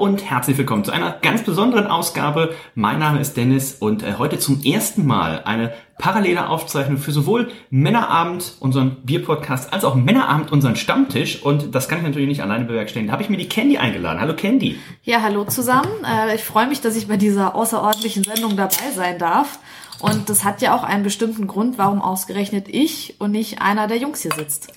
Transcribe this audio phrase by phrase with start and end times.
[0.00, 2.54] und herzlich willkommen zu einer ganz besonderen Ausgabe.
[2.74, 7.50] Mein Name ist Dennis und äh, heute zum ersten Mal eine parallele Aufzeichnung für sowohl
[7.68, 11.42] Männerabend, unseren Bierpodcast, als auch Männerabend, unseren Stammtisch.
[11.42, 13.08] Und das kann ich natürlich nicht alleine bewerkstelligen.
[13.08, 14.22] Da habe ich mir die Candy eingeladen.
[14.22, 14.78] Hallo Candy.
[15.02, 15.90] Ja, hallo zusammen.
[16.02, 19.58] Äh, ich freue mich, dass ich bei dieser außerordentlichen Sendung dabei sein darf.
[19.98, 23.98] Und das hat ja auch einen bestimmten Grund, warum ausgerechnet ich und nicht einer der
[23.98, 24.72] Jungs hier sitzt.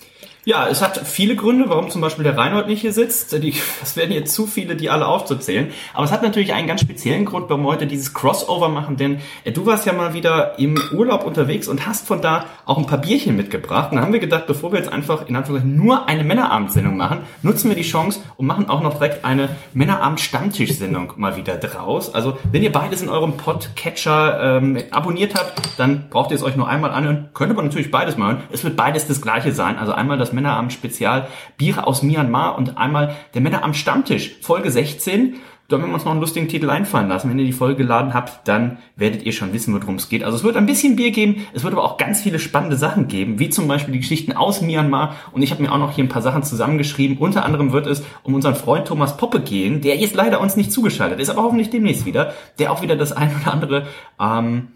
[0.46, 3.32] Ja, es hat viele Gründe, warum zum Beispiel der Reinhold nicht hier sitzt.
[3.32, 5.70] Die, das werden jetzt zu viele, die alle aufzuzählen.
[5.94, 9.20] Aber es hat natürlich einen ganz speziellen Grund, warum wir heute dieses Crossover machen, denn
[9.46, 12.86] äh, du warst ja mal wieder im Urlaub unterwegs und hast von da auch ein
[12.88, 13.92] paar Bierchen mitgebracht.
[13.92, 17.20] Und dann haben wir gedacht, bevor wir jetzt einfach in Anführungszeichen nur eine Männerabendsendung machen,
[17.42, 22.14] nutzen wir die Chance und machen auch noch direkt eine Männerabend-Stammtisch-Sendung mal wieder draus.
[22.14, 26.58] Also wenn ihr beides in eurem Podcatcher ähm, abonniert habt, dann braucht ihr es euch
[26.58, 27.30] nur einmal anhören.
[27.34, 28.40] Könnt aber natürlich beides machen.
[28.52, 29.78] Es wird beides das gleiche sein.
[29.78, 35.36] Also einmal das Männerabend Spezial Biere aus Myanmar und einmal der Männerabend Stammtisch, Folge 16.
[35.70, 37.30] Da haben wir uns noch einen lustigen Titel einfallen lassen.
[37.30, 40.24] Wenn ihr die Folge geladen habt, dann werdet ihr schon wissen, worum es geht.
[40.24, 43.08] Also es wird ein bisschen Bier geben, es wird aber auch ganz viele spannende Sachen
[43.08, 45.16] geben, wie zum Beispiel die Geschichten aus Myanmar.
[45.32, 47.18] Und ich habe mir auch noch hier ein paar Sachen zusammengeschrieben.
[47.18, 50.72] Unter anderem wird es um unseren Freund Thomas Poppe gehen, der jetzt leider uns nicht
[50.72, 53.88] zugeschaltet ist, aber hoffentlich demnächst wieder, der auch wieder das ein oder andere
[54.20, 54.68] ähm,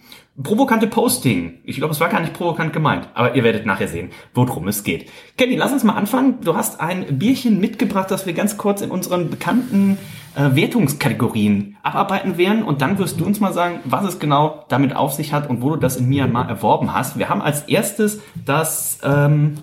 [0.41, 1.59] provokante Posting.
[1.63, 4.83] Ich glaube, es war gar nicht provokant gemeint, aber ihr werdet nachher sehen, worum es
[4.83, 5.09] geht.
[5.37, 6.39] Kenny, lass uns mal anfangen.
[6.41, 9.97] Du hast ein Bierchen mitgebracht, das wir ganz kurz in unseren bekannten
[10.35, 14.95] äh, Wertungskategorien abarbeiten werden und dann wirst du uns mal sagen, was es genau damit
[14.95, 17.17] auf sich hat und wo du das in Myanmar erworben hast.
[17.17, 19.57] Wir haben als erstes das ähm,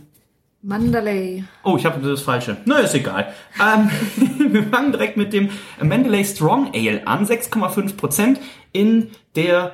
[0.60, 1.44] Mandalay.
[1.62, 2.56] Oh, ich habe das Falsche.
[2.64, 3.32] Na, ist egal.
[3.60, 3.90] Ähm,
[4.52, 5.50] wir fangen direkt mit dem
[5.80, 7.26] Mandalay Strong Ale an.
[7.26, 8.40] 6,5 Prozent
[8.72, 9.72] in der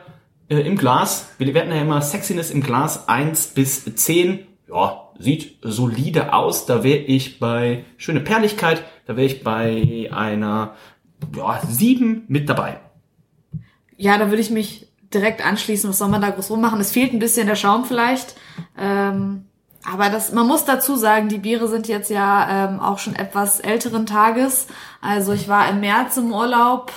[0.51, 1.31] äh, im Glas.
[1.39, 4.41] Wir werden ja immer Sexiness im Glas 1 bis 10.
[4.69, 6.67] Ja, sieht solide aus.
[6.67, 10.75] Da wäre ich bei schöne Perligkeit, da wäre ich bei einer
[11.37, 12.81] ja, 7 mit dabei.
[13.97, 15.89] Ja, da würde ich mich direkt anschließen.
[15.91, 16.81] Was soll man da groß rummachen?
[16.81, 18.35] Es fehlt ein bisschen der Schaum vielleicht.
[18.79, 19.45] Ähm,
[19.85, 23.61] aber das, man muss dazu sagen, die Biere sind jetzt ja ähm, auch schon etwas
[23.61, 24.67] älteren Tages.
[25.01, 26.93] Also ich war im März im Urlaub,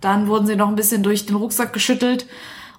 [0.00, 2.26] dann wurden sie noch ein bisschen durch den Rucksack geschüttelt.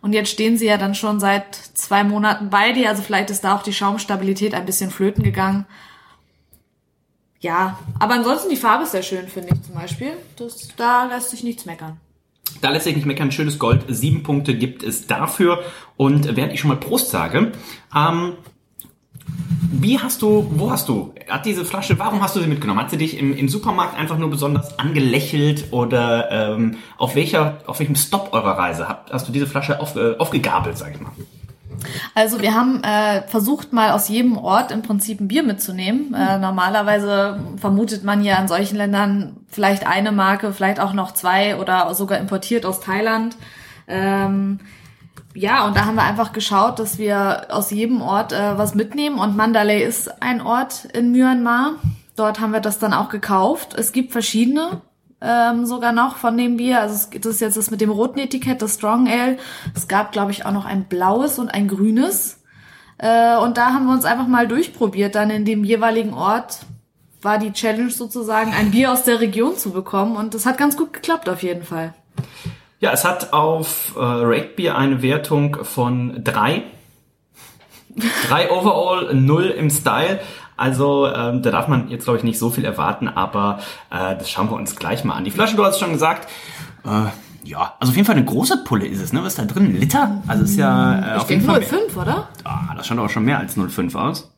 [0.02, 2.90] Und jetzt stehen sie ja dann schon seit zwei Monaten bei dir.
[2.90, 5.66] Also vielleicht ist da auch die Schaumstabilität ein bisschen flöten gegangen.
[7.42, 10.12] Ja, aber ansonsten die Farbe ist sehr schön, finde ich zum Beispiel.
[10.38, 11.98] Das, da lässt sich nichts meckern.
[12.62, 13.86] Da lässt sich nicht meckern, schönes Gold.
[13.88, 15.64] Sieben Punkte gibt es dafür.
[15.96, 17.52] Und während ich schon mal Prost sage,
[17.96, 18.34] ähm,
[19.72, 22.82] wie hast du, wo hast du, hat diese Flasche, warum hast du sie mitgenommen?
[22.82, 27.80] Hat sie dich im, im Supermarkt einfach nur besonders angelächelt oder ähm, auf welcher, auf
[27.80, 31.12] welchem Stop eurer Reise hast, hast du diese Flasche auf, äh, aufgegabelt, sag ich mal?
[32.14, 36.14] Also wir haben äh, versucht mal aus jedem Ort im Prinzip ein Bier mitzunehmen.
[36.14, 41.58] Äh, normalerweise vermutet man ja in solchen Ländern vielleicht eine Marke, vielleicht auch noch zwei
[41.58, 43.38] oder sogar importiert aus Thailand.
[43.88, 44.60] Ähm,
[45.36, 49.20] ja, und da haben wir einfach geschaut, dass wir aus jedem Ort äh, was mitnehmen.
[49.20, 51.74] Und Mandalay ist ein Ort in Myanmar.
[52.16, 53.76] Dort haben wir das dann auch gekauft.
[53.76, 54.82] Es gibt verschiedene
[55.22, 56.82] ähm, sogar noch von dem Bier.
[56.82, 59.38] Also es, das jetzt das mit dem roten Etikett, das Strong Ale.
[59.76, 62.42] Es gab, glaube ich, auch noch ein blaues und ein grünes.
[62.98, 65.16] Äh, und da haben wir uns einfach mal durchprobiert.
[65.16, 66.60] Dann in dem jeweiligen Ort
[67.22, 70.16] war die Challenge sozusagen, ein Bier aus der Region zu bekommen.
[70.16, 71.94] Und das hat ganz gut geklappt auf jeden Fall.
[72.80, 76.64] Ja, es hat auf äh, Rakebeer eine Wertung von drei.
[78.28, 80.20] Drei overall, null im Style.
[80.56, 83.60] Also ähm, da darf man jetzt, glaube ich, nicht so viel erwarten, aber
[83.90, 85.24] äh, das schauen wir uns gleich mal an.
[85.24, 86.30] Die Flasche, du hast schon gesagt,
[86.86, 87.08] äh,
[87.44, 89.22] ja, also auf jeden Fall eine große Pulle ist es, ne?
[89.22, 89.68] Was ist da drin?
[89.68, 90.22] Ein Liter?
[90.28, 92.30] Also ist ja äh, auf jeden Fall 05, oder?
[92.44, 94.34] Ah, das schaut aber schon mehr als 05 aus.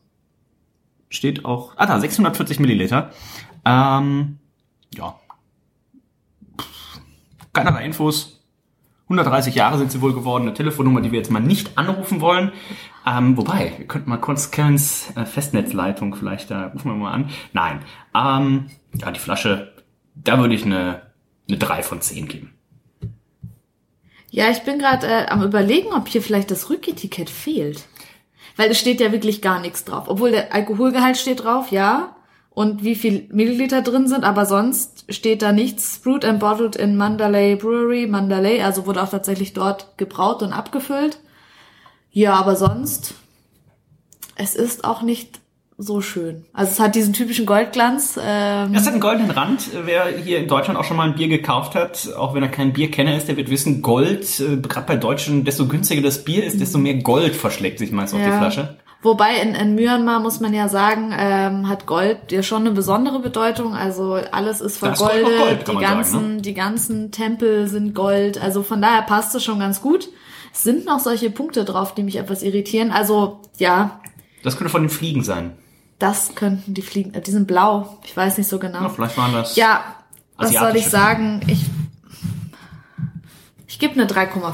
[1.10, 3.10] Steht auch, ah da, 640 Milliliter.
[3.64, 4.38] Ähm,
[4.94, 5.16] ja,
[7.52, 8.40] keinerlei Infos.
[9.04, 12.52] 130 Jahre sind sie wohl geworden, eine Telefonnummer, die wir jetzt mal nicht anrufen wollen.
[13.06, 17.30] Ähm, wobei, wir könnten mal kurz Kerns äh, Festnetzleitung vielleicht, da rufen wir mal an.
[17.52, 17.80] Nein,
[18.14, 19.72] ähm, ja, die Flasche,
[20.14, 21.02] da würde ich eine,
[21.48, 22.54] eine 3 von 10 geben.
[24.30, 27.86] Ja, ich bin gerade äh, am überlegen, ob hier vielleicht das Rücketikett fehlt.
[28.56, 30.04] Weil es steht ja wirklich gar nichts drauf.
[30.08, 32.16] Obwohl der Alkoholgehalt steht drauf, ja
[32.54, 35.98] und wie viel Milliliter drin sind, aber sonst steht da nichts.
[35.98, 41.18] Brewed and bottled in Mandalay Brewery, Mandalay, also wurde auch tatsächlich dort gebraut und abgefüllt.
[42.10, 43.14] Ja, aber sonst,
[44.36, 45.40] es ist auch nicht
[45.78, 46.44] so schön.
[46.52, 48.18] Also es hat diesen typischen Goldglanz.
[48.22, 49.70] Ähm es hat einen goldenen Rand.
[49.84, 52.74] Wer hier in Deutschland auch schon mal ein Bier gekauft hat, auch wenn er kein
[52.74, 56.60] Bierkenner ist, der wird wissen, Gold, äh, gerade bei Deutschen, desto günstiger das Bier ist,
[56.60, 58.18] desto mehr Gold verschlägt sich meist ja.
[58.18, 58.76] auf die Flasche.
[59.02, 63.18] Wobei in, in Myanmar muss man ja sagen, ähm, hat Gold ja schon eine besondere
[63.18, 63.74] Bedeutung.
[63.74, 66.42] Also alles ist Da ist Gold vergoldet, die ganzen, sagen, ne?
[66.42, 68.40] die ganzen Tempel sind Gold.
[68.40, 70.08] Also von daher passt es schon ganz gut.
[70.54, 72.92] Es sind noch solche Punkte drauf, die mich etwas irritieren.
[72.92, 74.00] Also ja,
[74.44, 75.56] Das könnte von den Fliegen sein.
[75.98, 77.12] das könnten die Fliegen.
[77.14, 77.98] Äh, die sind blau.
[78.04, 78.82] Ich weiß nicht so genau.
[78.82, 79.56] Ja, vielleicht waren das.
[79.56, 79.82] Ja,
[80.36, 81.40] was soll ich sagen?
[81.48, 81.64] Ich,
[83.72, 84.52] ich gebe eine 3,5.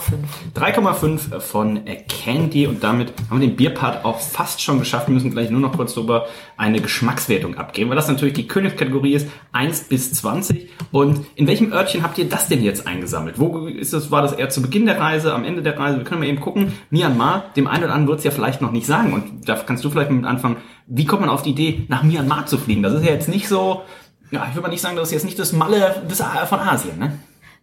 [0.55, 5.09] 3,5 von Candy und damit haben wir den Bierpart auch fast schon geschafft.
[5.09, 6.27] Wir müssen gleich nur noch kurz darüber
[6.57, 10.71] eine Geschmackswertung abgeben, weil das natürlich die Königskategorie ist, 1 bis 20.
[10.93, 13.41] Und in welchem Örtchen habt ihr das denn jetzt eingesammelt?
[13.41, 15.99] Wo ist das, war das eher zu Beginn der Reise, am Ende der Reise?
[15.99, 16.75] Wir können mal eben gucken.
[16.91, 19.13] Myanmar, dem einen oder anderen wird es ja vielleicht noch nicht sagen.
[19.13, 22.47] Und da kannst du vielleicht mit anfangen, wie kommt man auf die Idee, nach Myanmar
[22.47, 22.85] zu fliegen?
[22.85, 23.83] Das ist ja jetzt nicht so,
[24.31, 26.05] ja, ich würde mal nicht sagen, das ist jetzt nicht das Malle
[26.49, 27.19] von Asien, ne?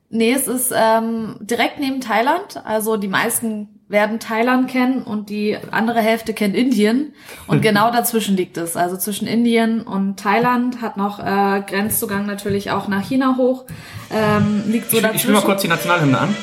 [0.10, 2.62] Nee, es ist ähm, direkt neben Thailand.
[2.64, 7.14] Also die meisten werden Thailand kennen und die andere Hälfte kennt Indien.
[7.48, 8.78] Und genau dazwischen liegt es.
[8.78, 13.66] Also zwischen Indien und Thailand hat noch äh, Grenzzugang natürlich auch nach China hoch.
[14.12, 15.20] Ähm, liegt so Ich, ich dazwischen.
[15.20, 16.36] spiele mal kurz die Nationalhymne an.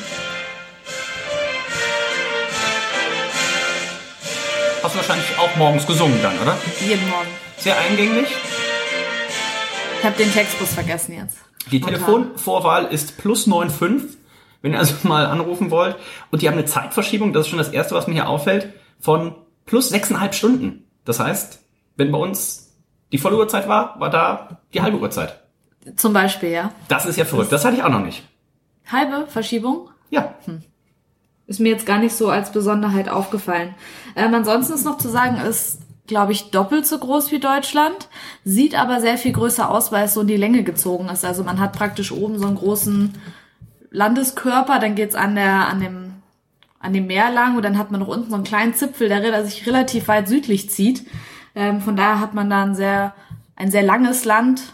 [4.83, 6.57] Hast du wahrscheinlich auch morgens gesungen dann, oder?
[6.85, 7.29] Jeden Morgen.
[7.57, 8.27] Sehr eingänglich.
[9.99, 11.37] Ich habe den Textbus vergessen jetzt.
[11.71, 11.81] Die.
[11.81, 14.17] Telefonvorwahl ist plus 95,
[14.61, 15.95] wenn ihr also mal anrufen wollt.
[16.31, 19.35] Und die haben eine Zeitverschiebung, das ist schon das Erste, was mir hier auffällt, von
[19.65, 20.85] plus sechseinhalb Stunden.
[21.05, 21.59] Das heißt,
[21.95, 22.75] wenn bei uns
[23.11, 25.39] die volle Uhrzeit war, war da die halbe Uhrzeit.
[25.95, 26.71] Zum Beispiel, ja.
[26.87, 27.51] Das ist ja verrückt.
[27.51, 28.23] Das hatte ich auch noch nicht.
[28.91, 29.89] Halbe Verschiebung.
[30.09, 30.33] Ja.
[31.45, 33.75] Ist mir jetzt gar nicht so als Besonderheit aufgefallen.
[34.15, 38.09] Ähm, ansonsten ist noch zu sagen, ist, glaube ich, doppelt so groß wie Deutschland,
[38.43, 41.23] sieht aber sehr viel größer aus, weil es so in die Länge gezogen ist.
[41.23, 43.13] Also man hat praktisch oben so einen großen
[43.91, 46.13] Landeskörper, dann geht's an der, an dem,
[46.79, 49.45] an dem Meer lang und dann hat man noch unten so einen kleinen Zipfel, der
[49.45, 51.05] sich relativ weit südlich zieht.
[51.55, 53.13] Ähm, von daher hat man da ein sehr,
[53.55, 54.73] ein sehr langes Land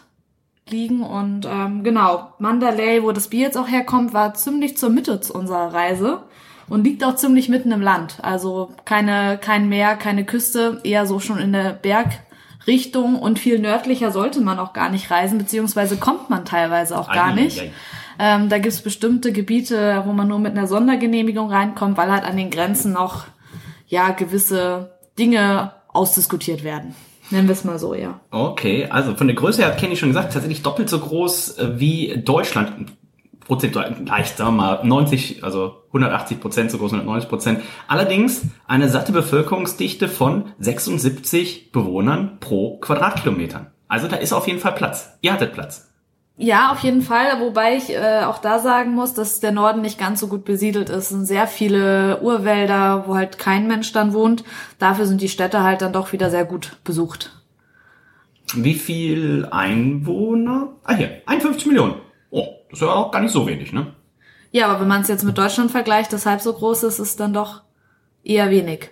[0.70, 5.20] liegen und ähm, genau, Mandalay, wo das Bier jetzt auch herkommt, war ziemlich zur Mitte
[5.20, 6.24] zu unserer Reise
[6.70, 8.18] und liegt auch ziemlich mitten im Land.
[8.22, 14.12] Also keine, kein Meer, keine Küste, eher so schon in der Bergrichtung und viel nördlicher
[14.12, 17.72] sollte man auch gar nicht reisen, beziehungsweise kommt man teilweise auch gar nicht.
[18.20, 22.36] Ähm, da gibt's bestimmte Gebiete, wo man nur mit einer Sondergenehmigung reinkommt, weil halt an
[22.36, 23.26] den Grenzen noch
[23.88, 26.96] ja gewisse Dinge ausdiskutiert werden.
[27.32, 28.20] Nennen wir es mal so, ja.
[28.32, 31.80] Okay, also von der Größe her hat Kenny schon gesagt, tatsächlich doppelt so groß äh,
[31.80, 32.92] wie Deutschland.
[33.50, 37.62] Prozentual leicht, sagen wir mal 90, also 180 Prozent so groß, 190 Prozent.
[37.88, 43.72] Allerdings eine satte Bevölkerungsdichte von 76 Bewohnern pro Quadratkilometer.
[43.88, 45.18] Also da ist auf jeden Fall Platz.
[45.22, 45.90] Ihr hattet Platz.
[46.38, 49.98] Ja, auf jeden Fall, wobei ich äh, auch da sagen muss, dass der Norden nicht
[49.98, 50.98] ganz so gut besiedelt ist.
[50.98, 54.44] Es sind sehr viele Urwälder, wo halt kein Mensch dann wohnt.
[54.78, 57.32] Dafür sind die Städte halt dann doch wieder sehr gut besucht.
[58.54, 60.76] Wie viel Einwohner?
[60.84, 61.96] Ah hier, 51 Millionen.
[62.30, 63.88] Oh, das ist ja auch gar nicht so wenig, ne?
[64.52, 67.20] Ja, aber wenn man es jetzt mit Deutschland vergleicht, das halb so groß ist, ist
[67.20, 67.62] dann doch
[68.24, 68.92] eher wenig.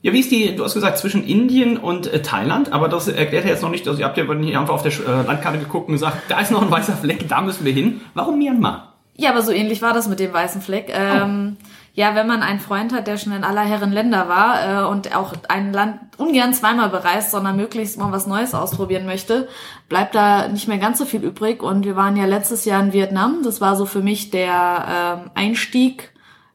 [0.00, 3.44] Ja, wie ist die, du hast gesagt, zwischen Indien und äh, Thailand, aber das erklärt
[3.44, 5.86] ja jetzt noch nicht, also ihr habt ja hier einfach auf der äh, Landkarte geguckt
[5.86, 8.00] und gesagt, da ist noch ein weißer Fleck, da müssen wir hin.
[8.14, 8.94] Warum Myanmar?
[9.16, 10.90] Ja, aber so ähnlich war das mit dem weißen Fleck.
[10.92, 11.56] Ähm,
[11.94, 15.14] Ja, wenn man einen Freund hat, der schon in aller Herren Länder war äh, und
[15.14, 19.46] auch ein Land ungern zweimal bereist, sondern möglichst mal was Neues ausprobieren möchte,
[19.90, 21.62] bleibt da nicht mehr ganz so viel übrig.
[21.62, 23.42] Und wir waren ja letztes Jahr in Vietnam.
[23.44, 26.14] Das war so für mich der ähm, Einstieg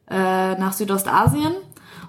[0.09, 1.53] äh, nach Südostasien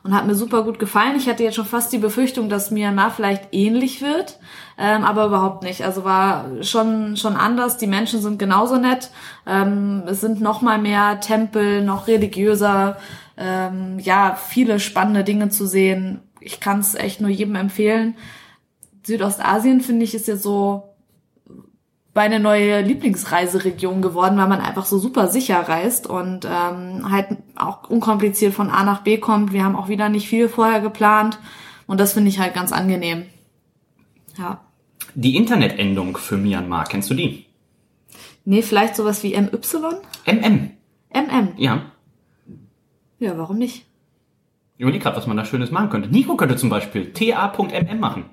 [0.02, 1.16] und hat mir super gut gefallen.
[1.16, 4.38] Ich hatte jetzt schon fast die Befürchtung, dass Myanmar vielleicht ähnlich wird,
[4.78, 5.84] ähm, aber überhaupt nicht.
[5.84, 7.76] Also war schon schon anders.
[7.76, 9.10] Die Menschen sind genauso nett.
[9.46, 12.96] Ähm, es sind noch mal mehr Tempel, noch religiöser.
[13.36, 16.20] Ähm, ja, viele spannende Dinge zu sehen.
[16.40, 18.14] Ich kann es echt nur jedem empfehlen.
[19.04, 20.87] Südostasien finde ich ist jetzt so
[22.18, 27.88] meine neue Lieblingsreiseregion geworden, weil man einfach so super sicher reist und ähm, halt auch
[27.88, 29.52] unkompliziert von A nach B kommt.
[29.52, 31.38] Wir haben auch wieder nicht viel vorher geplant
[31.86, 33.26] und das finde ich halt ganz angenehm.
[34.36, 34.60] Ja.
[35.14, 37.46] Die Internetendung für Myanmar, kennst du die?
[38.44, 39.50] Nee, vielleicht sowas wie MY?
[40.26, 40.70] MM.
[41.14, 41.48] MM.
[41.56, 41.82] Ja.
[43.20, 43.86] Ja, warum nicht?
[44.76, 46.08] Ich überleg grad, was man da Schönes machen könnte.
[46.08, 48.24] Nico könnte zum Beispiel ta.mm machen.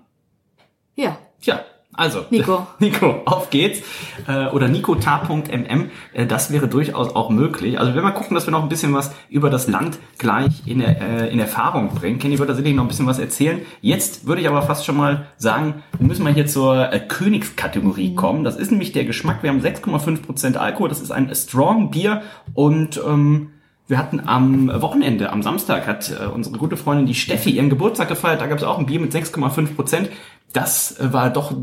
[0.96, 1.20] Ja.
[1.40, 1.64] Tja,
[1.98, 2.26] also.
[2.30, 2.68] Nico.
[2.80, 3.82] Nico, auf geht's.
[4.28, 5.90] Äh, oder nicotar.mm.
[6.14, 7.80] Äh, das wäre durchaus auch möglich.
[7.80, 10.82] Also wenn wir gucken, dass wir noch ein bisschen was über das Land gleich in,
[10.82, 12.20] äh, in Erfahrung bringen.
[12.20, 13.62] Kenny wird da sicherlich noch ein bisschen was erzählen.
[13.82, 18.16] Jetzt würde ich aber fast schon mal sagen, wir müssen mal hier zur äh, Königskategorie
[18.16, 18.44] kommen.
[18.44, 19.44] Das ist nämlich der Geschmack.
[19.44, 20.90] Wir haben 6,5% Alkohol.
[20.90, 22.22] Das ist ein Strong Bier
[22.54, 23.52] und ähm,
[23.88, 28.08] Wir hatten am Wochenende, am Samstag, hat äh, unsere gute Freundin die Steffi ihren Geburtstag
[28.08, 28.42] gefeiert.
[28.42, 30.10] Da gab es auch ein Bier mit 6,5 Prozent.
[30.54, 31.54] Das äh, war doch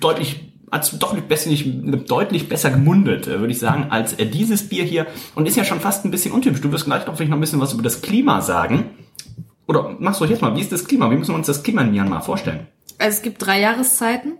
[0.00, 1.66] deutlich hat doch besser, nicht,
[2.10, 5.06] deutlich besser gemundet, äh, würde ich sagen, als äh, dieses Bier hier.
[5.34, 6.60] Und ist ja schon fast ein bisschen untypisch.
[6.60, 8.90] Du wirst gleich noch vielleicht noch ein bisschen was über das Klima sagen.
[9.66, 11.10] Oder machst du jetzt mal, wie ist das Klima?
[11.10, 12.66] Wie müssen wir uns das Klima in Myanmar vorstellen?
[12.98, 14.34] Also es gibt drei Jahreszeiten.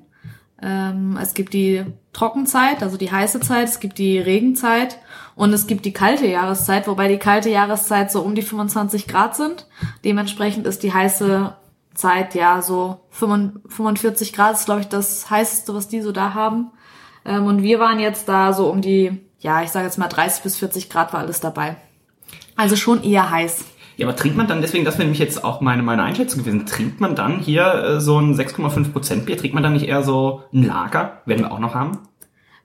[0.60, 4.98] Ähm, es gibt die Trockenzeit, also die heiße Zeit, es gibt die Regenzeit
[5.34, 9.36] und es gibt die kalte Jahreszeit, wobei die kalte Jahreszeit so um die 25 Grad
[9.36, 9.66] sind.
[10.04, 11.54] Dementsprechend ist die heiße
[11.94, 16.70] Zeit ja so 45 Grad ist, glaube ich, das heißeste, was die so da haben.
[17.24, 20.42] Ähm, und wir waren jetzt da so um die, ja, ich sage jetzt mal 30
[20.42, 21.76] bis 40 Grad war alles dabei.
[22.56, 23.64] Also schon eher heiß.
[23.96, 26.66] Ja, aber trinkt man dann, deswegen, das wäre nämlich jetzt auch meine, meine Einschätzung gewesen,
[26.66, 30.42] trinkt man dann hier äh, so ein 6,5% Bier, trinkt man dann nicht eher so
[30.52, 31.98] ein Lager, werden wir auch noch haben?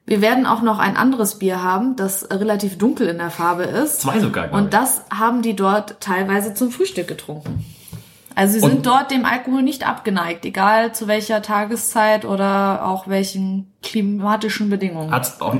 [0.07, 4.01] Wir werden auch noch ein anderes Bier haben, das relativ dunkel in der Farbe ist.
[4.01, 4.51] Zwei sogar.
[4.51, 7.63] Und das haben die dort teilweise zum Frühstück getrunken.
[8.39, 13.09] Also sie sind und dort dem Alkohol nicht abgeneigt, egal zu welcher Tageszeit oder auch
[13.09, 15.11] welchen klimatischen Bedingungen.
[15.11, 15.57] Hat's auch,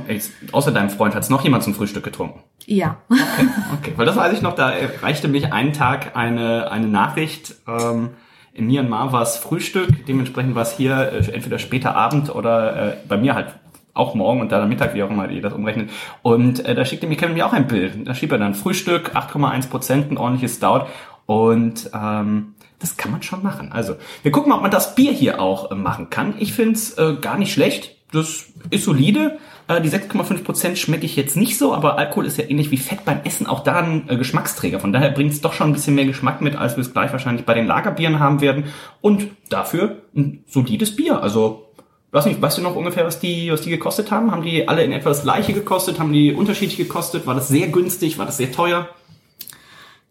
[0.52, 2.40] außer deinem Freund hat es noch jemand zum Frühstück getrunken?
[2.64, 2.96] Ja.
[3.10, 3.92] Okay, okay.
[3.96, 4.72] Weil das weiß ich noch, da
[5.02, 7.54] reichte mich einen Tag eine, eine Nachricht.
[7.68, 8.10] Ähm,
[8.54, 12.96] in Myanmar war es Frühstück, dementsprechend war es hier äh, entweder später Abend oder äh,
[13.06, 13.48] bei mir halt
[13.92, 15.90] auch morgen und dann Mittag, wie auch immer ihr das umrechnet.
[16.22, 18.08] Und äh, da schickte mir Kevin mir auch ein Bild.
[18.08, 20.86] Da schrieb er dann Frühstück, 8,1 Prozent, ein ordentliches Stout.
[21.26, 23.70] Und ähm, das kann man schon machen.
[23.72, 26.34] Also, wir gucken mal, ob man das Bier hier auch äh, machen kann.
[26.38, 27.96] Ich find's äh, gar nicht schlecht.
[28.12, 29.38] Das ist solide.
[29.68, 33.04] Äh, die 6,5% schmecke ich jetzt nicht so, aber Alkohol ist ja ähnlich wie Fett
[33.04, 34.80] beim Essen auch da ein äh, Geschmacksträger.
[34.80, 37.46] Von daher bringt's doch schon ein bisschen mehr Geschmack mit, als wir es gleich wahrscheinlich
[37.46, 38.64] bei den Lagerbieren haben werden.
[39.00, 41.22] Und dafür ein solides Bier.
[41.22, 41.66] Also
[42.12, 44.32] weiß nicht, weißt du noch ungefähr, was die, was die gekostet haben?
[44.32, 46.00] Haben die alle in etwa das gleiche gekostet?
[46.00, 47.26] Haben die unterschiedlich gekostet?
[47.26, 48.18] War das sehr günstig?
[48.18, 48.88] War das sehr teuer?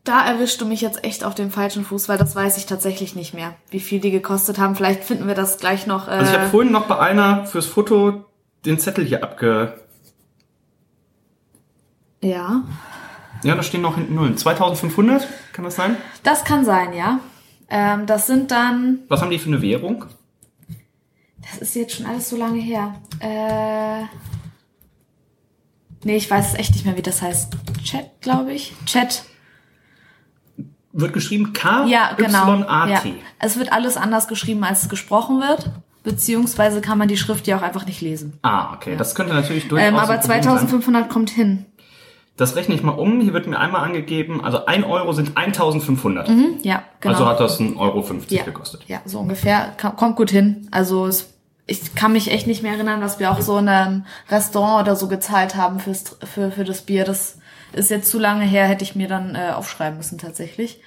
[0.03, 3.15] Da erwischst du mich jetzt echt auf dem falschen Fuß, weil das weiß ich tatsächlich
[3.15, 4.75] nicht mehr, wie viel die gekostet haben.
[4.75, 6.07] Vielleicht finden wir das gleich noch.
[6.07, 8.25] Äh also ich habe vorhin noch bei einer fürs Foto
[8.65, 9.79] den Zettel hier abge.
[12.21, 12.63] Ja.
[13.43, 14.37] Ja, da stehen noch hinten Nullen.
[14.37, 15.95] 2500, kann das sein?
[16.23, 17.19] Das kann sein, ja.
[17.69, 18.99] Ähm, das sind dann.
[19.07, 20.05] Was haben die für eine Währung?
[21.41, 22.95] Das ist jetzt schon alles so lange her.
[23.19, 24.03] Äh.
[26.03, 27.53] Nee, ich weiß echt nicht mehr, wie das heißt.
[27.83, 28.73] Chat, glaube ich.
[28.85, 29.23] Chat
[31.01, 32.53] wird geschrieben K ja, genau.
[32.53, 33.09] Y A T.
[33.09, 33.15] Ja.
[33.39, 35.71] Es wird alles anders geschrieben, als es gesprochen wird.
[36.03, 38.39] Beziehungsweise kann man die Schrift ja auch einfach nicht lesen.
[38.41, 38.91] Ah, okay.
[38.91, 38.97] Ja.
[38.97, 39.87] Das könnte natürlich durchaus.
[39.87, 41.65] Ähm, aber 2500 kommt hin.
[42.39, 43.19] Das rechne ich mal um.
[43.19, 46.29] Hier wird mir einmal angegeben, also ein Euro sind 1500.
[46.29, 47.13] Mhm, ja, genau.
[47.13, 48.83] Also hat das ein Euro 50 ja, gekostet.
[48.87, 49.73] Ja, so ungefähr.
[49.97, 50.69] Kommt gut hin.
[50.71, 51.33] Also es,
[51.67, 54.95] ich kann mich echt nicht mehr erinnern, dass wir auch so in einem Restaurant oder
[54.95, 57.03] so gezahlt haben fürs, für, für das Bier.
[57.03, 57.38] Das
[57.73, 60.81] ist jetzt zu lange her, hätte ich mir dann äh, aufschreiben müssen tatsächlich.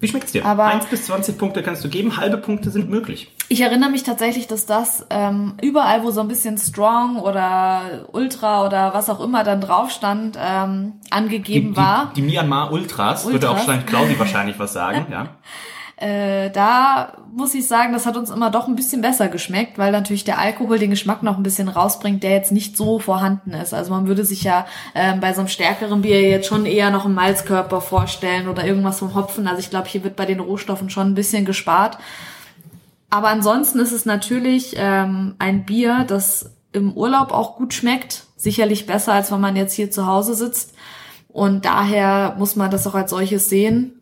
[0.00, 0.44] Wie schmeckt's dir?
[0.44, 3.32] Aber 1 bis 20 Punkte kannst du geben, halbe Punkte sind möglich.
[3.48, 8.64] Ich erinnere mich tatsächlich, dass das ähm, überall, wo so ein bisschen Strong oder Ultra
[8.64, 12.12] oder was auch immer dann drauf stand, ähm, angegeben die, die, war.
[12.14, 13.32] Die Myanmar Ultras, Ultras.
[13.32, 15.30] würde auch Klausi wahrscheinlich was sagen, ja.
[16.00, 19.90] Äh, da muss ich sagen, das hat uns immer doch ein bisschen besser geschmeckt, weil
[19.90, 23.74] natürlich der Alkohol den Geschmack noch ein bisschen rausbringt, der jetzt nicht so vorhanden ist.
[23.74, 24.64] Also man würde sich ja
[24.94, 29.00] äh, bei so einem stärkeren Bier jetzt schon eher noch einen Malzkörper vorstellen oder irgendwas
[29.00, 29.48] vom Hopfen.
[29.48, 31.98] Also ich glaube, hier wird bei den Rohstoffen schon ein bisschen gespart.
[33.10, 38.24] Aber ansonsten ist es natürlich ähm, ein Bier, das im Urlaub auch gut schmeckt.
[38.36, 40.74] Sicherlich besser, als wenn man jetzt hier zu Hause sitzt.
[41.26, 43.97] Und daher muss man das auch als solches sehen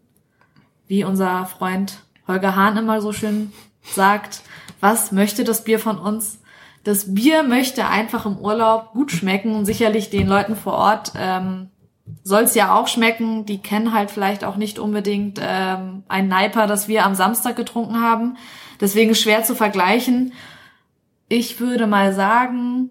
[0.86, 3.52] wie unser Freund Holger Hahn immer so schön
[3.82, 4.42] sagt,
[4.80, 6.40] was möchte das Bier von uns?
[6.84, 11.70] Das Bier möchte einfach im Urlaub gut schmecken und sicherlich den Leuten vor Ort ähm,
[12.22, 13.46] soll es ja auch schmecken.
[13.46, 18.00] Die kennen halt vielleicht auch nicht unbedingt ähm, ein Neiper, das wir am Samstag getrunken
[18.00, 18.36] haben.
[18.80, 20.32] Deswegen schwer zu vergleichen.
[21.28, 22.90] Ich würde mal sagen,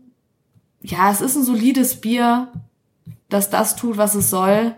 [0.82, 2.50] ja, es ist ein solides Bier,
[3.30, 4.76] das das tut, was es soll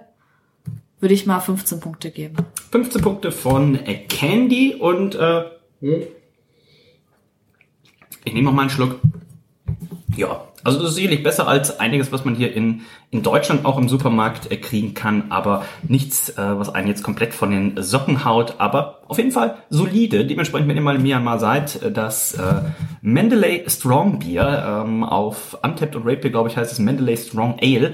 [1.00, 2.38] würde ich mal 15 Punkte geben.
[2.72, 5.44] 15 Punkte von äh, Candy und äh,
[5.82, 6.08] ich
[8.34, 9.00] nehme noch mal einen Schluck.
[10.16, 13.77] Ja, also das ist sicherlich besser als einiges, was man hier in, in Deutschland auch
[13.77, 18.25] im Supermarkt äh, kriegen kann, aber nichts, äh, was einen jetzt komplett von den Socken
[18.25, 20.25] haut, aber auf jeden Fall solide.
[20.25, 22.62] Dementsprechend, wenn ihr mal in Myanmar seid, äh, das äh,
[23.01, 27.94] Mendeley Strong Beer ähm, auf Untapped und Rapier, glaube ich, heißt es Mendeley Strong Ale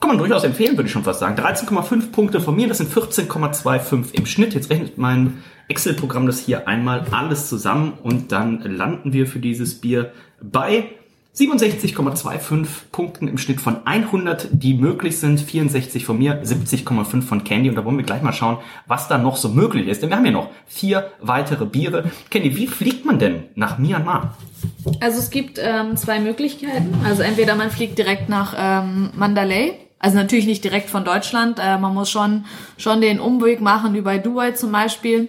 [0.00, 1.38] kann man durchaus empfehlen, würde ich schon fast sagen.
[1.38, 4.54] 13,5 Punkte von mir, das sind 14,25 im Schnitt.
[4.54, 9.80] Jetzt rechnet mein Excel-Programm das hier einmal alles zusammen und dann landen wir für dieses
[9.80, 10.88] Bier bei
[11.36, 15.40] 67,25 Punkten im Schnitt von 100, die möglich sind.
[15.40, 17.68] 64 von mir, 70,5 von Candy.
[17.68, 20.02] Und da wollen wir gleich mal schauen, was da noch so möglich ist.
[20.02, 22.10] Denn wir haben ja noch vier weitere Biere.
[22.30, 24.36] Candy, wie fliegt man denn nach Myanmar?
[25.00, 26.94] Also es gibt ähm, zwei Möglichkeiten.
[27.04, 29.74] Also entweder man fliegt direkt nach ähm, Mandalay.
[30.00, 31.60] Also natürlich nicht direkt von Deutschland.
[31.60, 32.46] Äh, man muss schon,
[32.78, 35.28] schon den Umweg machen über Dubai zum Beispiel.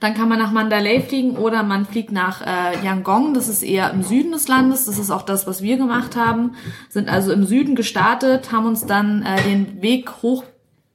[0.00, 3.34] Dann kann man nach Mandalay fliegen oder man fliegt nach äh, Yangon.
[3.34, 4.84] Das ist eher im Süden des Landes.
[4.84, 6.54] Das ist auch das, was wir gemacht haben.
[6.88, 10.44] Sind also im Süden gestartet, haben uns dann äh, den Weg hoch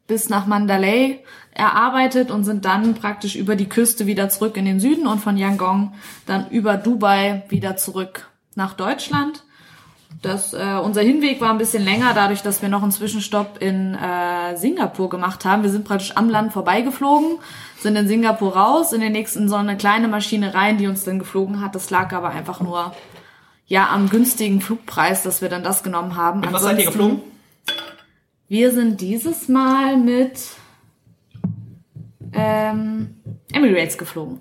[0.05, 4.79] bis nach Mandalay erarbeitet und sind dann praktisch über die Küste wieder zurück in den
[4.79, 5.93] Süden und von Yangon
[6.25, 9.42] dann über Dubai wieder zurück nach Deutschland.
[10.23, 13.93] Das, äh, unser Hinweg war ein bisschen länger, dadurch, dass wir noch einen Zwischenstopp in
[13.93, 15.63] äh, Singapur gemacht haben.
[15.63, 17.39] Wir sind praktisch am Land vorbeigeflogen,
[17.77, 21.19] sind in Singapur raus, in den nächsten so eine kleine Maschine rein, die uns dann
[21.19, 21.75] geflogen hat.
[21.75, 22.93] Das lag aber einfach nur
[23.65, 26.39] ja am günstigen Flugpreis, dass wir dann das genommen haben.
[26.39, 27.21] Mit was seid ihr geflogen?
[28.47, 30.39] Wir sind dieses Mal mit
[32.31, 33.15] ähm,
[33.51, 34.39] Emirates geflogen.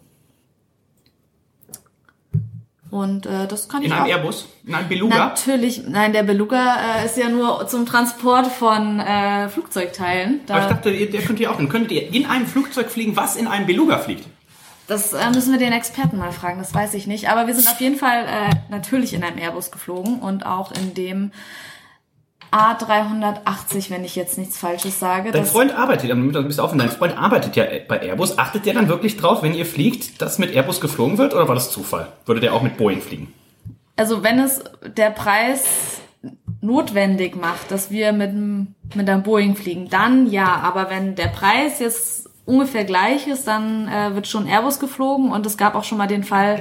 [2.92, 4.08] Und äh, das kann In ich einem auch.
[4.08, 4.46] Airbus?
[4.66, 5.16] In einem Beluga?
[5.16, 10.40] Natürlich, nein, der Beluga äh, ist ja nur zum Transport von äh, Flugzeugteilen.
[10.44, 11.56] Da, Aber ich dachte, ihr, der könnt ihr auch.
[11.56, 14.26] Dann könntet ihr in einem Flugzeug fliegen, was in einem Beluga fliegt.
[14.88, 17.30] das äh, müssen wir den Experten mal fragen, das weiß ich nicht.
[17.30, 20.92] Aber wir sind auf jeden Fall äh, natürlich in einem Airbus geflogen und auch in
[20.92, 21.32] dem
[22.52, 25.32] A380, wenn ich jetzt nichts Falsches sage.
[25.32, 28.38] Dein Freund arbeitet, du bisschen offen, dein Freund arbeitet ja bei Airbus.
[28.38, 31.54] Achtet der dann wirklich drauf, wenn ihr fliegt, dass mit Airbus geflogen wird oder war
[31.54, 32.08] das Zufall?
[32.26, 33.32] Würde der auch mit Boeing fliegen?
[33.96, 34.62] Also wenn es
[34.96, 36.00] der Preis
[36.60, 38.32] notwendig macht, dass wir mit,
[38.94, 40.60] mit einem Boeing fliegen, dann ja.
[40.62, 45.32] Aber wenn der Preis jetzt ungefähr gleich ist, dann äh, wird schon Airbus geflogen.
[45.32, 46.60] Und es gab auch schon mal den Fall,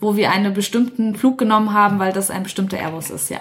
[0.00, 3.40] wo wir einen bestimmten Flug genommen haben, weil das ein bestimmter Airbus ist, ja.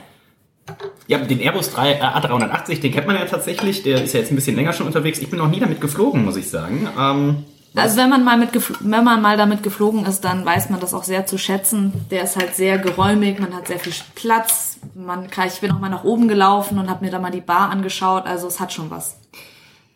[1.08, 3.84] Ja, den Airbus 3, äh, A380, den kennt man ja tatsächlich.
[3.84, 5.20] Der ist ja jetzt ein bisschen länger schon unterwegs.
[5.20, 6.88] Ich bin noch nie damit geflogen, muss ich sagen.
[6.98, 7.44] Ähm,
[7.76, 8.50] Also wenn man mal mit
[8.82, 11.94] wenn man mal damit geflogen ist, dann weiß man das auch sehr zu schätzen.
[12.12, 14.78] Der ist halt sehr geräumig, man hat sehr viel Platz.
[14.94, 17.42] Man kann, ich bin auch mal nach oben gelaufen und habe mir da mal die
[17.42, 18.26] Bar angeschaut.
[18.26, 19.18] Also es hat schon was.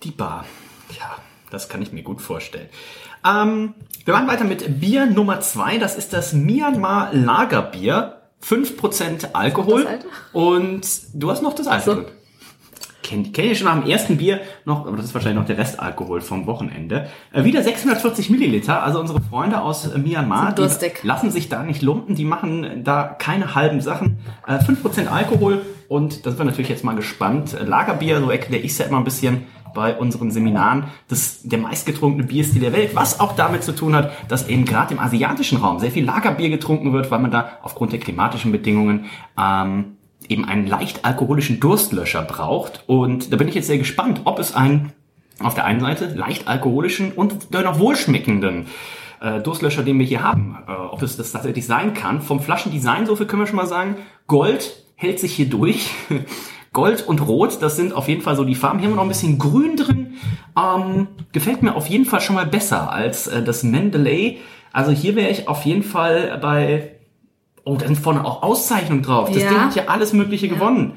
[0.03, 0.45] Die Bar.
[0.97, 1.15] Ja,
[1.51, 2.69] das kann ich mir gut vorstellen.
[3.25, 3.73] Ähm,
[4.03, 5.77] wir machen weiter mit Bier Nummer zwei.
[5.77, 8.21] Das ist das Myanmar Lagerbier.
[8.47, 9.87] 5% Alkohol.
[10.33, 11.85] Und du hast noch das alte.
[11.85, 12.05] So.
[13.01, 15.59] Kennt kenn ich schon nach dem ersten Bier noch, aber das ist wahrscheinlich noch der
[15.59, 17.07] Restalkohol vom Wochenende.
[17.31, 18.81] Äh, wieder 640 Milliliter.
[18.81, 20.55] Also unsere Freunde aus äh, Myanmar,
[21.03, 22.15] lassen sich da nicht lumpen.
[22.15, 24.17] Die machen da keine halben Sachen.
[24.47, 27.53] Äh, 5% Alkohol und da sind wir natürlich jetzt mal gespannt.
[27.53, 31.59] Äh, Lagerbier, so erkläre ich es ja immer ein bisschen bei unseren Seminaren, das der
[31.59, 35.59] meistgetrunkene Bierstil der Welt, was auch damit zu tun hat, dass eben gerade im asiatischen
[35.59, 39.05] Raum sehr viel Lagerbier getrunken wird, weil man da aufgrund der klimatischen Bedingungen
[39.39, 42.83] ähm, eben einen leicht alkoholischen Durstlöscher braucht.
[42.87, 44.93] Und da bin ich jetzt sehr gespannt, ob es einen
[45.39, 48.67] auf der einen Seite leicht alkoholischen und dennoch wohlschmeckenden
[49.21, 52.21] äh, Durstlöscher, den wir hier haben, äh, ob es das tatsächlich sein kann.
[52.21, 55.89] Vom Flaschendesign, so viel können wir schon mal sagen, Gold hält sich hier durch.
[56.75, 58.77] Gold und Rot, das sind auf jeden Fall so die Farben.
[58.77, 60.13] Hier haben wir noch ein bisschen Grün drin.
[60.55, 64.37] Ähm, gefällt mir auf jeden Fall schon mal besser als äh, das Mendeley.
[64.71, 66.91] Also hier wäre ich auf jeden Fall bei
[67.67, 69.31] Oh, da sind vorne auch Auszeichnungen drauf.
[69.31, 69.49] Das Ja.
[69.49, 70.93] Ding hat ja alles Mögliche gewonnen.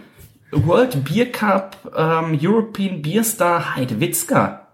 [0.53, 4.68] World Beer Cup, ähm, European Beer Star Heidwitzka.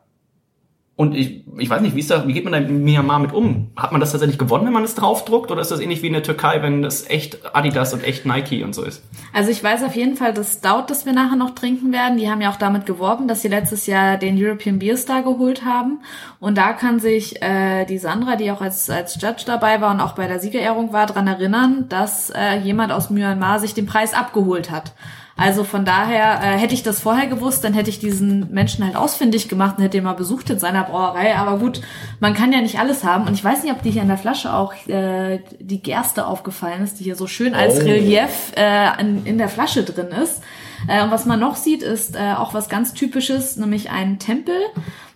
[0.97, 3.33] Und ich, ich weiß nicht, wie ist da, wie geht man da in Myanmar mit
[3.33, 3.73] um?
[3.75, 5.51] Hat man das tatsächlich gewonnen, wenn man es draufdruckt?
[5.51, 8.63] Oder ist das ähnlich wie in der Türkei, wenn das echt Adidas und echt Nike
[8.63, 9.03] und so ist?
[9.33, 12.31] Also ich weiß auf jeden Fall, das Stout, das wir nachher noch trinken werden, die
[12.31, 15.99] haben ja auch damit geworben, dass sie letztes Jahr den European Beer Star geholt haben.
[16.39, 20.01] Und da kann sich äh, die Sandra, die auch als, als Judge dabei war und
[20.01, 24.15] auch bei der Siegerehrung war, dran erinnern, dass äh, jemand aus Myanmar sich den Preis
[24.15, 24.93] abgeholt hat.
[25.37, 28.95] Also von daher äh, hätte ich das vorher gewusst, dann hätte ich diesen Menschen halt
[28.95, 31.35] ausfindig gemacht und hätte ihn mal besucht in seiner Brauerei.
[31.37, 31.81] Aber gut,
[32.21, 33.27] man kann ja nicht alles haben.
[33.27, 36.85] Und ich weiß nicht, ob dir hier an der Flasche auch äh, die Gerste aufgefallen
[36.85, 37.85] ist, die hier so schön als Oh.
[37.85, 40.41] Relief äh, an, in der Flasche drin ist.
[40.87, 44.55] Äh, und was man noch sieht, ist äh, auch was ganz Typisches, nämlich ein Tempel.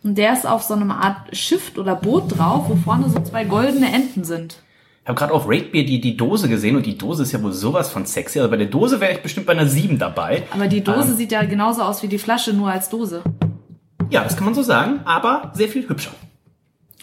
[0.02, 3.44] Und der ist auf so einer Art Schiff oder Boot drauf, wo vorne so zwei
[3.44, 4.56] goldene Enten sind.
[5.08, 7.42] Ich habe gerade auf Rate Beer die, die Dose gesehen und die Dose ist ja
[7.42, 8.40] wohl sowas von sexy.
[8.40, 10.42] Also bei der Dose wäre ich bestimmt bei einer 7 dabei.
[10.50, 11.16] Aber die Dose Ähm.
[11.16, 13.22] sieht ja genauso aus wie die Flasche, nur als Dose.
[14.10, 16.10] Ja, das kann man so sagen, aber sehr viel hübscher.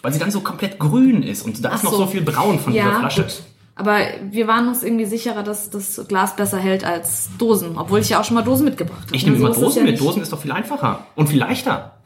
[0.02, 1.96] Weil sie dann so komplett grün ist und da Ach ist noch so.
[1.98, 3.22] so viel braun von dieser Flasche.
[3.22, 3.42] gut.
[3.74, 3.98] Aber
[4.30, 7.76] wir waren uns irgendwie sicherer, dass das Glas besser hält als Dosen.
[7.76, 9.16] Obwohl ich ja auch schon mal Dosen mitgebracht habe.
[9.16, 10.00] Ich nehme So immer Dosen ja mit.
[10.00, 11.96] Dosen ist doch viel einfacher und viel leichter.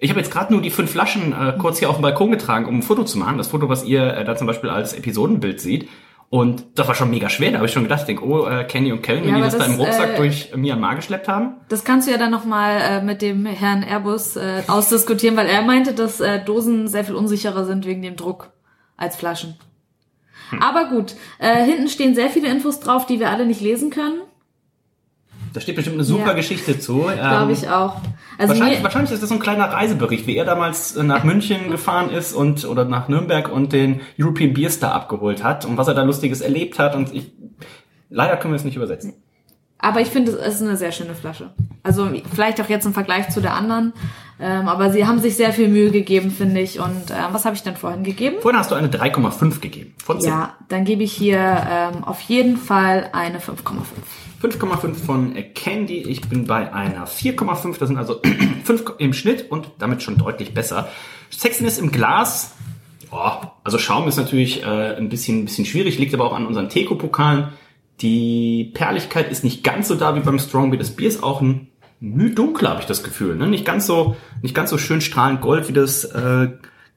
[0.00, 2.64] Ich habe jetzt gerade nur die fünf Flaschen äh, kurz hier auf den Balkon getragen,
[2.64, 3.36] um ein Foto zu machen.
[3.36, 5.88] Das Foto, was ihr äh, da zum Beispiel als Episodenbild seht.
[6.30, 7.50] Und das war schon mega schwer.
[7.50, 9.42] Da habe ich schon gedacht, ich denke, oh, äh, Kenny und Kellen, wenn Ja, die
[9.42, 11.56] aber das, da das, im Rucksack äh, durch Myanmar geschleppt haben.
[11.68, 15.62] Das kannst du ja dann nochmal äh, mit dem Herrn Airbus äh, ausdiskutieren, weil er
[15.62, 18.52] meinte, dass äh, Dosen sehr viel unsicherer sind wegen dem Druck
[18.96, 19.56] als Flaschen.
[20.50, 20.62] Hm.
[20.62, 24.20] Aber gut, äh, hinten stehen sehr viele Infos drauf, die wir alle nicht lesen können,
[25.52, 26.32] Da steht bestimmt eine super Ja.
[26.34, 27.08] Geschichte zu.
[27.08, 27.96] Ähm, glaube ich auch.
[28.38, 31.70] Also Wahrscheinlich, wahrscheinlich ist das so ein kleiner Reisebericht, wie er damals äh, nach München
[31.70, 35.88] gefahren ist und oder nach Nürnberg und den European Beer Star abgeholt hat und was
[35.88, 36.94] er da Lustiges erlebt hat.
[36.94, 37.32] Und ich
[38.10, 39.14] leider können wir es nicht übersetzen.
[39.78, 41.50] aber ich finde, es ist eine sehr schöne Flasche.
[41.82, 43.92] Also vielleicht auch jetzt im Vergleich zu der anderen.
[44.42, 46.78] Ähm, aber sie haben sich sehr viel Mühe gegeben, finde ich.
[46.80, 48.36] Und äh, was habe ich denn vorhin gegeben?
[48.40, 50.30] Vorhin hast du eine 3,5 gegeben von 10.
[50.30, 53.52] Ja, dann gebe ich hier ähm, auf jeden Fall eine 5,5.
[54.42, 55.98] 5,5 von Candy.
[55.98, 57.78] Ich bin bei einer 4,5.
[57.78, 58.20] Das sind also
[58.64, 60.88] 5 im Schnitt und damit schon deutlich besser.
[61.30, 62.54] Sexiness im Glas.
[63.10, 63.32] Oh,
[63.64, 66.68] also Schaum ist natürlich äh, ein bisschen, ein bisschen schwierig, liegt aber auch an unseren
[66.68, 67.48] Teko-Pokalen.
[68.00, 70.78] Die Perligkeit ist nicht ganz so da wie beim Strong Beer.
[70.78, 73.36] Das Bier ist auch ein Mühe dunkler, habe ich das Gefühl.
[73.36, 73.46] Ne?
[73.46, 76.48] Nicht ganz so, nicht ganz so schön strahlend gold, wie das äh,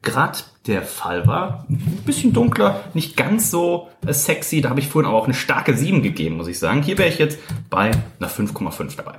[0.04, 0.38] gerade
[0.68, 1.66] der Fall war.
[1.70, 4.62] Ein bisschen dunkler, nicht ganz so äh, sexy.
[4.62, 6.82] Da habe ich vorhin aber auch eine starke 7 gegeben, muss ich sagen.
[6.84, 7.40] Hier wäre ich jetzt
[7.70, 9.16] bei einer 5,5 dabei.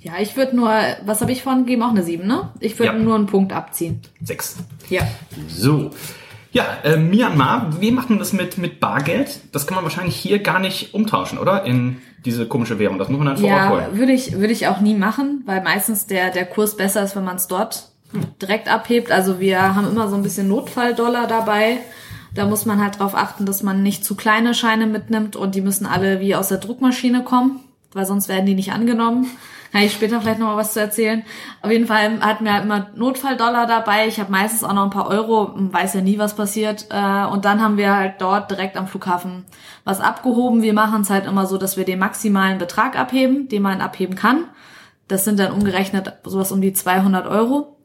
[0.00, 0.70] Ja, ich würde nur,
[1.04, 1.82] was habe ich vorhin gegeben?
[1.82, 2.50] Auch eine 7, ne?
[2.60, 2.98] Ich würde Ja.
[2.98, 4.00] nur einen Punkt abziehen.
[4.22, 4.56] 6.
[4.88, 5.02] Ja.
[5.48, 5.90] So.
[6.52, 9.40] Ja, äh, Myanmar, wie macht man das mit, mit Bargeld?
[9.52, 11.64] Das kann man wahrscheinlich hier gar nicht umtauschen, oder?
[11.64, 12.98] In diese komische Währung.
[12.98, 13.98] Das muss man dann vor Ort Ja, holen.
[13.98, 17.24] würde ich, würde ich auch nie machen, weil meistens der, der Kurs besser ist, wenn
[17.24, 17.90] man es dort
[18.40, 19.10] direkt abhebt.
[19.10, 21.78] Also wir haben immer so ein bisschen Notfalldollar dabei.
[22.34, 25.62] Da muss man halt drauf achten, dass man nicht zu kleine Scheine mitnimmt und die
[25.62, 27.60] müssen alle wie aus der Druckmaschine kommen,
[27.92, 29.26] weil sonst werden die nicht angenommen.
[29.72, 31.22] Kann ich später vielleicht noch mal was zu erzählen.
[31.62, 34.08] Auf jeden Fall hatten wir halt immer Notfalldollar dabei.
[34.08, 36.86] Ich habe meistens auch noch ein paar Euro, weiß ja nie, was passiert.
[36.90, 39.44] Äh, Und dann haben wir halt dort direkt am Flughafen
[39.84, 40.62] was abgehoben.
[40.62, 44.16] Wir machen es halt immer so, dass wir den maximalen Betrag abheben, den man abheben
[44.16, 44.44] kann.
[45.06, 47.76] Das sind dann umgerechnet sowas um die 200 Euro.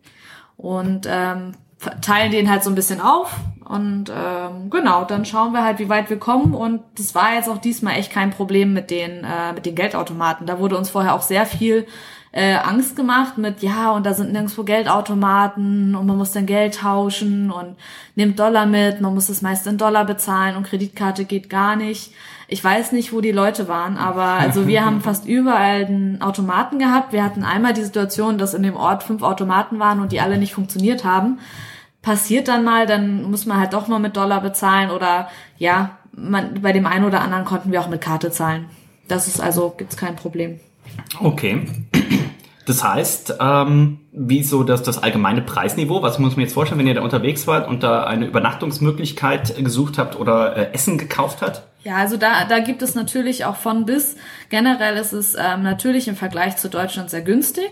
[0.57, 1.53] Und ähm,
[2.01, 3.35] teilen den halt so ein bisschen auf.
[3.67, 6.53] Und ähm, genau, dann schauen wir halt, wie weit wir kommen.
[6.53, 10.45] Und das war jetzt auch diesmal echt kein Problem mit den, äh, mit den Geldautomaten.
[10.45, 11.87] Da wurde uns vorher auch sehr viel
[12.35, 16.75] äh, Angst gemacht mit, ja, und da sind nirgendwo Geldautomaten und man muss dann Geld
[16.75, 17.77] tauschen und
[18.15, 22.13] nimmt Dollar mit, man muss das meiste in Dollar bezahlen und Kreditkarte geht gar nicht.
[22.47, 26.77] Ich weiß nicht, wo die Leute waren, aber also wir haben fast überall einen Automaten
[26.77, 27.11] gehabt.
[27.11, 30.37] Wir hatten einmal die Situation, dass in dem Ort fünf Automaten waren und die alle
[30.37, 31.39] nicht funktioniert haben.
[32.03, 35.27] Passiert dann mal, dann muss man halt doch mal mit Dollar bezahlen oder
[35.57, 38.65] ja, man, bei dem einen oder anderen konnten wir auch mit Karte zahlen.
[39.07, 40.59] Das ist also, gibt's kein Problem.
[41.19, 41.67] Okay.
[42.65, 46.01] Das heißt, ähm, wie so das, das allgemeine Preisniveau?
[46.01, 49.97] Was muss man jetzt vorstellen, wenn ihr da unterwegs wart und da eine Übernachtungsmöglichkeit gesucht
[49.97, 51.63] habt oder äh, Essen gekauft habt?
[51.85, 54.15] Ja, also da, da gibt es natürlich auch von bis.
[54.49, 57.69] Generell ist es ähm, natürlich im Vergleich zu Deutschland sehr günstig.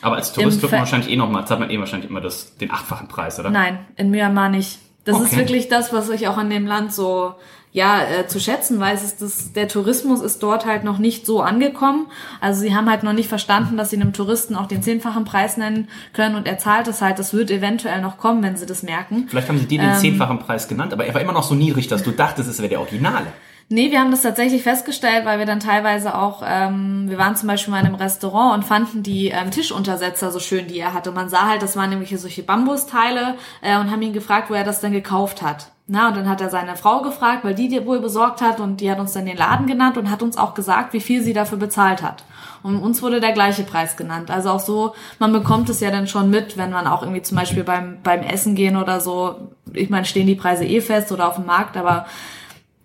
[0.00, 2.70] Aber als Tourist wird man wahrscheinlich eh nochmal, zahlt man eh wahrscheinlich immer das, den
[2.70, 3.50] achtfachen Preis, oder?
[3.50, 4.78] Nein, in Myanmar nicht.
[5.04, 5.38] Das ist Okay.
[5.38, 7.34] wirklich das, was ich auch an dem Land so
[7.78, 11.40] ja äh, zu schätzen weiß, ist, dass der Tourismus ist dort halt noch nicht so
[11.40, 12.08] angekommen.
[12.40, 15.56] Also sie haben halt noch nicht verstanden, dass sie einem Touristen auch den zehnfachen Preis
[15.56, 17.18] nennen können und er zahlt es halt.
[17.18, 19.26] Das wird eventuell noch kommen, wenn sie das merken.
[19.28, 21.86] Vielleicht haben sie dir den zehnfachen Preis genannt, aber er war immer noch so niedrig,
[21.86, 23.28] dass du dachtest, es wäre der Originale.
[23.70, 27.48] Nee, wir haben das tatsächlich festgestellt, weil wir dann teilweise auch, ähm, wir waren zum
[27.48, 31.10] Beispiel mal in einem Restaurant und fanden die ähm, Tischuntersetzer so schön, die er hatte.
[31.10, 34.48] Und man sah halt, das waren nämlich hier solche Bambusteile äh, und haben ihn gefragt,
[34.48, 35.70] wo er das denn gekauft hat.
[35.90, 38.82] Na, und dann hat er seine Frau gefragt, weil die die wohl besorgt hat und
[38.82, 41.32] die hat uns dann den Laden genannt und hat uns auch gesagt, wie viel sie
[41.32, 42.24] dafür bezahlt hat.
[42.62, 44.30] Und uns wurde der gleiche Preis genannt.
[44.30, 47.38] Also auch so, man bekommt es ja dann schon mit, wenn man auch irgendwie zum
[47.38, 51.26] Beispiel beim, beim Essen gehen oder so, ich meine, stehen die Preise eh fest oder
[51.26, 52.04] auf dem Markt, aber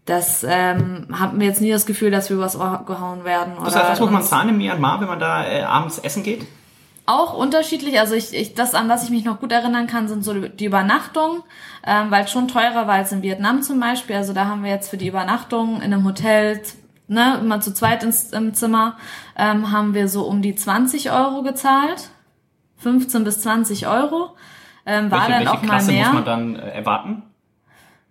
[0.06, 3.56] das ähm, haben wir jetzt nie das Gefühl, dass wir was gehauen werden.
[3.66, 6.24] Das oder heißt, was muss man zahlen in Myanmar, wenn man da äh, abends essen
[6.24, 6.46] geht?
[7.06, 8.00] Auch unterschiedlich.
[8.00, 10.66] Also ich, ich, das, an was ich mich noch gut erinnern kann, sind so die
[10.66, 11.44] Übernachtungen,
[11.86, 14.16] ähm, weil es schon teurer war als in Vietnam zum Beispiel.
[14.16, 16.62] Also da haben wir jetzt für die Übernachtung in einem Hotel,
[17.08, 18.98] ne, immer zu zweit ins, im Zimmer,
[19.38, 22.10] ähm, haben wir so um die 20 Euro gezahlt.
[22.78, 24.36] 15 bis 20 Euro.
[24.86, 26.06] Ähm, war welche dann welche auch mal Klasse mehr.
[26.06, 27.24] muss man dann äh, erwarten?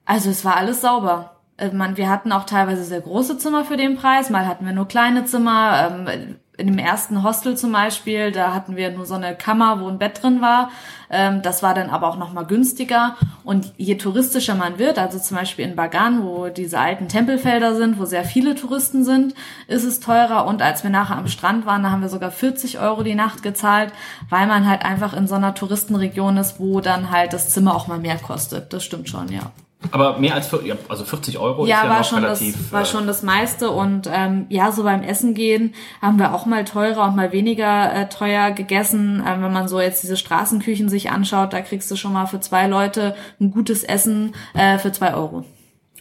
[0.05, 1.32] Also es war alles sauber.
[1.57, 4.73] Äh, Man, wir hatten auch teilweise sehr große Zimmer für den Preis, mal hatten wir
[4.73, 6.07] nur kleine Zimmer.
[6.09, 9.89] Ähm, in dem ersten Hostel zum Beispiel, da hatten wir nur so eine Kammer, wo
[9.89, 10.71] ein Bett drin war.
[11.11, 13.17] Ähm, das war dann aber auch nochmal günstiger.
[13.43, 17.99] Und je touristischer man wird, also zum Beispiel in Bagan, wo diese alten Tempelfelder sind,
[17.99, 19.35] wo sehr viele Touristen sind,
[19.67, 20.47] ist es teurer.
[20.47, 23.43] Und als wir nachher am Strand waren, da haben wir sogar 40 Euro die Nacht
[23.43, 23.93] gezahlt,
[24.29, 27.89] weil man halt einfach in so einer Touristenregion ist, wo dann halt das Zimmer auch
[27.89, 28.73] mal mehr kostet.
[28.75, 29.53] Das stimmt schon, ja.
[29.91, 32.57] Aber mehr als ja, also 40 Euro ja, ist ja war noch schon relativ.
[32.57, 33.71] das war äh, schon das meiste.
[33.71, 37.93] Und ähm, ja so beim Essen gehen haben wir auch mal teurer und mal weniger
[37.95, 39.23] äh, teuer gegessen.
[39.27, 42.41] Ähm, wenn man so jetzt diese Straßenküchen sich anschaut da kriegst du schon mal für
[42.41, 45.45] zwei Leute ein gutes Essen äh, für zwei Euro.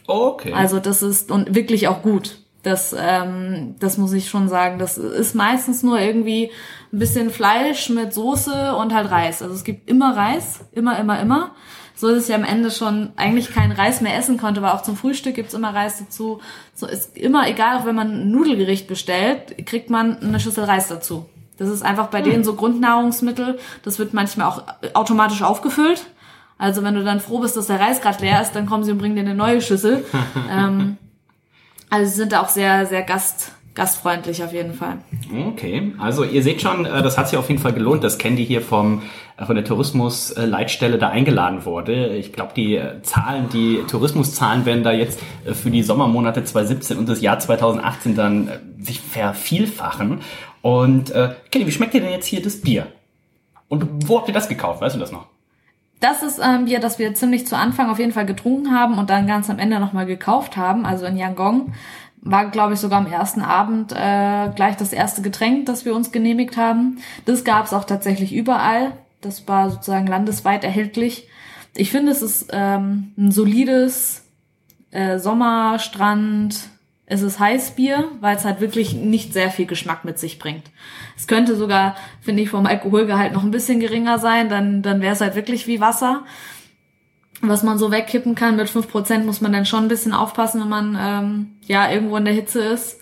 [0.07, 0.53] Okay.
[0.53, 2.37] also das ist und wirklich auch gut.
[2.63, 4.77] Das ähm, das muss ich schon sagen.
[4.77, 6.51] Das ist meistens nur irgendwie
[6.93, 9.41] ein bisschen Fleisch mit Soße und halt Reis.
[9.41, 11.51] Also es gibt immer Reis immer immer immer
[12.01, 14.97] so dass ich am Ende schon eigentlich keinen Reis mehr essen konnte, aber auch zum
[14.97, 16.41] Frühstück gibt's immer Reis dazu.
[16.73, 20.87] So ist immer egal, auch wenn man ein Nudelgericht bestellt, kriegt man eine Schüssel Reis
[20.87, 21.27] dazu.
[21.59, 23.59] Das ist einfach bei denen so Grundnahrungsmittel.
[23.83, 24.63] Das wird manchmal auch
[24.95, 26.07] automatisch aufgefüllt.
[26.57, 28.91] Also wenn du dann froh bist, dass der Reis gerade leer ist, dann kommen sie
[28.91, 30.03] und bringen dir eine neue Schüssel.
[30.49, 30.97] ähm,
[31.91, 34.97] also sie sind da auch sehr, sehr gast, gastfreundlich auf jeden Fall.
[35.47, 38.45] Okay, also ihr seht schon, äh, das hat sich auf jeden Fall gelohnt, dass Candy
[38.45, 39.01] hier vom
[39.37, 42.15] äh, von der Tourismusleitstelle da eingeladen wurde.
[42.15, 45.19] Ich glaube, die äh, Zahlen, die Tourismuszahlen werden da jetzt
[45.53, 50.19] für die Sommermonate 2017 und das Jahr 2018 dann sich vervielfachen.
[50.61, 52.87] Und äh, Candy, wie schmeckt dir denn jetzt hier das Bier?
[53.67, 54.81] Und wo habt ihr das gekauft?
[54.81, 55.27] Weißt du das noch?
[56.01, 59.11] Das ist ein Bier, das wir ziemlich zu Anfang auf jeden Fall getrunken haben und
[59.11, 61.73] dann ganz am Ende nochmal gekauft haben, also in Yangon.
[62.21, 66.11] War, glaube ich, sogar am ersten Abend äh, gleich das erste Getränk, das wir uns
[66.11, 66.99] genehmigt haben.
[67.25, 68.93] Das gab es auch tatsächlich überall.
[69.21, 71.27] Das war sozusagen landesweit erhältlich.
[71.75, 74.23] Ich finde, es ist ähm, ein solides
[74.91, 76.55] äh, Sommerstrand.
[77.05, 80.63] Es ist Heißbier, weil es halt wirklich nicht sehr viel Geschmack mit sich bringt.
[81.17, 85.13] Es könnte sogar, finde ich, vom Alkoholgehalt noch ein bisschen geringer sein, dann, dann wäre
[85.13, 86.23] es halt wirklich wie Wasser
[87.41, 88.55] was man so wegkippen kann.
[88.55, 92.25] Mit 5% muss man dann schon ein bisschen aufpassen, wenn man ähm, ja irgendwo in
[92.25, 92.99] der Hitze ist.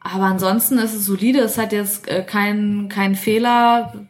[0.00, 1.40] Aber ansonsten ist es solide.
[1.40, 4.06] Es hat jetzt äh, kein, kein Fehler.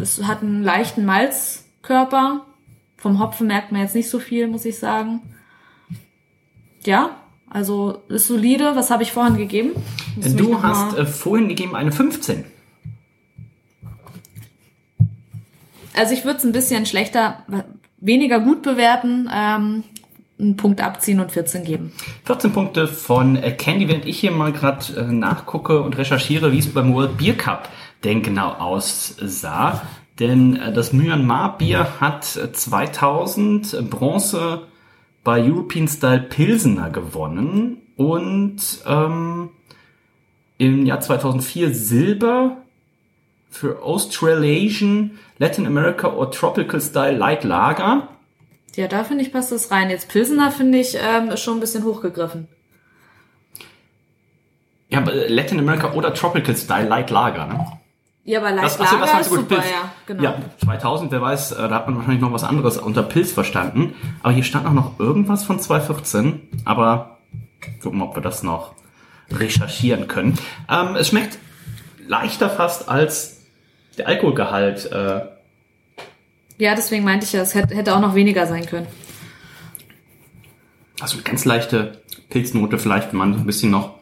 [0.00, 2.46] Es hat einen leichten Malzkörper.
[2.96, 5.20] Vom Hopfen merkt man jetzt nicht so viel, muss ich sagen.
[6.84, 7.16] Ja,
[7.50, 8.76] also ist solide.
[8.76, 9.72] Was habe ich vorhin gegeben?
[10.16, 12.44] Muss Du hast äh, vorhin gegeben eine 15.
[15.94, 17.44] Also ich würde es ein bisschen schlechter,
[18.02, 19.84] weniger gut bewerten, ähm,
[20.38, 21.92] einen Punkt abziehen und 14 geben.
[22.24, 26.58] 14 Punkte von äh, Candy, während ich hier mal gerade äh, nachgucke und recherchiere, wie
[26.58, 27.68] es beim World Beer Cup
[28.04, 29.82] denn genau aussah.
[30.18, 34.62] Denn äh, das Myanmar Bier hat äh, 2000 äh, Bronze
[35.24, 39.50] bei European Style Pilsener gewonnen und ähm,
[40.58, 42.56] im Jahr 2004 Silber
[43.50, 45.12] für Australasian,
[45.42, 48.06] Latin America or Tropical Style Light Lager.
[48.76, 49.90] Ja, da finde ich passt das rein.
[49.90, 52.46] Jetzt Pilsener finde ich ähm, schon ein bisschen hochgegriffen.
[54.88, 57.66] Ja, aber Latin America oder Tropical Style Light Lager, ne?
[58.22, 59.64] Ja, aber Light Das, achso, Lager das ist super, Pilz.
[59.68, 60.22] ja, genau.
[60.22, 63.96] Ja, 2000, wer weiß, äh, da hat man wahrscheinlich noch was anderes unter Pilz verstanden.
[64.22, 66.40] Aber hier stand auch noch irgendwas von 2014.
[66.64, 67.18] Aber
[67.82, 68.74] gucken wir, ob wir das noch
[69.28, 70.38] recherchieren können.
[70.70, 71.36] Ähm, es schmeckt
[72.06, 73.40] leichter fast als
[73.98, 74.86] der Alkoholgehalt.
[74.92, 75.31] Äh,
[76.62, 78.86] Ja, deswegen meinte ich ja, es hätte, auch noch weniger sein können.
[81.00, 83.98] also eine ganz leichte Pilznote vielleicht, wenn man so ein bisschen noch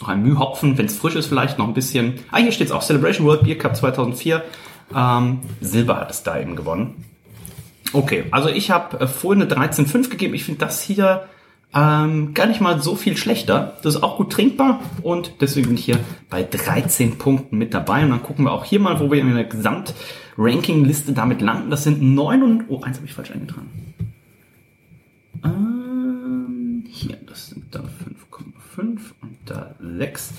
[0.00, 2.20] noch ein Mühhopfen, wenn es frisch ist, vielleicht noch ein bisschen.
[2.30, 2.80] Ah, hier steht's auch.
[2.80, 4.42] Celebration World Beer Cup 2004.
[4.96, 7.04] Ähm, Silber hat es da eben gewonnen.
[7.92, 10.32] Okay, also ich habe äh, vorhin eine 13,5 gegeben.
[10.32, 11.28] Ich finde das hier
[11.74, 13.76] ähm, gar nicht mal so viel schlechter.
[13.82, 15.98] Das ist auch gut trinkbar und deswegen bin ich hier
[16.30, 18.04] bei 13 Punkten mit dabei.
[18.04, 19.44] Und dann gucken wir auch hier mal, wo wir in der
[20.38, 21.70] Gesamtranking-Liste damit landen.
[21.70, 22.64] Das sind 9 und...
[22.68, 23.68] Oh, eins habe ich falsch eingetragen.
[25.44, 30.32] Ähm, hier, das sind da 5,5 und da 6.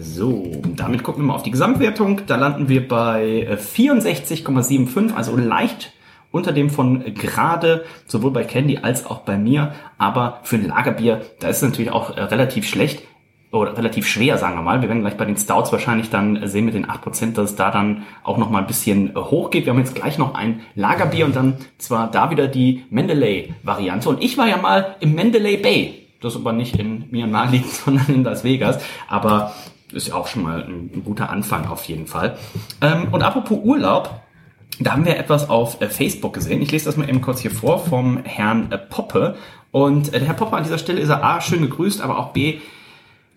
[0.00, 2.22] So, damit gucken wir mal auf die Gesamtwertung.
[2.26, 5.92] Da landen wir bei äh, 64,75, also leicht
[6.30, 9.72] unter dem von gerade, sowohl bei Candy als auch bei mir.
[9.96, 13.02] Aber für ein Lagerbier, da ist es natürlich auch äh, relativ schlecht
[13.50, 14.82] oder relativ schwer, sagen wir mal.
[14.82, 17.70] Wir werden gleich bei den Stouts wahrscheinlich dann sehen mit den 8%, dass es da
[17.70, 19.64] dann auch noch mal ein bisschen äh, hochgeht.
[19.64, 24.08] Wir haben jetzt gleich noch ein Lagerbier und dann zwar da wieder die Mendeley-Variante.
[24.08, 26.06] Und ich war ja mal im Mendeley Bay.
[26.20, 28.78] Das aber nicht in Myanmar liegt, sondern in Las Vegas.
[29.08, 29.54] Aber
[29.92, 32.36] ist ja auch schon mal ein, ein guter Anfang auf jeden Fall.
[32.82, 34.20] Ähm, und apropos Urlaub,
[34.80, 36.60] da haben wir etwas auf äh, Facebook gesehen.
[36.60, 39.36] Ich lese das mal eben kurz hier vor vom Herrn äh, Poppe.
[39.70, 42.32] Und äh, der Herr Poppe an dieser Stelle ist er A, schön gegrüßt, aber auch
[42.32, 42.58] B,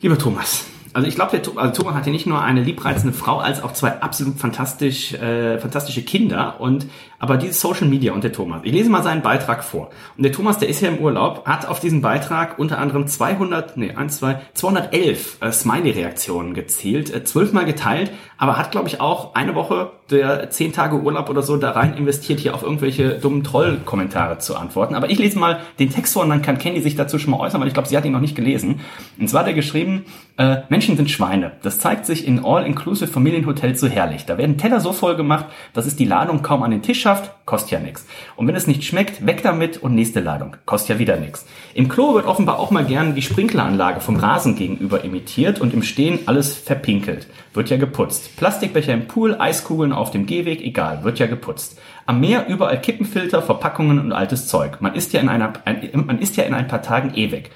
[0.01, 3.37] Lieber Thomas, also ich glaube, der also Thomas hat hier nicht nur eine liebreizende Frau,
[3.37, 6.59] als auch zwei absolut fantastisch, äh, fantastische Kinder.
[6.59, 6.87] Und
[7.21, 9.91] Aber dieses Social Media und der Thomas, ich lese mal seinen Beitrag vor.
[10.17, 13.77] Und der Thomas, der ist ja im Urlaub, hat auf diesen Beitrag unter anderem 200,
[13.77, 19.36] nee, 1, 2, 211 äh, Smiley-Reaktionen gezielt, äh, zwölfmal geteilt, aber hat, glaube ich, auch
[19.36, 23.43] eine Woche der zehn Tage Urlaub oder so da rein investiert, hier auf irgendwelche dummen
[23.43, 24.95] Troll-Kommentare zu antworten.
[24.95, 27.39] Aber ich lese mal den Text vor und dann kann Candy sich dazu schon mal
[27.39, 28.81] äußern, weil ich glaube, sie hat ihn noch nicht gelesen.
[29.19, 30.05] Und zwar hat er geschrieben,
[30.38, 31.53] äh, Menschen sind Schweine.
[31.62, 34.25] Das zeigt sich in All-Inclusive Familienhotels so herrlich.
[34.25, 37.45] Da werden Teller so voll gemacht, dass es die Ladung kaum an den Tisch schafft,
[37.45, 38.06] kostet ja nichts.
[38.38, 41.45] Und wenn es nicht schmeckt, weg damit und nächste Ladung, kostet ja wieder nichts.
[41.74, 45.84] Im Klo wird offenbar auch mal gern die Sprinkleranlage vom Rasen gegenüber imitiert und im
[45.84, 47.28] Stehen alles verpinkelt.
[47.54, 48.38] Wird ja geputzt.
[48.38, 51.80] Plastikbecher im Pool, Eiskugeln auf dem Gehweg, egal, wird ja geputzt.
[52.06, 54.80] Am Meer überall Kippenfilter, Verpackungen und altes Zeug.
[54.80, 57.52] Man ist ja in, einer, ein, man ist ja in ein paar Tagen eh weg.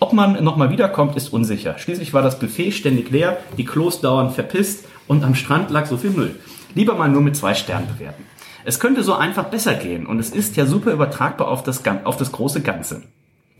[0.00, 1.76] Ob man nochmal wiederkommt, ist unsicher.
[1.78, 5.96] Schließlich war das Buffet ständig leer, die Klos dauernd verpisst und am Strand lag so
[5.96, 6.36] viel Müll.
[6.74, 8.24] Lieber mal nur mit zwei Sternen bewerten.
[8.68, 12.18] Es könnte so einfach besser gehen und es ist ja super übertragbar auf das, auf
[12.18, 13.00] das große Ganze.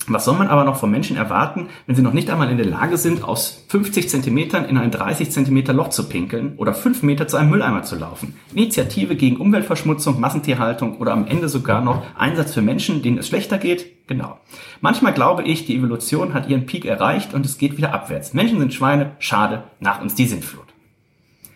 [0.07, 2.67] Was soll man aber noch von Menschen erwarten, wenn sie noch nicht einmal in der
[2.67, 7.27] Lage sind, aus 50 Zentimetern in ein 30 Zentimeter Loch zu pinkeln oder 5 Meter
[7.27, 8.37] zu einem Mülleimer zu laufen?
[8.53, 13.57] Initiative gegen Umweltverschmutzung, Massentierhaltung oder am Ende sogar noch Einsatz für Menschen, denen es schlechter
[13.57, 14.07] geht?
[14.09, 14.39] Genau.
[14.83, 18.35] Manchmal glaube ich, die Evolution hat ihren Peak erreicht und es geht wieder abwärts.
[18.35, 20.67] Menschen sind Schweine, schade, nach uns die Sintflut.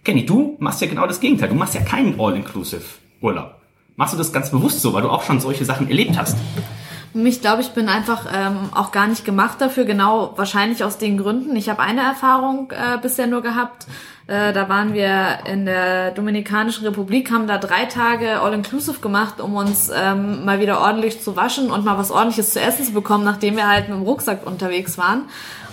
[0.05, 1.51] Kenny, du machst ja genau das Gegenteil.
[1.51, 3.55] Du machst ja keinen All-Inclusive Urlaub.
[3.97, 6.37] Machst du das ganz bewusst so, weil du auch schon solche Sachen erlebt hast?
[7.15, 11.19] Ich glaube, ich bin einfach ähm, auch gar nicht gemacht dafür, genau wahrscheinlich aus den
[11.19, 11.55] Gründen.
[11.57, 13.87] Ich habe eine Erfahrung äh, bisher nur gehabt.
[14.29, 19.57] Äh, da waren wir in der Dominikanischen Republik, haben da drei Tage All-Inclusive gemacht, um
[19.57, 23.25] uns ähm, mal wieder ordentlich zu waschen und mal was ordentliches zu essen zu bekommen,
[23.25, 25.25] nachdem wir halt mit dem Rucksack unterwegs waren.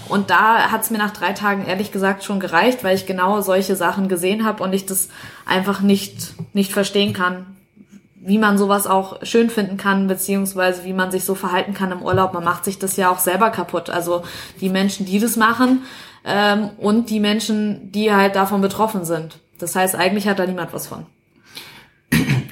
[0.10, 3.41] Und da hat es mir nach drei Tagen ehrlich gesagt schon gereicht, weil ich genau
[3.41, 5.10] solche Sachen gesehen habe und ich das
[5.45, 7.45] einfach nicht, nicht verstehen kann,
[8.15, 12.02] wie man sowas auch schön finden kann, beziehungsweise wie man sich so verhalten kann im
[12.02, 12.34] Urlaub.
[12.34, 13.89] Man macht sich das ja auch selber kaputt.
[13.89, 14.24] Also
[14.60, 15.84] die Menschen, die das machen
[16.26, 19.39] ähm, und die Menschen, die halt davon betroffen sind.
[19.60, 21.06] Das heißt, eigentlich hat da niemand was von.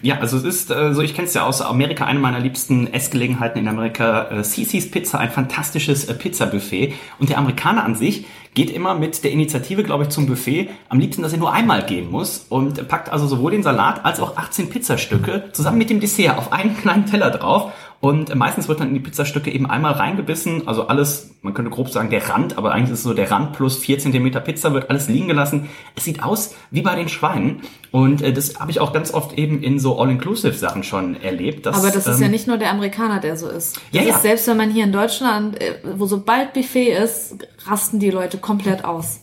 [0.02, 2.92] Ja, also es ist äh, so, ich kenne es ja aus Amerika, eine meiner liebsten
[2.94, 6.94] Essgelegenheiten in Amerika, äh, CC's Pizza, ein fantastisches äh, Pizza-Buffet.
[7.20, 10.70] Und der Amerikaner an sich geht immer mit der Initiative, glaube ich, zum Buffet.
[10.90, 14.20] Am liebsten, dass er nur einmal gehen muss und packt also sowohl den Salat als
[14.20, 18.80] auch 18 Pizzastücke zusammen mit dem Dessert auf einen kleinen Teller drauf und meistens wird
[18.80, 22.58] dann in die Pizzastücke eben einmal reingebissen, also alles, man könnte grob sagen der Rand,
[22.58, 25.70] aber eigentlich ist es so der Rand plus vier Zentimeter Pizza wird alles liegen gelassen.
[25.96, 29.34] Es sieht aus wie bei den Schweinen und äh, das habe ich auch ganz oft
[29.34, 31.66] eben in so All-Inclusive-Sachen schon erlebt.
[31.66, 33.78] Dass, aber das ist ähm, ja nicht nur der Amerikaner, der so ist.
[33.78, 34.20] Das ja, ist ja.
[34.20, 38.86] selbst wenn man hier in Deutschland, äh, wo sobald Buffet ist, rasten die Leute komplett
[38.86, 39.22] aus.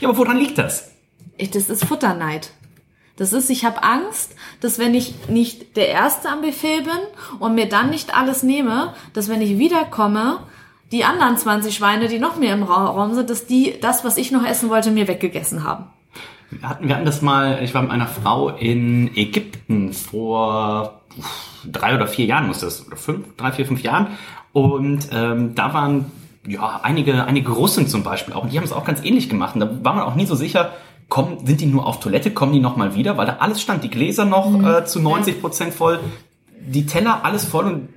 [0.00, 0.90] Ja, aber woran liegt das?
[1.38, 2.52] Das ist Futterneid.
[3.16, 7.54] Das ist, ich habe Angst, dass wenn ich nicht der Erste am Buffet bin und
[7.54, 10.38] mir dann nicht alles nehme, dass wenn ich wiederkomme,
[10.90, 14.32] die anderen 20 Schweine, die noch mehr im Raum sind, dass die das, was ich
[14.32, 15.86] noch essen wollte, mir weggegessen haben.
[16.50, 21.00] Wir hatten, wir hatten das mal, ich war mit einer Frau in Ägypten vor
[21.70, 24.08] drei oder vier Jahren muss das, oder fünf, drei, vier, fünf Jahren.
[24.52, 26.12] Und ähm, da waren
[26.46, 29.54] ja einige, einige Russen zum Beispiel auch, und die haben es auch ganz ähnlich gemacht.
[29.54, 30.72] Und da war man auch nie so sicher,
[31.14, 33.88] kommen, sind die nur auf Toilette, kommen die nochmal wieder, weil da alles stand, die
[33.88, 34.66] Gläser noch mhm.
[34.66, 36.00] äh, zu 90 Prozent voll,
[36.66, 37.88] die Teller alles voll und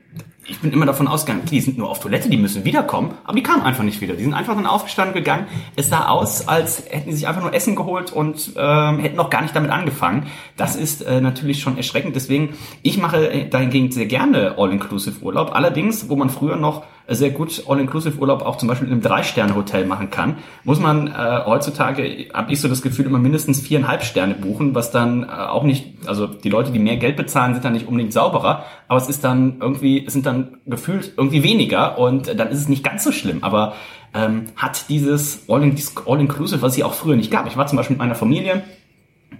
[0.45, 3.41] ich bin immer davon ausgegangen, die sind nur auf Toilette, die müssen wiederkommen, aber die
[3.41, 4.13] kamen einfach nicht wieder.
[4.13, 5.47] Die sind einfach dann aufgestanden gegangen.
[5.75, 9.31] Es sah aus, als hätten sie sich einfach nur Essen geholt und ähm, hätten noch
[9.31, 10.27] gar nicht damit angefangen.
[10.55, 12.15] Das ist äh, natürlich schon erschreckend.
[12.15, 12.53] Deswegen,
[12.83, 15.53] ich mache äh, dahingegen sehr gerne All-Inclusive Urlaub.
[15.53, 20.09] Allerdings, wo man früher noch sehr gut All-Inclusive-Urlaub auch zum Beispiel in einem Drei-Sterne-Hotel machen
[20.09, 21.11] kann, muss man äh,
[21.45, 25.63] heutzutage, habe ich so das Gefühl, immer mindestens viereinhalb Sterne buchen, was dann äh, auch
[25.63, 29.09] nicht, also die Leute, die mehr Geld bezahlen, sind dann nicht unbedingt sauberer, aber es
[29.09, 33.03] ist dann irgendwie, es sind dann gefühlt irgendwie weniger und dann ist es nicht ganz
[33.03, 33.73] so schlimm, aber
[34.13, 37.47] ähm, hat dieses All-Inclusive, was es auch früher nicht gab.
[37.47, 38.63] Ich war zum Beispiel mit meiner Familie,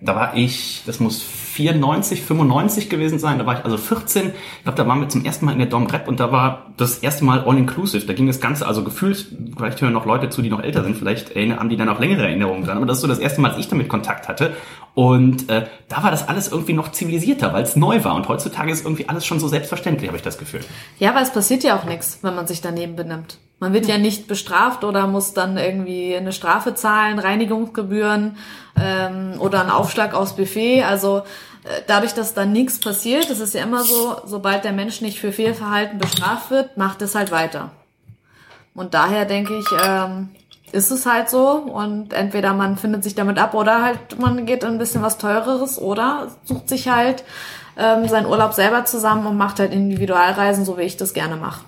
[0.02, 3.40] da war ich, das muss 94, 95 gewesen sein.
[3.40, 4.28] Da war ich also 14.
[4.28, 6.68] Ich glaube, da waren wir zum ersten Mal in der Dom Rep und da war
[6.78, 8.06] das erste Mal All-Inclusive.
[8.06, 10.98] Da ging das Ganze, also gefühlt, vielleicht hören noch Leute zu, die noch älter sind,
[10.98, 12.78] vielleicht haben die dann auch längere Erinnerungen dran.
[12.78, 14.54] Aber das ist so das erste Mal, als ich damit Kontakt hatte.
[14.94, 18.16] Und äh, da war das alles irgendwie noch zivilisierter, weil es neu war.
[18.16, 20.62] Und heutzutage ist irgendwie alles schon so selbstverständlich, habe ich das Gefühl.
[21.00, 23.38] Ja, aber es passiert ja auch nichts, wenn man sich daneben benimmt.
[23.60, 28.38] Man wird ja nicht bestraft oder muss dann irgendwie eine Strafe zahlen, Reinigungsgebühren
[28.80, 30.84] ähm, oder einen Aufschlag aufs Buffet.
[30.84, 31.24] Also
[31.64, 35.20] äh, dadurch, dass dann nichts passiert, das ist ja immer so, sobald der Mensch nicht
[35.20, 37.72] für Fehlverhalten bestraft wird, macht es halt weiter.
[38.76, 40.30] Und daher denke ich, ähm,
[40.72, 44.64] ist es halt so und entweder man findet sich damit ab oder halt man geht
[44.64, 47.24] ein bisschen was teureres oder sucht sich halt
[47.78, 51.62] ähm, seinen Urlaub selber zusammen und macht halt Individualreisen, so wie ich das gerne mache.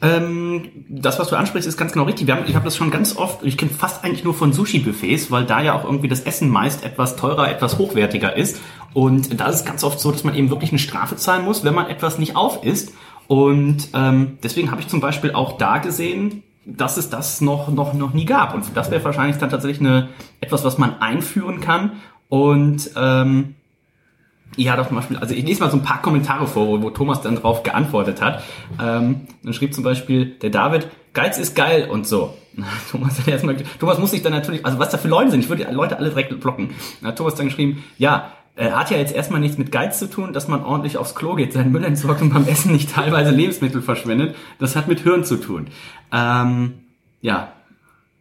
[0.00, 2.30] Ähm, das, was du ansprichst, ist ganz genau richtig.
[2.30, 5.44] Haben, ich habe das schon ganz oft, ich kenne fast eigentlich nur von Sushi-Buffets, weil
[5.44, 8.60] da ja auch irgendwie das Essen meist etwas teurer, etwas hochwertiger ist.
[8.94, 11.64] Und da ist es ganz oft so, dass man eben wirklich eine Strafe zahlen muss,
[11.64, 12.92] wenn man etwas nicht auf isst.
[13.26, 17.92] Und ähm, deswegen habe ich zum Beispiel auch da gesehen, dass es das noch, noch,
[17.94, 18.54] noch nie gab.
[18.54, 20.08] Und das wäre wahrscheinlich dann tatsächlich eine,
[20.40, 21.92] etwas, was man einführen kann.
[22.28, 23.54] Und ähm,
[24.56, 26.90] ja, doch zum Beispiel, also ich lese mal so ein paar Kommentare vor, wo, wo
[26.90, 28.42] Thomas dann drauf geantwortet hat.
[28.80, 32.34] Ähm, dann schrieb zum Beispiel der David, Geiz ist geil und so.
[32.90, 35.48] Thomas hat erstmal, Thomas muss sich dann natürlich, also was da für Leute sind, ich
[35.48, 36.70] würde die Leute alle direkt blocken.
[37.00, 40.10] Dann hat Thomas dann geschrieben, ja, äh, hat ja jetzt erstmal nichts mit Geiz zu
[40.10, 43.30] tun, dass man ordentlich aufs Klo geht, seinen Müll entsorgt und beim Essen nicht teilweise
[43.30, 44.34] Lebensmittel verschwendet.
[44.58, 45.68] Das hat mit Hirn zu tun.
[46.12, 46.74] Ähm,
[47.20, 47.52] ja.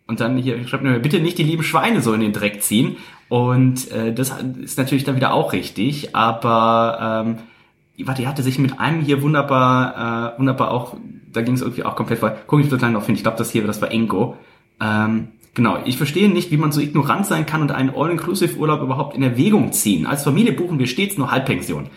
[0.05, 2.97] Und dann hier schreibt mir bitte nicht die lieben Schweine so in den Dreck ziehen.
[3.29, 8.57] Und äh, das ist natürlich dann wieder auch richtig, aber ähm, warte, die hatte sich
[8.57, 10.95] mit einem hier wunderbar, äh, wunderbar auch,
[11.33, 12.35] da ging es irgendwie auch komplett vor.
[12.47, 14.37] Guck ich total noch hin, ich glaube, das hier, das war Engo.
[14.79, 19.15] Ähm, Genau, ich verstehe nicht, wie man so ignorant sein kann und einen All-Inclusive-Urlaub überhaupt
[19.15, 20.05] in Erwägung ziehen.
[20.05, 21.89] Als Familie buchen wir stets nur Halbpension.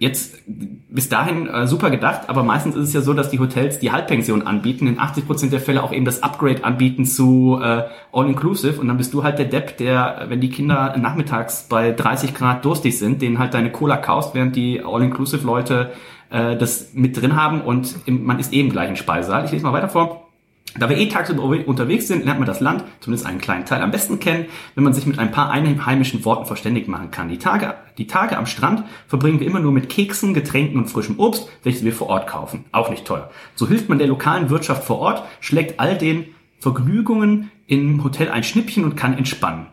[0.00, 3.80] Jetzt bis dahin äh, super gedacht, aber meistens ist es ja so, dass die Hotels
[3.80, 8.80] die Halbpension anbieten, in 80% der Fälle auch eben das Upgrade anbieten zu äh, All-Inclusive
[8.80, 12.64] und dann bist du halt der Depp, der, wenn die Kinder nachmittags bei 30 Grad
[12.64, 15.92] durstig sind, denen halt deine Cola kaust, während die All-Inclusive-Leute
[16.30, 19.44] äh, das mit drin haben und im, man ist eben gleich im Speisesaal.
[19.44, 20.29] Ich lese mal weiter vor.
[20.78, 23.90] Da wir eh tagsüber unterwegs sind, lernt man das Land, zumindest einen kleinen Teil, am
[23.90, 24.46] besten kennen,
[24.76, 27.28] wenn man sich mit ein paar einheimischen Worten verständigt machen kann.
[27.28, 31.18] Die Tage, die Tage am Strand verbringen wir immer nur mit Keksen, Getränken und frischem
[31.18, 32.66] Obst, welches wir vor Ort kaufen.
[32.70, 33.30] Auch nicht teuer.
[33.56, 36.26] So hilft man der lokalen Wirtschaft vor Ort, schlägt all den
[36.60, 39.66] Vergnügungen im Hotel ein Schnippchen und kann entspannen.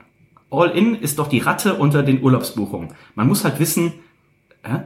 [0.50, 2.94] All in ist doch die Ratte unter den Urlaubsbuchungen.
[3.14, 3.94] Man muss halt wissen,
[4.64, 4.80] äh,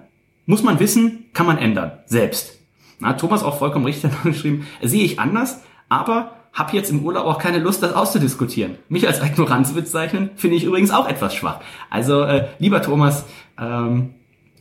[0.45, 1.99] muss man wissen, kann man ändern.
[2.05, 2.59] Selbst.
[2.99, 7.37] Na, Thomas auch vollkommen richtig geschrieben, sehe ich anders, aber habe jetzt im Urlaub auch
[7.37, 8.77] keine Lust, das auszudiskutieren.
[8.89, 11.59] Mich als Ignoranz bezeichnen, finde ich übrigens auch etwas schwach.
[11.89, 13.25] Also, äh, lieber Thomas,
[13.59, 14.11] ähm,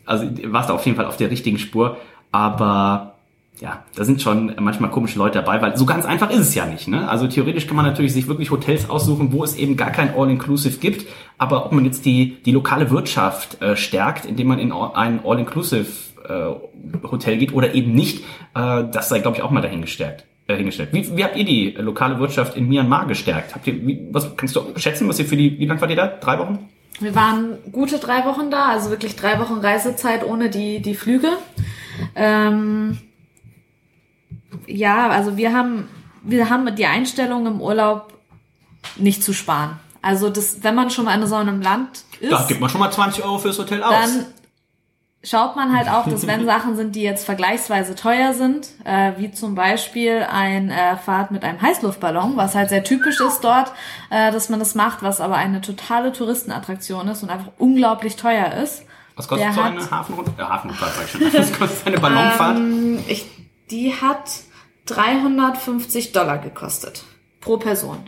[0.05, 1.97] also warst du auf jeden Fall auf der richtigen Spur,
[2.33, 3.15] aber
[3.61, 6.67] ja, da sind schon manchmal komische Leute dabei, weil so ganz einfach ist es ja
[6.67, 6.89] nicht.
[6.89, 7.09] Ne?
[7.09, 10.79] Also theoretisch kann man natürlich sich wirklich Hotels aussuchen, wo es eben gar kein All-Inclusive
[10.79, 11.07] gibt,
[11.39, 15.87] aber ob man jetzt die, die lokale Wirtschaft äh, stärkt, indem man in ein All-Inclusive
[16.27, 18.25] äh, Hotel geht oder eben nicht,
[18.55, 20.91] äh, das sei, glaube ich, auch mal dahingestellt dahingestellt.
[20.93, 23.55] Wie, wie habt ihr die lokale Wirtschaft in Myanmar gestärkt?
[23.55, 25.97] Habt ihr, wie, was kannst du schätzen, was ihr für die, wie lange wart ihr
[25.97, 26.07] da?
[26.07, 26.69] Drei Wochen?
[26.99, 31.29] Wir waren gute drei Wochen da, also wirklich drei Wochen Reisezeit ohne die, die Flüge.
[32.15, 32.99] Ähm,
[34.67, 35.89] ja, also wir haben,
[36.23, 38.13] wir haben die Einstellung im Urlaub
[38.97, 39.79] nicht zu sparen.
[40.03, 42.33] Also das, wenn man schon mal in so einem Land ist.
[42.33, 43.93] Da gibt man schon mal 20 Euro fürs Hotel aus.
[43.93, 44.27] Dann
[45.23, 49.31] schaut man halt auch, dass wenn Sachen sind, die jetzt vergleichsweise teuer sind, äh, wie
[49.31, 53.73] zum Beispiel ein äh, Fahrt mit einem Heißluftballon, was halt sehr typisch ist dort,
[54.11, 58.55] äh, dass man das macht, was aber eine totale Touristenattraktion ist und einfach unglaublich teuer
[58.63, 58.85] ist.
[59.17, 60.39] Was kostet Der so eine Hafenrundfahrt?
[60.39, 61.21] Ja, Hafenrundfahrt, sag ich schon.
[61.41, 62.57] Was kostet eine Ballonfahrt?
[62.57, 63.27] Ähm, ich,
[63.71, 64.31] die hat
[64.87, 67.05] 350 Dollar gekostet.
[67.41, 67.99] Pro Person.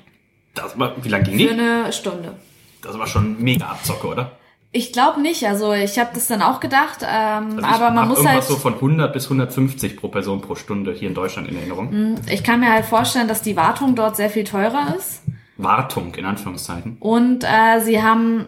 [0.54, 1.48] Das war, wie lange ging die?
[1.48, 2.36] Für eine Stunde.
[2.82, 4.32] Das war schon mega Abzocke, oder?
[4.74, 5.46] Ich glaube nicht.
[5.46, 8.74] Also ich habe das dann auch gedacht, ähm, also aber man muss halt so von
[8.74, 11.90] 100 bis 150 pro Person pro Stunde hier in Deutschland in Erinnerung.
[11.90, 15.22] Hm, ich kann mir halt vorstellen, dass die Wartung dort sehr viel teurer ist.
[15.58, 16.96] Wartung in Anführungszeichen.
[17.00, 18.46] Und äh, sie haben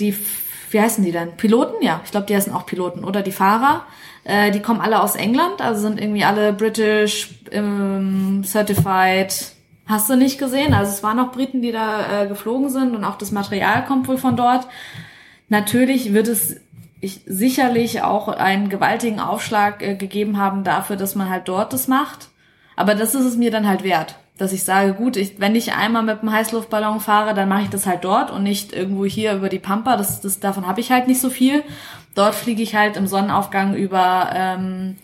[0.00, 0.16] die,
[0.70, 1.36] wie heißen die denn?
[1.36, 1.76] Piloten?
[1.80, 3.86] Ja, ich glaube, die heißen auch Piloten oder die Fahrer.
[4.24, 9.52] Äh, die kommen alle aus England, also sind irgendwie alle British ähm, Certified.
[9.86, 10.74] Hast du nicht gesehen?
[10.74, 14.08] Also es waren auch Briten, die da äh, geflogen sind und auch das Material kommt
[14.08, 14.66] wohl von dort.
[15.52, 16.56] Natürlich wird es
[17.02, 21.88] ich sicherlich auch einen gewaltigen Aufschlag äh, gegeben haben dafür, dass man halt dort das
[21.88, 22.30] macht.
[22.74, 25.74] Aber das ist es mir dann halt wert, dass ich sage, gut, ich, wenn ich
[25.74, 29.34] einmal mit einem Heißluftballon fahre, dann mache ich das halt dort und nicht irgendwo hier
[29.34, 29.98] über die Pampa.
[29.98, 31.62] Das, das davon habe ich halt nicht so viel.
[32.14, 34.96] Dort fliege ich halt im Sonnenaufgang über ähm,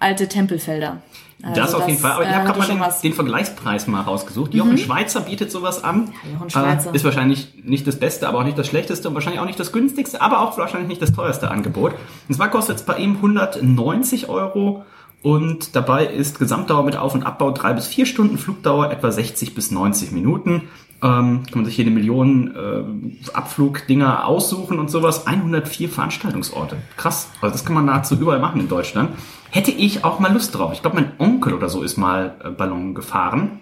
[0.00, 1.02] alte Tempelfelder.
[1.42, 2.12] Also das auf jeden Fall.
[2.12, 4.54] Aber ich habe gerade mal den, den, Vergleichspreis mal rausgesucht.
[4.54, 4.78] Jochen mhm.
[4.78, 6.12] Schweizer bietet sowas an.
[6.24, 6.92] Ja, Jochen Schweizer.
[6.92, 9.60] Äh, ist wahrscheinlich nicht das Beste, aber auch nicht das Schlechteste und wahrscheinlich auch nicht
[9.60, 11.94] das günstigste, aber auch wahrscheinlich nicht das teuerste Angebot.
[12.28, 14.84] Und zwar kostet es bei ihm 190 Euro
[15.22, 19.54] und dabei ist Gesamtdauer mit Auf- und Abbau drei bis vier Stunden, Flugdauer etwa 60
[19.54, 20.62] bis 90 Minuten.
[21.00, 25.26] Ähm, kann man sich hier eine Million äh, Abflugdinger aussuchen und sowas.
[25.26, 26.76] 104 Veranstaltungsorte.
[26.96, 27.30] Krass.
[27.40, 29.10] Also das kann man nahezu überall machen in Deutschland.
[29.50, 30.72] Hätte ich auch mal Lust drauf.
[30.72, 33.60] Ich glaube, mein Onkel oder so ist mal äh, Ballon gefahren.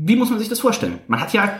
[0.00, 0.98] Wie muss man sich das vorstellen?
[1.08, 1.50] Man hat ja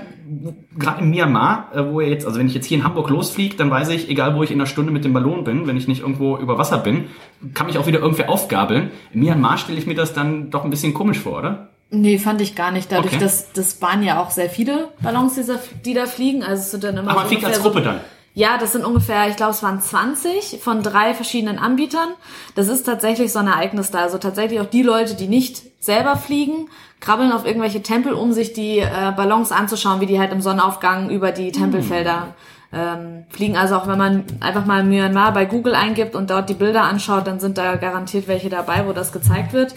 [0.79, 3.57] gerade in Myanmar, äh, wo er jetzt, also wenn ich jetzt hier in Hamburg losfliege,
[3.57, 5.89] dann weiß ich, egal wo ich in einer Stunde mit dem Ballon bin, wenn ich
[5.89, 7.07] nicht irgendwo über Wasser bin,
[7.55, 8.91] kann mich auch wieder irgendwie aufgabeln.
[9.13, 11.69] In Myanmar stelle ich mir das dann doch ein bisschen komisch vor, oder?
[11.91, 12.93] Nee, fand ich gar nicht.
[12.93, 13.23] Dadurch, Okay.
[13.25, 16.43] dass das waren ja auch sehr viele Ballons, die, da- die da fliegen.
[16.43, 18.01] Also es sind dann immer Aber man fliegt als Gruppe so, dann.
[18.35, 22.11] Ja, das sind ungefähr, ich glaube, es waren 20 von drei verschiedenen Anbietern.
[22.55, 24.01] Das ist tatsächlich so ein Ereignis da.
[24.01, 26.69] Also tatsächlich auch die Leute, die nicht selber fliegen,
[27.01, 31.11] krabbeln auf irgendwelche Tempel, um sich die äh, Ballons anzuschauen, wie die halt im Sonnenaufgang
[31.11, 32.35] über die Tempelfelder
[32.73, 33.57] ähm, fliegen.
[33.57, 37.27] Also auch wenn man einfach mal Myanmar bei Google eingibt und dort die Bilder anschaut,
[37.27, 39.75] dann sind da garantiert welche dabei, wo das gezeigt wird.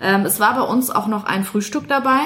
[0.00, 2.20] Ähm, es war bei uns auch noch ein Frühstück dabei.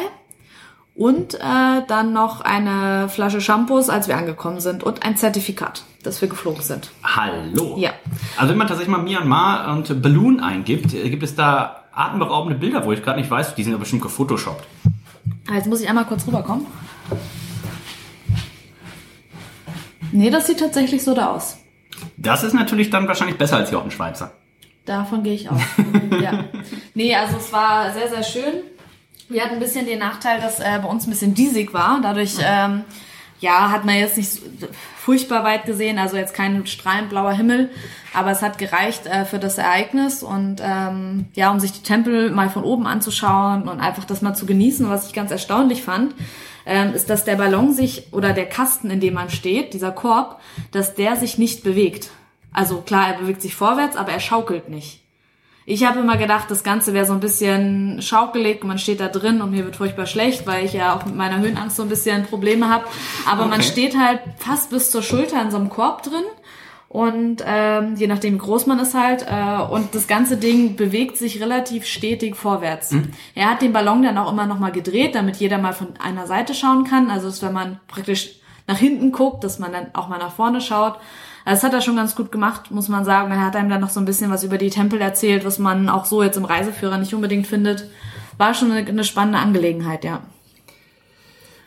[0.94, 4.82] Und äh, dann noch eine Flasche Shampoos, als wir angekommen sind.
[4.82, 6.90] Und ein Zertifikat, dass wir geflogen sind.
[7.04, 7.76] Hallo.
[7.76, 7.90] Ja.
[8.38, 12.84] Also wenn man tatsächlich mal Myanmar und Balloon eingibt, äh, gibt es da atemberaubende Bilder,
[12.84, 14.66] wo ich gerade nicht weiß, die sind ja bestimmt gefotoshoppt.
[15.50, 16.66] Ah, Jetzt muss ich einmal kurz rüberkommen.
[20.12, 21.58] Nee, das sieht tatsächlich so da aus.
[22.16, 24.32] Das ist natürlich dann wahrscheinlich besser als Jochen Schweizer.
[24.84, 25.60] Davon gehe ich aus.
[26.22, 26.44] ja.
[26.94, 28.62] Nee, also es war sehr, sehr schön.
[29.28, 32.00] Wir hatten ein bisschen den Nachteil, dass äh, bei uns ein bisschen diesig war.
[32.00, 32.84] Dadurch, ähm,
[33.40, 34.40] ja, hat man jetzt nicht
[34.96, 37.70] furchtbar weit gesehen, also jetzt kein strahlend blauer Himmel,
[38.14, 42.30] aber es hat gereicht äh, für das Ereignis und ähm, ja, um sich die Tempel
[42.30, 44.88] mal von oben anzuschauen und einfach das mal zu genießen.
[44.88, 46.14] Was ich ganz erstaunlich fand,
[46.64, 50.40] ähm, ist, dass der Ballon sich oder der Kasten, in dem man steht, dieser Korb,
[50.72, 52.10] dass der sich nicht bewegt.
[52.52, 55.05] Also klar, er bewegt sich vorwärts, aber er schaukelt nicht.
[55.68, 59.42] Ich habe immer gedacht, das Ganze wäre so ein bisschen schaukelig, man steht da drin
[59.42, 62.24] und mir wird furchtbar schlecht, weil ich ja auch mit meiner Höhenangst so ein bisschen
[62.24, 62.84] Probleme habe.
[63.28, 63.68] Aber man Okay.
[63.70, 66.22] steht halt fast bis zur Schulter in so einem Korb drin
[66.88, 71.16] und ähm, je nachdem wie groß man ist halt äh, und das ganze Ding bewegt
[71.18, 72.94] sich relativ stetig vorwärts.
[73.34, 76.28] Er hat den Ballon dann auch immer noch mal gedreht, damit jeder mal von einer
[76.28, 77.10] Seite schauen kann.
[77.10, 78.36] Also dass wenn man praktisch
[78.68, 80.94] nach hinten guckt, dass man dann auch mal nach vorne schaut.
[81.46, 83.30] Also Das hat er schon ganz gut gemacht, muss man sagen.
[83.30, 85.88] Er hat einem dann noch so ein bisschen was über die Tempel erzählt, was man
[85.88, 87.88] auch so jetzt im Reiseführer nicht unbedingt findet.
[88.36, 90.22] War schon eine, eine spannende Angelegenheit, ja.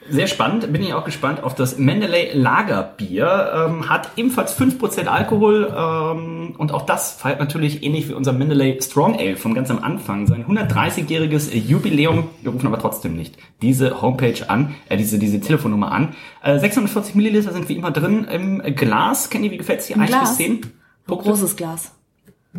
[0.10, 3.68] Sehr spannend, bin ich auch gespannt auf das Mendeley Lagerbier.
[3.68, 8.82] Ähm, hat ebenfalls 5% Alkohol ähm, und auch das feiert natürlich ähnlich wie unser Mendeley
[8.82, 12.30] Strong Ale von ganz am Anfang sein 130-jähriges Jubiläum.
[12.42, 16.16] Wir rufen aber trotzdem nicht diese Homepage an, äh, diese, diese Telefonnummer an.
[16.42, 19.30] Äh, 640 Milliliter sind wie immer drin im Glas.
[19.30, 19.96] Kenny, wie gefällt's dir?
[19.96, 20.38] Im 1 bis Glas?
[20.38, 20.62] 10
[21.06, 21.30] Punkte.
[21.30, 21.92] Großes Glas.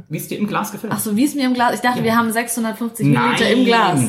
[0.08, 0.92] Wie es dir im Glas gefällt?
[0.94, 1.74] Ach so, wie es mir im Glas.
[1.74, 4.00] Ich dachte, wir haben 650 Milliliter im Glas.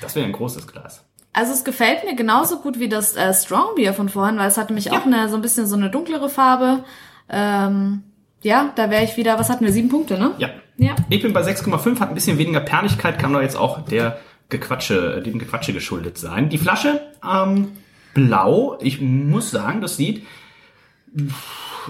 [0.00, 1.04] Das wäre ein großes Glas.
[1.32, 4.56] Also es gefällt mir genauso gut wie das äh, Strong Beer von vorhin, weil es
[4.56, 6.84] hatte mich auch eine, so ein bisschen so eine dunklere Farbe.
[7.28, 8.02] Ähm,
[8.42, 10.32] ja, da wäre ich wieder, was hatten wir, sieben Punkte, ne?
[10.38, 10.50] Ja.
[10.76, 10.96] Ja.
[11.10, 14.18] Ich bin bei 6,5, hat ein bisschen weniger Perligkeit, kann doch jetzt auch der
[14.48, 16.48] Gequatsche, dem Gequatsche geschuldet sein.
[16.48, 17.72] Die Flasche, ähm,
[18.14, 18.78] blau.
[18.80, 20.26] Ich muss sagen, das sieht,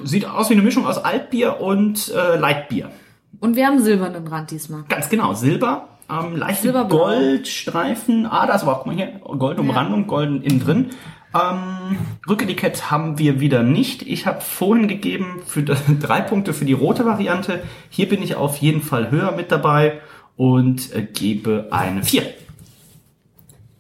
[0.03, 2.91] sieht aus wie eine Mischung aus Altbier und äh, Leitbier.
[3.39, 4.85] Und wir haben silbernen Rand diesmal.
[4.89, 6.73] Ganz genau, Silber, ähm, leichte.
[6.73, 8.27] Goldstreifen.
[8.27, 10.91] Ah, das war, guck mal hier, goldene Umrandung, golden innen drin.
[11.33, 11.99] Ähm,
[12.29, 14.03] Rücketikett haben wir wieder nicht.
[14.03, 17.63] Ich habe vorhin gegeben für das, drei Punkte für die rote Variante.
[17.89, 20.01] Hier bin ich auf jeden Fall höher mit dabei
[20.37, 22.25] und äh, gebe eine 4.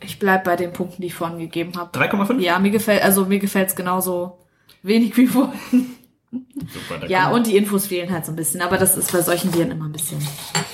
[0.02, 1.96] Ich bleib bei den Punkten, die ich vorhin gegeben habe.
[1.98, 2.40] 3,5?
[2.40, 4.38] Ja, mir gefällt, also mir gefällt's genauso
[4.82, 5.96] wenig wie vorhin.
[6.30, 9.50] Super, Ja, und die Infos fehlen halt so ein bisschen, aber das ist bei solchen
[9.50, 10.18] Bieren immer ein bisschen.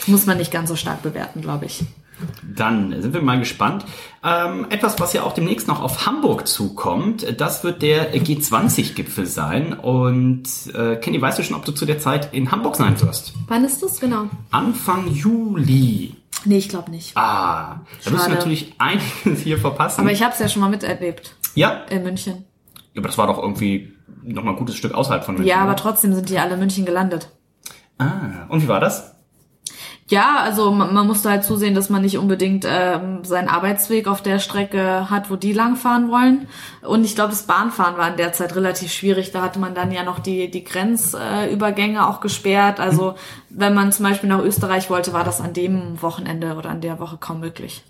[0.06, 1.84] Muss man nicht ganz so stark bewerten, glaube ich.
[2.42, 3.84] Dann sind wir mal gespannt.
[4.24, 9.74] Ähm, etwas, was ja auch demnächst noch auf Hamburg zukommt, das wird der G20-Gipfel sein.
[9.74, 13.34] Und äh, Kenny, weißt du schon, ob du zu der Zeit in Hamburg sein wirst?
[13.48, 14.30] Wann ist das genau?
[14.50, 16.14] Anfang Juli.
[16.44, 17.16] Nee, ich glaube nicht.
[17.16, 20.00] Ah, da wirst du natürlich einiges hier verpassen.
[20.00, 22.44] Aber ich habe es ja schon mal miterlebt ja, in München.
[22.96, 23.92] aber das war doch irgendwie
[24.22, 25.48] noch mal ein gutes Stück außerhalb von München.
[25.48, 25.76] Ja, aber oder?
[25.76, 27.30] trotzdem sind die alle in München gelandet.
[27.98, 29.15] Ah, und wie war das?
[30.08, 34.22] Ja, also man, man musste halt zusehen, dass man nicht unbedingt ähm, seinen Arbeitsweg auf
[34.22, 36.46] der Strecke hat, wo die langfahren wollen.
[36.82, 39.32] Und ich glaube, das Bahnfahren war in der Zeit relativ schwierig.
[39.32, 42.78] Da hatte man dann ja noch die, die Grenzübergänge auch gesperrt.
[42.78, 43.16] Also
[43.50, 47.00] wenn man zum Beispiel nach Österreich wollte, war das an dem Wochenende oder an der
[47.00, 47.82] Woche kaum möglich.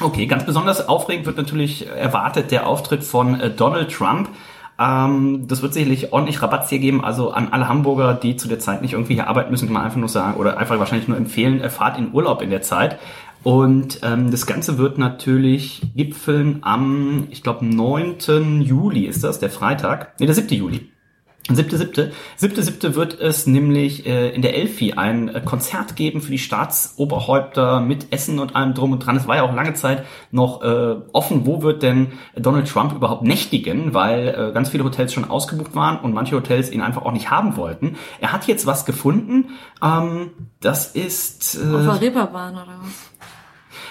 [0.00, 4.28] Okay, ganz besonders aufregend wird natürlich erwartet der Auftritt von äh, Donald Trump.
[4.78, 7.04] Ähm, das wird sicherlich ordentlich Rabatz hier geben.
[7.04, 9.84] Also an alle Hamburger, die zu der Zeit nicht irgendwie hier arbeiten müssen, kann man
[9.84, 12.98] einfach nur sagen oder einfach wahrscheinlich nur empfehlen, äh, fahrt in Urlaub in der Zeit.
[13.42, 18.62] Und ähm, das Ganze wird natürlich gipfeln am, ich glaube, 9.
[18.62, 20.18] Juli ist das, der Freitag.
[20.18, 20.48] Nee, der 7.
[20.56, 20.88] Juli.
[21.52, 22.12] Siebte, siebte.
[22.36, 26.38] Siebte, siebte wird es nämlich äh, in der Elfi ein äh, Konzert geben für die
[26.38, 29.16] Staatsoberhäupter mit Essen und allem drum und dran.
[29.16, 33.24] Es war ja auch lange Zeit noch äh, offen, wo wird denn Donald Trump überhaupt
[33.24, 37.12] nächtigen, weil äh, ganz viele Hotels schon ausgebucht waren und manche Hotels ihn einfach auch
[37.12, 37.96] nicht haben wollten.
[38.20, 39.50] Er hat jetzt was gefunden.
[39.82, 40.30] Ähm,
[40.60, 41.56] das ist...
[41.56, 43.13] Äh, Auf der Reeperbahn oder was?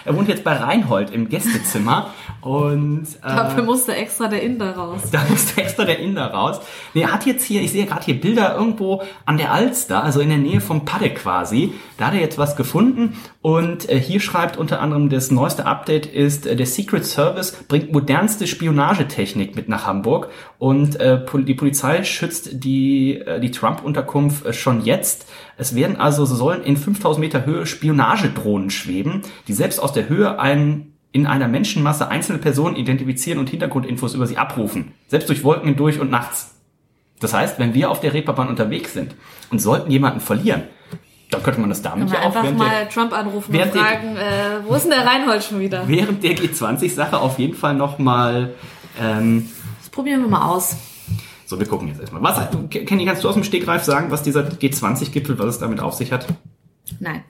[0.05, 2.09] Er wohnt jetzt bei Reinhold im Gästezimmer
[2.41, 5.01] und äh, dafür musste extra der Inder raus.
[5.11, 6.59] Da musste extra der Inder raus.
[6.93, 10.19] Nee, er hat jetzt hier, ich sehe gerade hier Bilder irgendwo an der Alster, also
[10.19, 11.73] in der Nähe vom Padde quasi.
[11.97, 16.05] Da hat er jetzt was gefunden und äh, hier schreibt unter anderem das neueste Update
[16.05, 20.29] ist, äh, der Secret Service bringt modernste Spionagetechnik mit nach Hamburg
[20.59, 25.27] und äh, die Polizei schützt die, äh, die Trump-Unterkunft äh, schon jetzt.
[25.57, 30.09] Es werden also, so sollen in 5000 Meter Höhe Spionagedrohnen schweben, die selbst aus der
[30.09, 34.93] Höhe einen in einer Menschenmasse einzelne Personen identifizieren und Hintergrundinfos über sie abrufen.
[35.07, 36.55] Selbst durch Wolken hindurch und nachts.
[37.19, 39.15] Das heißt, wenn wir auf der Reeperbahn unterwegs sind
[39.51, 40.63] und sollten jemanden verlieren,
[41.29, 44.57] dann könnte man das damit ja auch einfach mal der, Trump anrufen und fragen, der,
[44.57, 45.87] äh, wo ist denn der Reinhold schon wieder?
[45.87, 48.53] Während der G20-Sache auf jeden Fall nochmal...
[48.99, 49.49] Ähm,
[49.79, 50.75] das probieren wir mal aus.
[51.53, 52.23] So, wir gucken jetzt erstmal.
[52.23, 55.93] Was, Kenny, kannst du aus dem Stegreif sagen, was dieser G20-Gipfel, was es damit auf
[55.93, 56.25] sich hat?
[56.99, 57.23] Nein.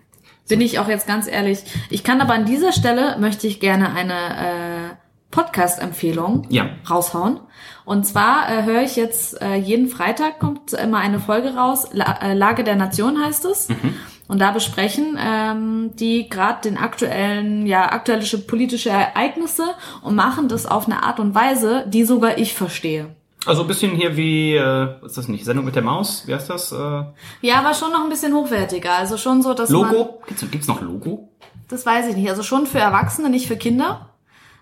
[0.47, 1.59] Bin ich auch jetzt ganz ehrlich.
[1.89, 4.95] Ich kann aber an dieser Stelle möchte ich gerne eine äh,
[5.31, 6.69] Podcast-Empfehlung ja.
[6.89, 7.41] raushauen.
[7.83, 11.89] Und zwar äh, höre ich jetzt äh, jeden Freitag kommt immer eine Folge raus.
[11.91, 13.67] La äh, Lage der Nation heißt es.
[13.67, 13.95] Mhm.
[14.29, 19.65] Und da besprechen ähm, die gerade den aktuellen, ja, aktuelle politische Ereignisse
[20.01, 23.13] und machen das auf eine Art und Weise, die sogar ich verstehe.
[23.45, 26.33] Also ein bisschen hier wie, äh, was ist das nicht, Sendung mit der Maus, wie
[26.33, 26.71] heißt das?
[26.71, 27.03] Äh?
[27.41, 28.93] Ja, aber schon noch ein bisschen hochwertiger.
[28.93, 29.95] Also schon so, dass Logo?
[29.95, 31.29] Man, gibt's, gibt's noch Logo?
[31.67, 32.29] Das weiß ich nicht.
[32.29, 34.09] Also schon für Erwachsene, nicht für Kinder.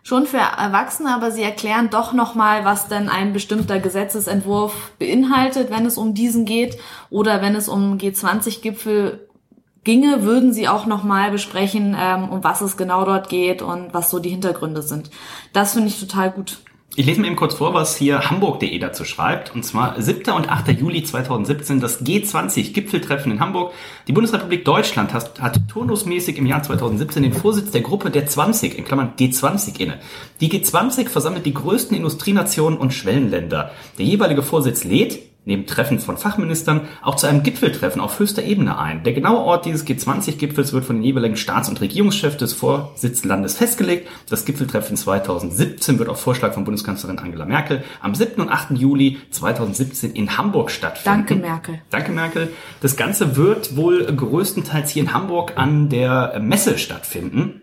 [0.03, 5.85] Schon für Erwachsene, aber sie erklären doch nochmal, was denn ein bestimmter Gesetzesentwurf beinhaltet, wenn
[5.85, 6.77] es um diesen geht.
[7.11, 9.27] Oder wenn es um G20-Gipfel
[9.83, 14.09] ginge, würden sie auch nochmal besprechen, ähm, um was es genau dort geht und was
[14.09, 15.11] so die Hintergründe sind.
[15.53, 16.59] Das finde ich total gut.
[16.97, 19.55] Ich lese mir eben kurz vor, was hier hamburg.de dazu schreibt.
[19.55, 20.33] Und zwar 7.
[20.33, 20.77] und 8.
[20.77, 23.71] Juli 2017, das G20-Gipfeltreffen in Hamburg.
[24.09, 28.77] Die Bundesrepublik Deutschland hat, hat turnusmäßig im Jahr 2017 den Vorsitz der Gruppe der 20,
[28.77, 29.99] in Klammern G20 inne.
[30.41, 33.71] Die G20 versammelt die größten Industrienationen und Schwellenländer.
[33.97, 38.77] Der jeweilige Vorsitz lädt, neben Treffen von Fachministern auch zu einem Gipfeltreffen auf höchster Ebene
[38.77, 39.03] ein.
[39.03, 44.07] Der genaue Ort dieses G20-Gipfels wird von den jeweiligen Staats- und Regierungschefs des Vorsitzlandes festgelegt.
[44.29, 48.41] Das Gipfeltreffen 2017 wird auf Vorschlag von Bundeskanzlerin Angela Merkel am 7.
[48.41, 48.71] und 8.
[48.77, 51.27] Juli 2017 in Hamburg stattfinden.
[51.27, 51.81] Danke, Merkel.
[51.89, 52.53] Danke, Merkel.
[52.81, 57.61] Das Ganze wird wohl größtenteils hier in Hamburg an der Messe stattfinden.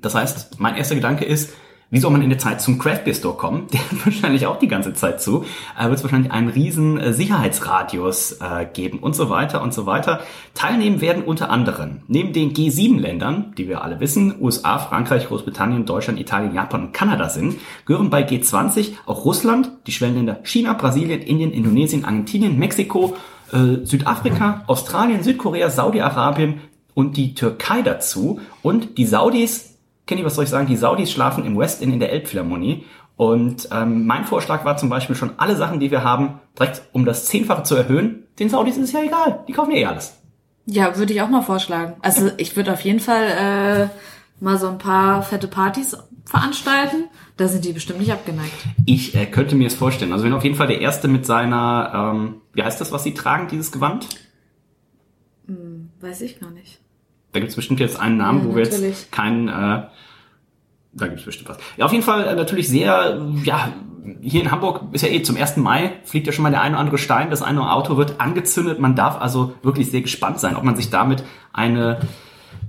[0.00, 1.52] Das heißt, mein erster Gedanke ist,
[1.92, 3.66] wie soll man in der Zeit zum Craft Beer Store kommen?
[3.72, 5.44] Der hat wahrscheinlich auch die ganze Zeit zu.
[5.78, 9.84] Äh, Wird es wahrscheinlich einen riesen äh, Sicherheitsradius äh, geben und so weiter und so
[9.84, 10.20] weiter.
[10.54, 16.18] Teilnehmen werden unter anderem neben den G7-Ländern, die wir alle wissen, USA, Frankreich, Großbritannien, Deutschland,
[16.18, 21.52] Italien, Japan und Kanada sind, gehören bei G20 auch Russland, die Schwellenländer China, Brasilien, Indien,
[21.52, 23.16] Indonesien, Argentinien, Mexiko,
[23.52, 26.62] äh, Südafrika, Australien, Südkorea, Saudi-Arabien
[26.94, 28.40] und die Türkei dazu.
[28.62, 29.71] Und die Saudis
[30.06, 30.66] Kenny, was soll ich sagen?
[30.66, 32.84] Die Saudis schlafen im West Inn in der Elbphilharmonie.
[33.16, 37.04] Und ähm, mein Vorschlag war zum Beispiel schon alle Sachen, die wir haben, direkt um
[37.04, 38.24] das Zehnfache zu erhöhen.
[38.38, 39.44] Den Saudis ist es ja egal.
[39.46, 40.18] Die kaufen ja eh alles.
[40.66, 41.94] Ja, würde ich auch mal vorschlagen.
[42.02, 47.08] Also ich würde auf jeden Fall äh, mal so ein paar fette Partys veranstalten.
[47.36, 48.52] Da sind die bestimmt nicht abgeneigt.
[48.86, 50.12] Ich äh, könnte mir es vorstellen.
[50.12, 53.14] Also wenn auf jeden Fall der Erste mit seiner, ähm, wie heißt das, was sie
[53.14, 54.08] tragen, dieses Gewand?
[55.46, 56.81] Hm, weiß ich gar nicht.
[57.32, 58.80] Da gibt es bestimmt jetzt einen Namen, ja, wo natürlich.
[58.80, 59.82] wir jetzt keinen, äh,
[60.92, 61.58] da gibt es bestimmt was.
[61.76, 63.72] Ja, auf jeden Fall äh, natürlich sehr, ja,
[64.20, 65.56] hier in Hamburg ist ja eh zum 1.
[65.58, 68.78] Mai, fliegt ja schon mal der eine oder andere Stein, das eine Auto wird angezündet.
[68.80, 72.00] Man darf also wirklich sehr gespannt sein, ob man sich damit eine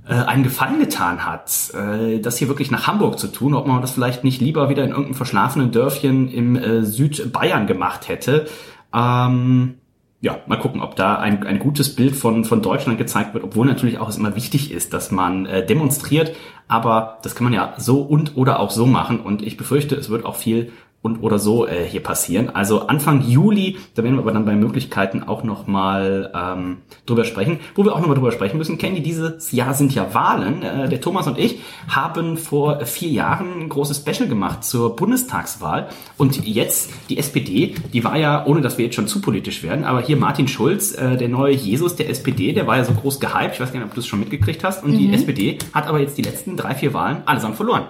[0.06, 3.80] äh, einen Gefallen getan hat, äh, das hier wirklich nach Hamburg zu tun, ob man
[3.80, 8.46] das vielleicht nicht lieber wieder in irgendeinem verschlafenen Dörfchen im äh, Südbayern gemacht hätte.
[8.94, 9.76] Ähm,
[10.24, 13.66] ja, mal gucken, ob da ein, ein gutes Bild von, von Deutschland gezeigt wird, obwohl
[13.66, 16.34] natürlich auch es immer wichtig ist, dass man äh, demonstriert,
[16.66, 19.20] aber das kann man ja so und oder auch so machen.
[19.20, 20.72] Und ich befürchte, es wird auch viel
[21.04, 22.48] und oder so äh, hier passieren.
[22.48, 27.60] Also Anfang Juli, da werden wir aber dann bei Möglichkeiten auch nochmal ähm, drüber sprechen.
[27.74, 30.62] Wo wir auch nochmal drüber sprechen müssen, Kenny, dieses Jahr sind ja Wahlen.
[30.62, 35.90] Äh, der Thomas und ich haben vor vier Jahren ein großes Special gemacht zur Bundestagswahl.
[36.16, 39.84] Und jetzt die SPD, die war ja, ohne dass wir jetzt schon zu politisch werden,
[39.84, 43.20] aber hier Martin Schulz, äh, der neue Jesus der SPD, der war ja so groß
[43.20, 43.52] gehypt.
[43.52, 44.82] Ich weiß gar nicht, ob du es schon mitgekriegt hast.
[44.82, 44.98] Und mhm.
[44.98, 47.88] die SPD hat aber jetzt die letzten drei, vier Wahlen allesamt verloren.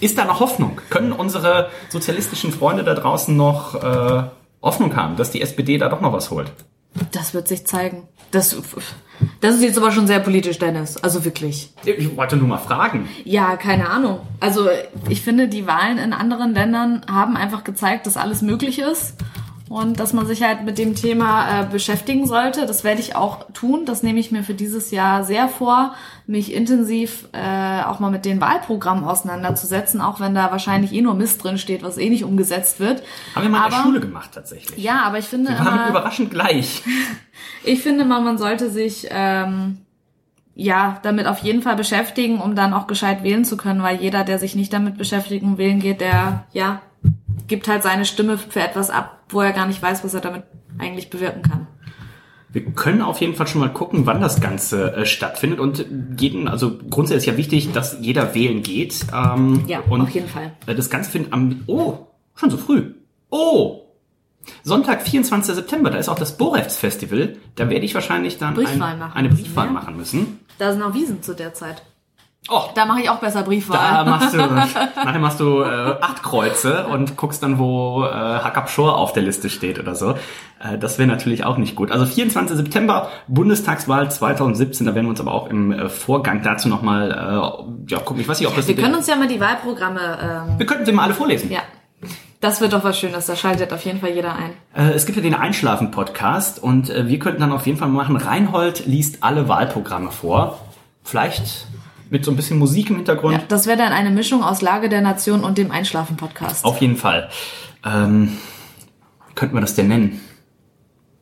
[0.00, 0.80] Ist da noch Hoffnung?
[0.90, 4.22] Können unsere sozialistischen Freunde da draußen noch äh,
[4.62, 6.52] Hoffnung haben, dass die SPD da doch noch was holt.
[7.12, 8.08] Das wird sich zeigen.
[8.30, 8.56] Das,
[9.40, 10.96] das ist jetzt aber schon sehr politisch, Dennis.
[10.96, 11.72] Also wirklich.
[11.84, 13.08] Ich wollte nur mal fragen.
[13.24, 14.20] Ja, keine Ahnung.
[14.40, 14.68] Also
[15.08, 19.14] ich finde, die Wahlen in anderen Ländern haben einfach gezeigt, dass alles möglich ist
[19.68, 22.64] und dass man sich halt mit dem Thema äh, beschäftigen sollte.
[22.66, 23.84] Das werde ich auch tun.
[23.84, 25.94] Das nehme ich mir für dieses Jahr sehr vor,
[26.26, 31.14] mich intensiv äh, auch mal mit den Wahlprogrammen auseinanderzusetzen, auch wenn da wahrscheinlich eh nur
[31.14, 33.02] Mist drin steht, was eh nicht umgesetzt wird.
[33.34, 34.82] Haben wir mal in der Aber- Schule gemacht tatsächlich.
[34.82, 36.82] Ja, aber ich finde Wir waren immer, überraschend gleich.
[37.64, 39.78] ich finde mal, man sollte sich ähm,
[40.54, 44.24] ja damit auf jeden Fall beschäftigen, um dann auch gescheit wählen zu können, weil jeder,
[44.24, 46.80] der sich nicht damit beschäftigt und wählen geht, der ja
[47.46, 50.44] gibt halt seine Stimme für etwas ab, wo er gar nicht weiß, was er damit
[50.78, 51.66] eigentlich bewirken kann.
[52.50, 55.84] Wir können auf jeden Fall schon mal gucken, wann das Ganze äh, stattfindet und
[56.18, 59.04] jeden, also grundsätzlich ist ja wichtig, dass jeder wählen geht.
[59.14, 60.52] Ähm, Ja, auf jeden Fall.
[60.66, 61.98] äh, Das Ganze findet am, oh,
[62.34, 62.94] schon so früh.
[63.28, 63.82] Oh,
[64.62, 65.54] Sonntag, 24.
[65.54, 67.36] September, da ist auch das Borefts Festival.
[67.54, 69.72] Da werde ich wahrscheinlich dann Briefwahl ein, eine müssen, Briefwahl ja.
[69.72, 70.40] machen müssen.
[70.58, 71.82] Da sind auch Wiesen zu der Zeit.
[72.50, 74.04] Oh, Da mache ich auch besser da Briefwahl.
[74.06, 74.38] machst du,
[75.04, 79.22] nachher machst du äh, acht Kreuze und guckst dann, wo äh, Hakab Shore auf der
[79.22, 80.12] Liste steht oder so.
[80.60, 81.90] Äh, das wäre natürlich auch nicht gut.
[81.90, 82.56] Also 24.
[82.56, 87.92] September, Bundestagswahl 2017, da werden wir uns aber auch im äh, Vorgang dazu nochmal, äh,
[87.92, 88.20] ja, gucken.
[88.22, 88.66] Ich weiß nicht, ob das...
[88.66, 91.50] Wir können uns ja mal die Wahlprogramme, ähm, wir könnten sie mal alle vorlesen.
[91.50, 91.60] ja,
[92.40, 93.26] das wird doch was Schönes.
[93.26, 94.52] Da schaltet auf jeden Fall jeder ein.
[94.74, 98.16] Äh, es gibt ja den Einschlafen-Podcast und äh, wir könnten dann auf jeden Fall machen,
[98.16, 100.60] Reinhold liest alle Wahlprogramme vor.
[101.02, 101.66] Vielleicht
[102.10, 103.34] mit so ein bisschen Musik im Hintergrund.
[103.34, 106.64] Ja, das wäre dann eine Mischung aus Lage der Nation und dem Einschlafen-Podcast.
[106.64, 107.28] Auf jeden Fall.
[107.84, 108.36] Ähm,
[109.28, 110.20] wie könnten wir das denn nennen?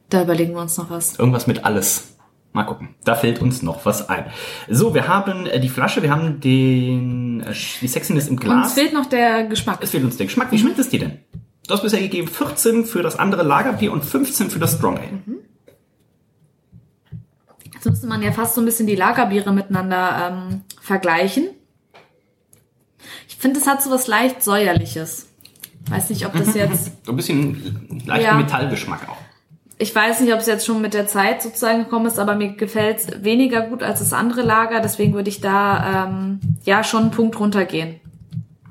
[0.08, 1.18] Da überlegen wir uns noch was.
[1.18, 2.16] Irgendwas mit alles.
[2.52, 2.94] Mal gucken.
[3.04, 4.24] Da fällt uns noch was ein.
[4.68, 8.72] So, wir haben äh, die Flasche, wir haben den, äh, die Sexiness im Uns Glas.
[8.72, 9.80] fehlt noch der Geschmack.
[9.82, 10.50] es fehlt uns der Geschmack.
[10.52, 11.18] Wie schmeckt es dir denn?
[11.66, 15.20] Du hast bisher gegeben 14 für das andere Lagerbier und 15 für das Strong Ale.
[17.76, 21.48] Jetzt müsste man ja fast so ein bisschen die Lagerbiere miteinander ähm, vergleichen.
[23.28, 25.28] Ich finde, es hat so was leicht säuerliches.
[25.88, 28.34] Weiß nicht, ob das jetzt, So ein bisschen leichten Ja.
[28.34, 29.16] Metallgeschmack auch.
[29.78, 32.54] ich weiß nicht, ob es jetzt schon mit der Zeit sozusagen gekommen ist, aber mir
[32.54, 34.80] gefällt es weniger gut als das andere Lager.
[34.80, 38.00] Deswegen würde ich da ähm, ja schon einen Punkt runtergehen.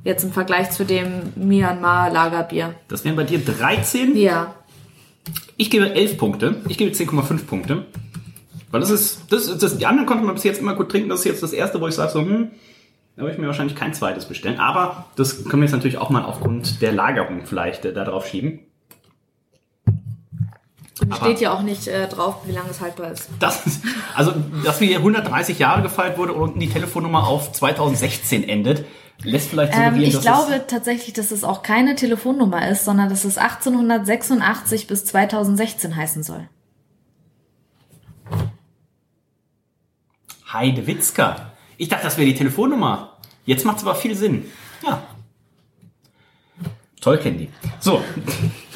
[0.03, 2.75] Jetzt im Vergleich zu dem Myanmar Lagerbier.
[2.89, 4.15] Das wären bei dir 13.
[4.17, 4.53] Ja.
[5.57, 6.61] Ich gebe 11 Punkte.
[6.67, 7.85] Ich gebe 10,5 Punkte.
[8.71, 11.09] Weil das ist, das, ist- das, die anderen konnte man bis jetzt immer gut trinken.
[11.09, 12.51] Das ist jetzt das erste, wo ich sage so, hm,
[13.15, 14.59] da würde ich mir wahrscheinlich kein zweites bestellen.
[14.59, 18.27] Aber das können wir jetzt natürlich auch mal aufgrund der Lagerung vielleicht äh, da drauf
[18.27, 18.59] schieben.
[21.01, 23.29] Und Aber- steht ja auch nicht äh, drauf, wie lange es haltbar ist.
[23.39, 23.83] Das ist,
[24.15, 28.85] also, dass wir hier 130 Jahre gefeiert wurde und die Telefonnummer auf 2016 endet,
[29.23, 33.09] lässt vielleicht Ähm, suggerieren, ich dass glaube tatsächlich, dass es auch keine Telefonnummer ist, sondern
[33.09, 36.47] dass es 1886 bis 2016 heißen soll.
[40.44, 41.51] es Heide Witzka.
[41.77, 43.17] Ich dachte, das wäre die Telefonnummer.
[43.45, 44.45] Jetzt macht es aber viel Sinn.
[44.81, 45.03] Ja.
[47.01, 47.49] Toll, Candy.
[47.79, 48.01] So,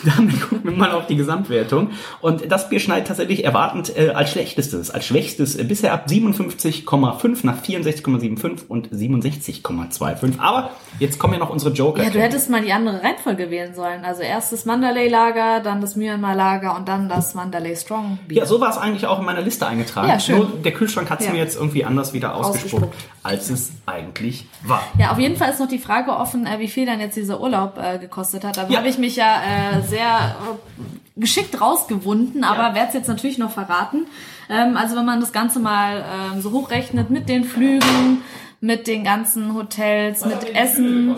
[0.15, 1.91] damit gucken wir mal auf die Gesamtwertung.
[2.21, 7.39] Und das Bier schneidet tatsächlich erwartend äh, als schlechtestes, als schwächstes äh, bisher ab 57,5
[7.45, 10.39] nach 64,75 und 67,25.
[10.39, 12.03] Aber jetzt kommen ja noch unsere Joker.
[12.03, 14.03] Ja, du hättest mal die andere Reihenfolge wählen sollen.
[14.05, 18.39] Also erst das Mandalay-Lager, dann das Myanmar-Lager und dann das Mandalay Strong Bier.
[18.39, 20.09] Ja, so war es eigentlich auch in meiner Liste eingetragen.
[20.09, 20.37] Ja, schön.
[20.37, 21.31] Nur der Kühlschrank hat es Ja.
[21.33, 22.95] mir jetzt irgendwie anders wieder ausgespuckt, Ausgespuckt.
[23.23, 24.83] als es eigentlich war.
[24.97, 27.39] Ja, auf jeden Fall ist noch die Frage offen, äh, wie viel dann jetzt dieser
[27.41, 28.57] Urlaub äh, gekostet hat.
[28.57, 28.77] Da Ja.
[28.79, 29.41] habe ich mich ja
[29.77, 32.75] äh, sehr äh, geschickt rausgewunden, aber Ja.
[32.75, 34.07] werde es jetzt natürlich noch verraten.
[34.49, 38.21] Ähm, also wenn man das Ganze mal ähm, so hochrechnet mit den Flügen,
[38.61, 41.15] mit den ganzen Hotels, mit Essen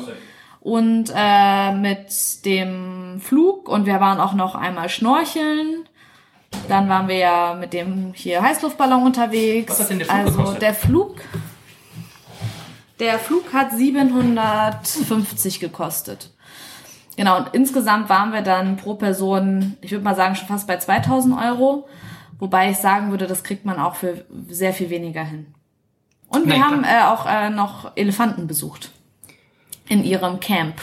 [0.60, 5.88] und äh, mit dem Flug und wir waren auch noch einmal schnorcheln.
[6.68, 9.72] Dann waren wir ja mit dem hier Heißluftballon unterwegs.
[9.72, 10.62] Was hat denn der Flug also gekostet?
[10.62, 11.16] der Flug
[13.00, 16.31] der Flug hat 750 gekostet.
[17.18, 20.78] Genau, und insgesamt waren wir dann pro Person, ich würde mal sagen, schon fast bei
[20.78, 21.88] 2000 Euro.
[22.40, 25.54] Wobei ich sagen würde, das kriegt man auch für sehr viel weniger hin.
[26.28, 28.92] Und wir Nein, haben äh, auch äh, noch Elefanten besucht.
[29.90, 30.82] In ihrem Camp.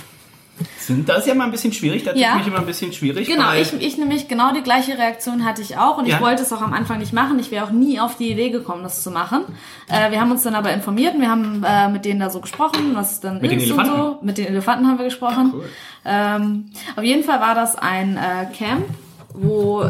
[1.06, 2.36] Das ist ja mal ein bisschen schwierig, da tut Ja.
[2.36, 3.28] mich immer ein bisschen schwierig.
[3.28, 6.16] Genau, ich, ich nämlich genau die gleiche Reaktion hatte ich auch und Ja.
[6.16, 7.38] ich wollte es auch am Anfang nicht machen.
[7.38, 9.42] Ich wäre auch nie auf die Idee gekommen, das zu machen.
[9.88, 12.40] Äh, wir haben uns dann aber informiert und wir haben äh, mit denen da so
[12.40, 13.96] gesprochen, was dann Mit den ist und Elefanten?
[14.02, 14.18] so.
[14.22, 15.52] Mit den Elefanten haben wir gesprochen.
[15.54, 15.64] Cool.
[16.04, 18.86] Ähm, auf jeden Fall war das ein äh, Camp,
[19.34, 19.84] wo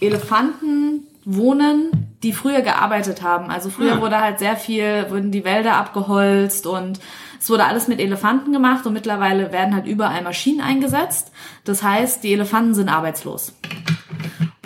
[0.00, 1.90] Elefanten wohnen,
[2.22, 3.50] die früher gearbeitet haben.
[3.50, 4.00] Also früher Ah.
[4.00, 7.00] wurde halt sehr viel, wurden die Wälder abgeholzt und
[7.44, 11.30] es wurde alles mit Elefanten gemacht und mittlerweile werden halt überall Maschinen eingesetzt.
[11.64, 13.52] Das heißt, die Elefanten sind arbeitslos.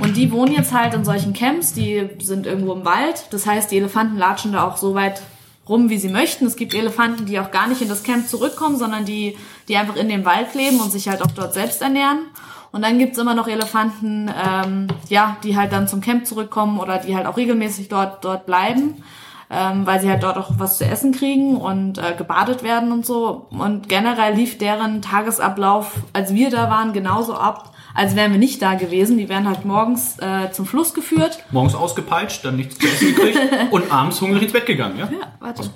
[0.01, 3.27] Und die wohnen jetzt halt in solchen Camps, die sind irgendwo im Wald.
[3.31, 5.21] Das heißt, die Elefanten latschen da auch so weit
[5.69, 6.47] rum, wie sie möchten.
[6.47, 9.97] Es gibt Elefanten, die auch gar nicht in das Camp zurückkommen, sondern die, die einfach
[9.97, 12.27] in dem Wald leben und sich halt auch dort selbst ernähren.
[12.71, 16.99] Und dann gibt's immer noch Elefanten, ähm, ja, die halt dann zum Camp zurückkommen oder
[16.99, 19.03] die halt auch regelmäßig dort, dort bleiben,
[19.51, 23.07] ähm, weil sie halt dort auch was zu essen kriegen und äh, gebadet werden und
[23.07, 23.47] so.
[23.51, 28.61] Und generell lief deren Tagesablauf, als wir da waren, genauso ab, als wären wir nicht
[28.63, 29.19] da gewesen.
[29.19, 31.43] Die werden halt morgens äh, zum Fluss geführt.
[31.51, 33.39] Morgens ausgepeitscht, dann nichts zu essen gekriegt
[33.71, 35.07] und abends hungrig ins Bett gegangen, ja?
[35.11, 35.71] Ja, warte.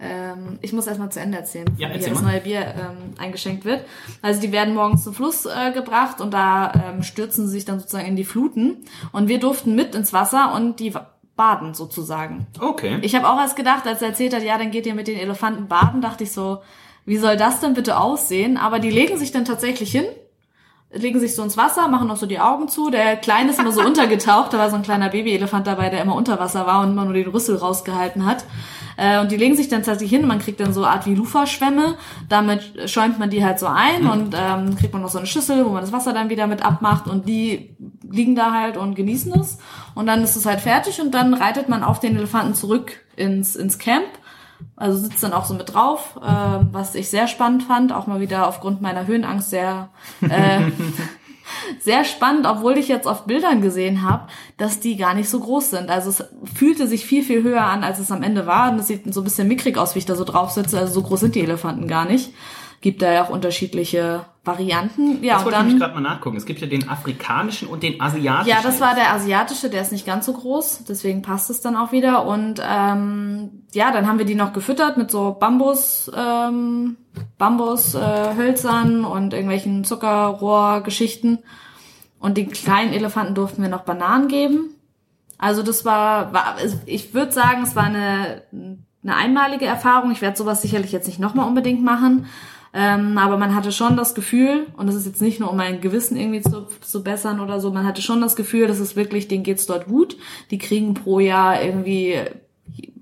[0.00, 2.32] Ähm, ich muss erstmal zu Ende erzählen, Ja, erzähl das mal.
[2.32, 3.84] neue Bier ähm, eingeschenkt wird.
[4.20, 7.78] Also die werden morgens zum Fluss äh, gebracht und da ähm, stürzen sie sich dann
[7.78, 8.78] sozusagen in die Fluten.
[9.12, 10.92] Und wir durften mit ins Wasser und die
[11.36, 12.46] baden sozusagen.
[12.60, 12.98] Okay.
[13.02, 15.18] Ich habe auch erst gedacht, als er erzählt hat, ja, dann geht ihr mit den
[15.18, 16.62] Elefanten baden, dachte ich so,
[17.04, 18.56] wie soll das denn bitte aussehen?
[18.56, 20.04] Aber die legen sich dann tatsächlich hin,
[20.92, 22.90] legen sich so ins Wasser, machen noch so die Augen zu.
[22.90, 26.14] Der Kleine ist immer so untergetaucht, da war so ein kleiner Babyelefant dabei, der immer
[26.14, 28.44] unter Wasser war und immer nur den Rüssel rausgehalten hat.
[28.96, 31.14] Äh, Und die legen sich dann tatsächlich hin man kriegt dann so eine Art wie
[31.14, 31.94] Luferschwämme.
[32.28, 35.64] Damit schäumt man die halt so ein und ähm, kriegt man noch so eine Schüssel,
[35.64, 37.76] wo man das Wasser dann wieder mit abmacht und die
[38.08, 39.58] liegen da halt und genießen es.
[39.94, 43.56] Und dann ist es halt fertig und dann reitet man auf den Elefanten zurück ins,
[43.56, 44.06] ins Camp.
[44.76, 48.20] Also sitzt dann auch so mit drauf, ähm, was ich sehr spannend fand, auch mal
[48.20, 49.88] wieder aufgrund meiner Höhenangst sehr
[50.22, 50.60] äh,
[51.80, 55.70] sehr spannend, obwohl ich jetzt auf Bildern gesehen habe, dass die gar nicht so groß
[55.70, 55.90] sind.
[55.90, 56.24] Also es
[56.54, 58.70] fühlte sich viel, viel höher an, als es am Ende war.
[58.70, 60.78] Und es sieht so ein bisschen mickrig aus, wie ich da so drauf sitze.
[60.78, 62.32] Also so groß sind die Elefanten gar nicht.
[62.82, 65.22] Gibt da ja auch unterschiedliche Varianten.
[65.22, 65.78] Ja, Das und wollte ich dann.
[65.78, 66.36] gerade mal nachgucken.
[66.36, 68.50] Es gibt ja den afrikanischen und den asiatischen.
[68.50, 71.76] Ja, das war der asiatische, der ist nicht ganz so groß, deswegen passt es dann
[71.76, 72.26] auch wieder.
[72.26, 76.96] Und ähm, ja, dann haben wir die noch gefüttert mit so Bambus, ähm,
[77.38, 81.38] Bambus, äh, und irgendwelchen Zuckerrohrgeschichten.
[82.18, 84.74] Und den kleinen Elefanten durften wir noch Bananen geben.
[85.38, 86.56] Also das war, war
[86.86, 88.42] ich würde sagen, es war eine,
[89.02, 90.12] eine einmalige Erfahrung.
[90.12, 92.26] Ich werde sowas sicherlich jetzt nicht nochmal unbedingt machen.
[92.74, 95.80] Ähm, aber man hatte schon das Gefühl, und das ist jetzt nicht nur um mein
[95.80, 99.28] Gewissen irgendwie zu, zu bessern oder so, man hatte schon das Gefühl, dass es wirklich,
[99.28, 100.16] denen geht's dort gut.
[100.50, 102.18] Die kriegen pro Jahr irgendwie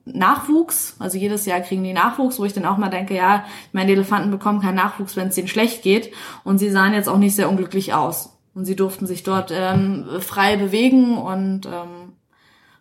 [0.05, 3.75] Nachwuchs, also jedes Jahr kriegen die Nachwuchs, wo ich dann auch mal denke, ja, ich
[3.75, 6.13] meine, die Elefanten bekommen keinen Nachwuchs, wenn es denen schlecht geht.
[6.43, 8.37] Und sie sahen jetzt auch nicht sehr unglücklich aus.
[8.55, 12.00] Und sie durften sich dort ähm, frei bewegen und ähm,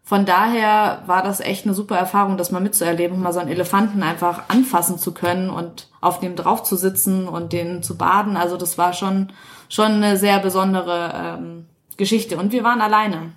[0.09, 4.01] von daher war das echt eine super Erfahrung, das mal mitzuerleben mal so einen Elefanten
[4.01, 8.35] einfach anfassen zu können und auf dem drauf zu sitzen und den zu baden.
[8.35, 9.31] Also das war schon,
[9.69, 12.37] schon eine sehr besondere ähm, Geschichte.
[12.37, 13.33] Und wir waren alleine.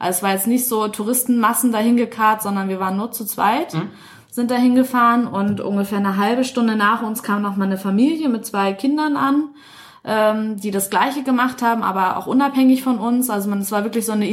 [0.00, 3.76] Also es war jetzt nicht so Touristenmassen dahin gekarrt, sondern wir waren nur zu zweit,
[4.28, 8.28] sind dahin gefahren und ungefähr eine halbe Stunde nach uns kam noch mal eine Familie
[8.28, 9.50] mit zwei Kindern an
[10.06, 13.28] ähm, die das Gleiche gemacht haben, aber auch unabhängig von uns.
[13.28, 14.28] Also man, es war wirklich so eine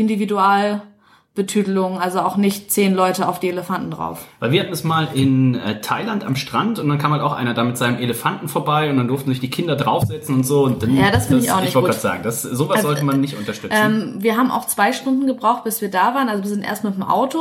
[1.35, 4.25] Individualbetüdelung, also auch nicht zehn Leute auf die Elefanten drauf.
[4.39, 7.33] Weil wir hatten es mal in äh, Thailand am Strand und dann kam halt auch
[7.33, 10.63] einer da mit seinem Elefanten vorbei und dann durften sich die Kinder draufsetzen und so.
[10.63, 12.89] Und dann, Ja, das finde ich auch nicht Ich wollte gerade sagen, das, sowas Also,
[12.89, 13.75] sollte man nicht unterstützen.
[13.75, 16.29] Ähm, wir haben auch zwei Stunden gebraucht, bis wir da waren.
[16.29, 17.39] Also wir sind erst mit dem Auto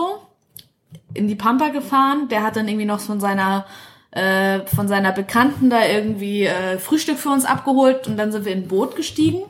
[1.13, 2.29] in die Pampa gefahren.
[2.31, 3.67] Der hat dann irgendwie noch von seiner
[4.11, 8.53] äh, von seiner Bekannten da irgendwie äh, Frühstück für uns abgeholt und dann sind wir
[8.53, 9.43] in ein Boot gestiegen.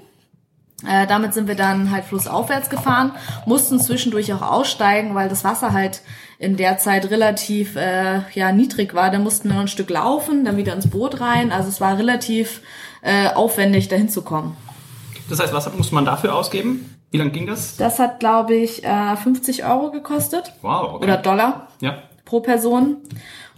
[0.89, 3.13] Äh, damit sind wir dann halt flussaufwärts gefahren,
[3.47, 6.03] mussten zwischendurch auch aussteigen, weil das Wasser halt
[6.39, 9.11] in der Zeit relativ äh, ja niedrig war.
[9.11, 11.53] Da mussten wir noch ein Stück laufen, dann wieder ins Boot rein.
[11.53, 12.63] Also es war relativ
[13.03, 14.57] äh, aufwendig, dahin zu kommen.
[15.29, 16.93] das heißt, was muss man dafür ausgeben?
[17.13, 17.77] Wie lang ging das?
[17.77, 20.55] Das hat, glaube ich, äh, 50 Euro gekostet.
[20.63, 21.05] Wow, okay.
[21.05, 21.99] Oder Dollar ja.
[22.25, 22.97] pro Person.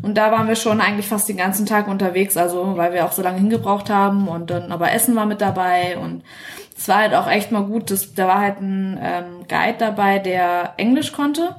[0.03, 3.13] Und da waren wir schon eigentlich fast den ganzen Tag unterwegs, also weil wir auch
[3.13, 6.25] so lange hingebraucht haben und dann aber Essen war mit dabei und
[6.77, 10.19] es war halt auch echt mal gut, dass, da war halt ein ähm, Guide dabei,
[10.19, 11.57] der Englisch konnte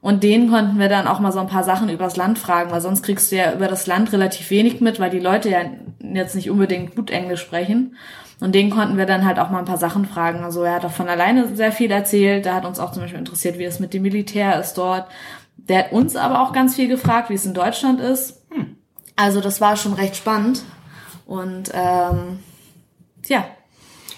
[0.00, 2.80] und den konnten wir dann auch mal so ein paar Sachen übers Land fragen, weil
[2.80, 5.62] sonst kriegst du ja über das Land relativ wenig mit, weil die Leute ja
[6.00, 7.96] jetzt nicht unbedingt gut Englisch sprechen.
[8.40, 10.44] Und den konnten wir dann halt auch mal ein paar Sachen fragen.
[10.44, 12.46] Also er hat auch von alleine sehr viel erzählt.
[12.46, 15.08] Da hat uns auch zum Beispiel interessiert, wie es mit dem Militär ist dort.
[15.56, 18.46] Der hat uns aber auch ganz viel gefragt, wie es in Deutschland ist.
[19.16, 20.62] Also das war schon recht spannend.
[21.26, 22.38] Und ähm,
[23.26, 23.44] ja,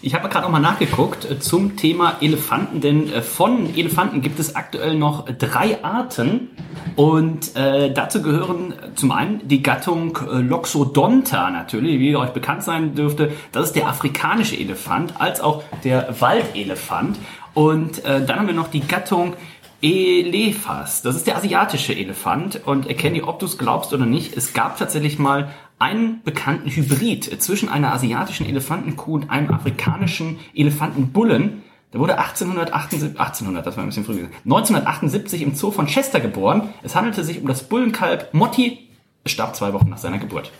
[0.02, 4.38] Ich habe gerade noch mal nachgeguckt äh, zum Thema Elefanten, denn äh, von Elefanten gibt
[4.38, 6.48] es aktuell noch drei Arten
[6.96, 12.94] und äh, dazu gehören zum einen die Gattung äh, Loxodonta natürlich, wie euch bekannt sein
[12.94, 13.32] dürfte.
[13.52, 17.18] Das ist der afrikanische Elefant, als auch der Waldelefant.
[17.52, 19.34] Und äh, dann haben wir noch die Gattung
[19.82, 21.02] Elephas.
[21.02, 22.60] Das ist der asiatische Elefant.
[22.64, 25.50] Und erkennt ob du es glaubst oder nicht, es gab tatsächlich mal
[25.80, 31.62] einen bekannten Hybrid zwischen einer asiatischen Elefantenkuh und einem afrikanischen Elefantenbullen.
[31.92, 36.68] Der wurde 1878, 1800, das war ein bisschen früh, 1978 im Zoo von Chester geboren.
[36.82, 38.90] Es handelte sich um das Bullenkalb Motti,
[39.26, 40.52] starb zwei Wochen nach seiner Geburt.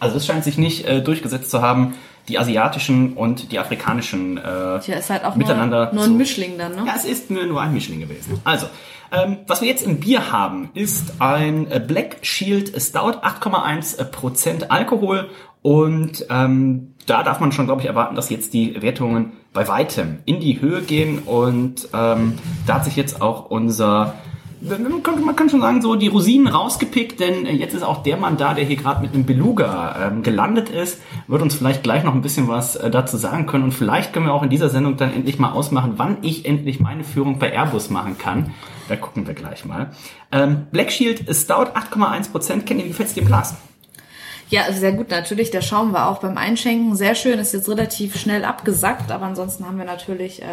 [0.00, 1.94] Also es scheint sich nicht äh, durchgesetzt zu haben,
[2.28, 5.92] die asiatischen und die afrikanischen äh, Tja, ist halt auch miteinander.
[5.92, 6.84] Nur, nur ein Mischling dann, ne?
[6.86, 8.40] Ja, es ist nur, ein Mischling gewesen.
[8.44, 8.66] Also,
[9.12, 15.28] ähm, was wir jetzt im Bier haben, ist ein äh, Black Shield Stout, 8,1% Alkohol
[15.62, 20.18] und ähm, da darf man schon, glaube ich, erwarten, dass jetzt die Wertungen bei weitem
[20.24, 24.14] in die Höhe gehen und ähm, da hat sich jetzt auch unser
[24.64, 28.54] man kann, schon sagen, so die Rosinen rausgepickt, denn jetzt ist auch der Mann da,
[28.54, 32.22] der hier gerade mit einem Beluga ähm, gelandet ist, wird uns vielleicht gleich noch ein
[32.22, 35.12] bisschen was äh, dazu sagen können und vielleicht können wir auch in dieser Sendung dann
[35.12, 38.52] endlich mal ausmachen, wann ich endlich meine Führung bei Airbus machen kann.
[38.88, 39.90] Da gucken wir gleich mal.
[40.32, 42.62] Ähm, Black Shield Stout 8,1%.
[42.62, 43.54] Kenny, wie gefällt es dir im Glas?
[44.50, 45.50] Ja, sehr gut natürlich.
[45.50, 49.66] Der Schaum war auch beim Einschenken sehr schön, ist jetzt relativ schnell abgesackt, aber ansonsten
[49.66, 50.46] haben wir natürlich äh,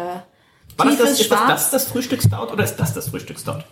[0.76, 3.62] war das, das, ist das, das das Frühstück Stout oder ist das das Frühstück Stout?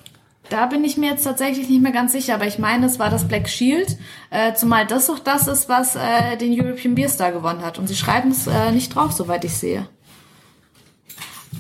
[0.51, 3.09] Da bin ich mir jetzt tatsächlich nicht mehr ganz sicher, aber ich meine, es war
[3.09, 3.97] das Black Shield,
[4.31, 7.79] äh, zumal das auch das ist, was äh, den European Beer Star gewonnen hat.
[7.79, 9.89] Und sie schreiben es äh, nicht drauf, soweit ich sehe.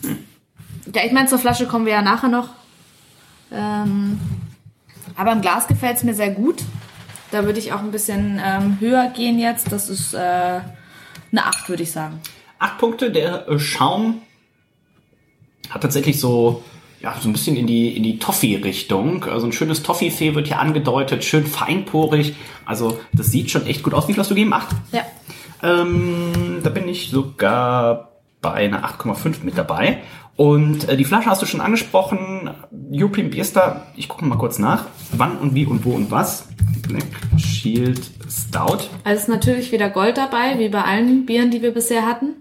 [0.02, 0.18] Hm.
[0.92, 2.48] Ja, ich meine, zur Flasche kommen wir ja nachher noch.
[3.52, 4.18] Ähm,
[5.14, 6.64] aber im Glas gefällt es mir sehr gut.
[7.30, 9.70] Da würde ich auch ein bisschen ähm, höher gehen jetzt.
[9.70, 10.64] Das ist äh, eine
[11.32, 12.20] 8, würde ich sagen.
[12.58, 13.12] 8 Punkte.
[13.12, 14.22] Der Schaum
[15.68, 16.64] hat tatsächlich so
[17.00, 19.24] ja, so ein bisschen in die, in die Toffee-Richtung.
[19.24, 22.34] Also ein schönes Toffee-Fee wird hier angedeutet, schön feinporig.
[22.66, 24.06] Also das sieht schon echt gut aus.
[24.06, 24.52] Wie viel hast du gegeben?
[24.52, 24.68] Acht?
[24.92, 25.02] Ja.
[25.62, 28.10] Ähm, da bin ich sogar
[28.42, 29.98] bei einer 8,5 mit dabei.
[30.36, 32.50] Und äh, die Flasche hast du schon angesprochen.
[32.92, 33.86] European Beer Star.
[33.96, 34.86] Ich gucke mal kurz nach.
[35.12, 36.48] Wann und wie und wo und was.
[36.86, 37.04] Black
[37.38, 38.88] Shield Stout.
[39.04, 42.36] Also ist natürlich wieder Gold dabei, wie bei allen Bieren, die wir bisher hatten.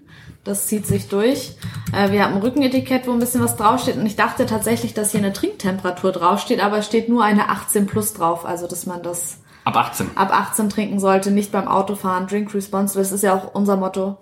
[0.49, 1.51] Das zieht sich durch.
[1.93, 3.97] Äh, wir haben ein Rückenetikett, wo ein bisschen was draufsteht.
[3.97, 7.85] Und ich dachte tatsächlich, dass hier eine Trinktemperatur draufsteht, aber es steht nur eine 18
[7.85, 8.47] plus drauf.
[8.47, 12.25] Also, dass man das ab 18, ab 18 trinken sollte, nicht beim Autofahren.
[12.25, 14.17] Drink responsible, das ist ja auch unser Motto.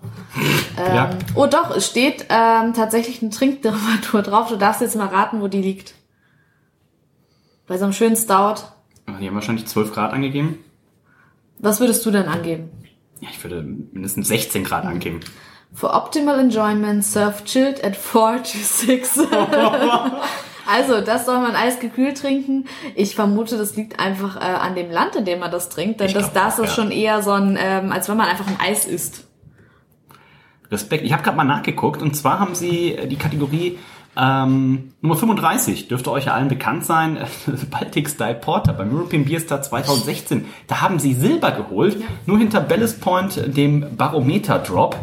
[0.76, 1.10] Ähm, ja.
[1.34, 4.50] Oh doch, es steht ähm, tatsächlich eine Trinktemperatur drauf.
[4.50, 5.94] Du darfst jetzt mal raten, wo die liegt.
[7.66, 8.56] Bei so einem schönen Stout.
[9.18, 10.58] Die haben wahrscheinlich 12 Grad angegeben.
[11.58, 12.68] Was würdest du denn angeben?
[13.20, 15.20] Ja, ich würde mindestens 16 Grad angeben.
[15.72, 19.18] For optimal enjoyment, serve chilled at 4 to 6.
[20.66, 22.66] also, das soll man eisgekühlt trinken.
[22.94, 26.00] Ich vermute, das liegt einfach äh, an dem Land, in dem man das trinkt.
[26.00, 26.74] Denn das, das ist ja.
[26.74, 29.26] schon eher so ein, ähm, als wenn man einfach ein Eis isst.
[30.70, 31.04] Respekt.
[31.04, 33.78] Ich habe gerade mal nachgeguckt und zwar haben sie äh, die Kategorie
[34.18, 37.18] ähm, Nummer 35 dürfte euch ja allen bekannt sein,
[37.70, 40.46] Baltic Style Porter beim European Beer Star 2016.
[40.66, 42.06] Da haben sie Silber geholt, ja.
[42.26, 44.98] nur hinter Ballast Point, dem Barometer Drop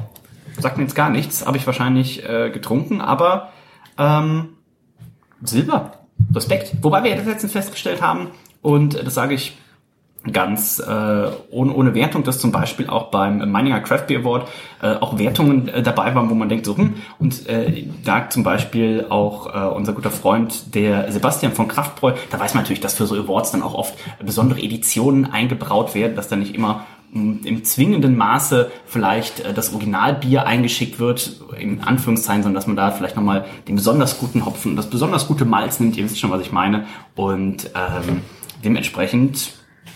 [0.57, 3.49] sagt mir jetzt gar nichts, habe ich wahrscheinlich äh, getrunken, aber
[3.97, 4.49] ähm,
[5.41, 5.91] Silber,
[6.33, 6.73] Respekt.
[6.81, 8.27] Wobei wir ja letztens festgestellt haben,
[8.61, 9.57] und das sage ich
[10.31, 14.47] ganz äh, ohne, ohne Wertung, dass zum Beispiel auch beim Meininger Craft Beer Award
[14.81, 18.43] äh, auch Wertungen äh, dabei waren, wo man denkt, so, hm, und äh, da zum
[18.43, 22.95] Beispiel auch äh, unser guter Freund, der Sebastian von Kraftbräu, da weiß man natürlich, dass
[22.95, 26.85] für so Awards dann auch oft besondere Editionen eingebraut werden, dass da nicht immer
[27.15, 32.91] im zwingenden Maße vielleicht äh, das Originalbier eingeschickt wird, in Anführungszeichen, sondern dass man da
[32.91, 36.29] vielleicht nochmal den besonders guten Hopfen und das besonders gute Malz nimmt, ihr wisst schon,
[36.29, 36.85] was ich meine.
[37.15, 38.21] Und ähm,
[38.63, 39.53] dementsprechend,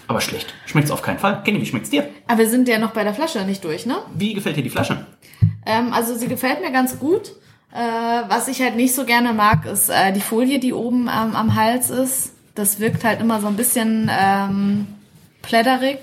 [0.08, 0.54] aber schlecht.
[0.66, 1.44] Schmeckt's auf keinen Fall.
[1.44, 2.08] Kenny, wie schmeckt's dir?
[2.28, 3.98] Aber wir sind ja noch bei der Flasche nicht durch, ne?
[4.16, 5.06] Wie gefällt dir die Flasche?
[5.66, 7.34] Ähm, also sie gefällt mir ganz gut.
[7.74, 11.36] Äh, was ich halt nicht so gerne mag, ist äh, die Folie, die oben ähm,
[11.36, 12.34] am Hals ist.
[12.56, 14.88] Das wirkt halt immer so ein bisschen ähm,
[15.42, 16.00] plätterig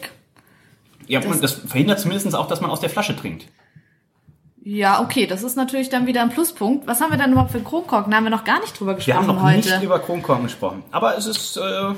[1.07, 3.47] ja, das, das verhindert zumindest auch, dass man aus der Flasche trinkt.
[4.69, 6.89] Ja, okay, das ist natürlich dann wieder ein Pluspunkt.
[6.89, 8.11] Was haben wir dann überhaupt für Kronkorken?
[8.11, 9.27] Da haben wir noch gar nicht drüber gesprochen heute.
[9.27, 9.71] Wir haben noch heute.
[9.71, 10.83] nicht über Kronkorken gesprochen.
[10.91, 11.57] Aber es ist...
[11.57, 11.95] Äh,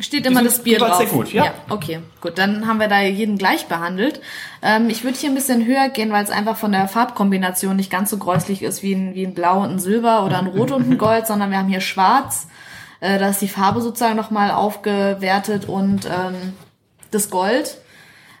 [0.00, 0.96] Steht immer das Bier drauf.
[0.96, 1.46] sehr gut, ja.
[1.46, 1.54] ja.
[1.68, 4.20] Okay, gut, dann haben wir da jeden gleich behandelt.
[4.62, 7.90] Ähm, ich würde hier ein bisschen höher gehen, weil es einfach von der Farbkombination nicht
[7.90, 10.70] ganz so gräuslich ist wie ein, wie ein Blau und ein Silber oder ein Rot
[10.70, 12.48] und ein Gold, sondern wir haben hier Schwarz.
[13.00, 16.52] Äh, da ist die Farbe sozusagen nochmal aufgewertet und ähm,
[17.10, 17.78] das Gold.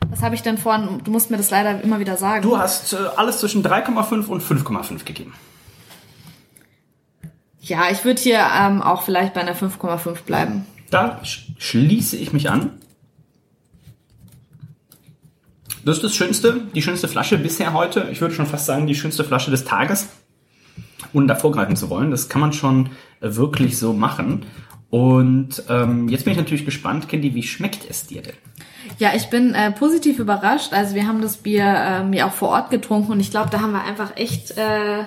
[0.06, 1.00] Was habe ich denn vorhin?
[1.04, 2.42] Du musst mir das leider immer wieder sagen.
[2.42, 5.34] Du hast äh, alles zwischen 3,5 und 5,5 gegeben.
[7.60, 10.66] Ja, ich würde hier ähm, auch vielleicht bei einer 5,5 bleiben.
[10.90, 12.72] Da sch schließe ich mich an.
[15.84, 18.08] Das ist das Schönste, die schönste Flasche bisher heute.
[18.10, 20.08] Ich würde schon fast sagen, die schönste Flasche des Tages.
[21.12, 22.10] Ohne da vorgreifen zu wollen.
[22.10, 22.90] Das kann man schon
[23.20, 24.46] äh, wirklich so machen.
[24.90, 28.36] Und ähm, jetzt bin ich natürlich gespannt, Candy, wie schmeckt es dir denn?
[28.98, 30.72] Ja, ich bin äh, positiv überrascht.
[30.72, 33.60] Also wir haben das Bier ähm, ja auch vor Ort getrunken und ich glaube, da
[33.60, 35.04] haben wir einfach echt, äh,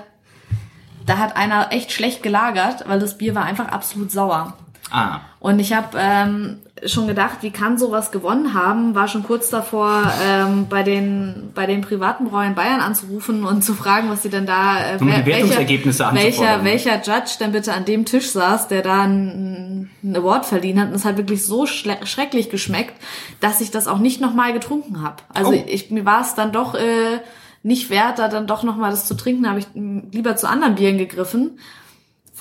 [1.05, 4.55] da hat einer echt schlecht gelagert, weil das Bier war einfach absolut sauer.
[4.91, 5.21] Ah.
[5.39, 8.93] Und ich habe ähm, schon gedacht, wie kann sowas gewonnen haben?
[8.93, 13.73] War schon kurz davor, ähm, bei den bei den privaten Brauern Bayern anzurufen und zu
[13.73, 16.65] fragen, was sie denn da äh, Um Wertungsergebnisse welcher, anzufordern.
[16.65, 20.89] welcher Judge denn bitte an dem Tisch saß, der da einen, einen Award verliehen hat.
[20.89, 22.93] Und es hat wirklich so schrecklich geschmeckt,
[23.39, 25.17] dass ich das auch nicht nochmal getrunken habe.
[25.33, 25.63] Also Oh.
[25.67, 27.19] ich mir war es dann doch äh,
[27.63, 29.43] nicht wert, da dann doch nochmal das zu trinken.
[29.43, 31.57] Da habe ich mh, lieber zu anderen Bieren gegriffen.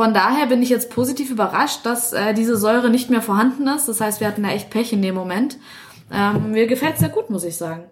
[0.01, 3.87] Von daher bin ich jetzt positiv überrascht, dass äh, diese Säure nicht mehr vorhanden ist.
[3.87, 5.59] Das heißt, wir hatten da echt Pech in dem Moment.
[6.11, 7.83] Ähm, mir gefällt sehr gut, muss ich sagen.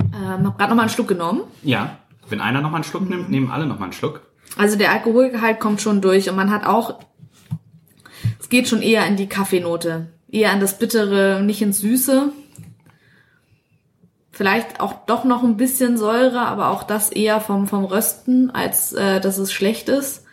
[0.00, 1.42] Ähm, hab gerade noch mal einen Schluck genommen.
[1.62, 1.98] Ja.
[2.30, 4.22] Wenn einer noch mal einen Schluck nimmt, nehmen alle noch mal einen Schluck.
[4.56, 7.00] Also der Alkoholgehalt kommt schon durch und man hat auch,
[8.40, 12.32] es geht schon eher in die Kaffeenote, eher an das Bittere, nicht ins Süße.
[14.34, 18.92] Vielleicht auch doch noch ein bisschen Säure, aber auch das eher vom, vom Rösten, als
[18.92, 20.24] äh, dass es schlecht ist.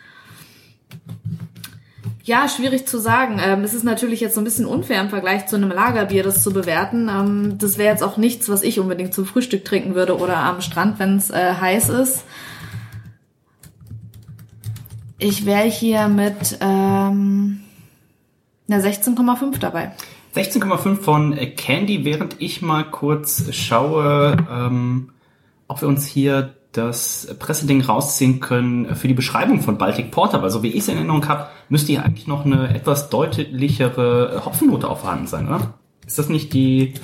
[2.24, 3.40] Ja, schwierig zu sagen.
[3.40, 6.42] Ähm, es ist natürlich jetzt so ein bisschen unfair im Vergleich zu einem Lagerbier, das
[6.42, 7.08] zu bewerten.
[7.08, 10.60] Ähm, das wäre jetzt auch nichts, was ich unbedingt zum Frühstück trinken würde oder am
[10.62, 12.24] Strand, wenn es äh, heiß ist.
[15.18, 17.60] Ich wäre hier mit ähm,
[18.68, 19.92] einer 16,5 dabei.
[20.34, 25.10] 16,5 von äh, Candy, während ich mal kurz schaue, ähm,
[25.68, 30.50] ob wir uns hier das Presseding rausziehen können für die Beschreibung von Baltic Porter, weil
[30.50, 34.88] so wie ich es in Erinnerung habe, müsste hier eigentlich noch eine etwas deutlichere Hopfennote
[34.88, 35.74] auch vorhanden sein, oder?
[36.06, 36.94] Ist das nicht die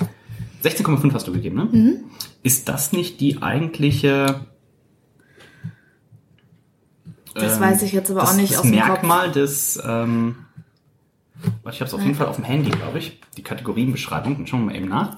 [0.63, 2.03] 16,5 hast du gegeben, ne?
[2.41, 4.41] Ist das nicht die eigentliche
[7.35, 10.35] Das ähm, weiß ich jetzt aber das, auch nicht das aus dem Merkmal des ähm,
[11.63, 13.19] warte, ich habe es auf jeden Fall auf dem Handy, glaube ich.
[13.37, 14.37] Die Kategorienbeschreibung.
[14.37, 15.17] Dann schauen wir mal eben nach.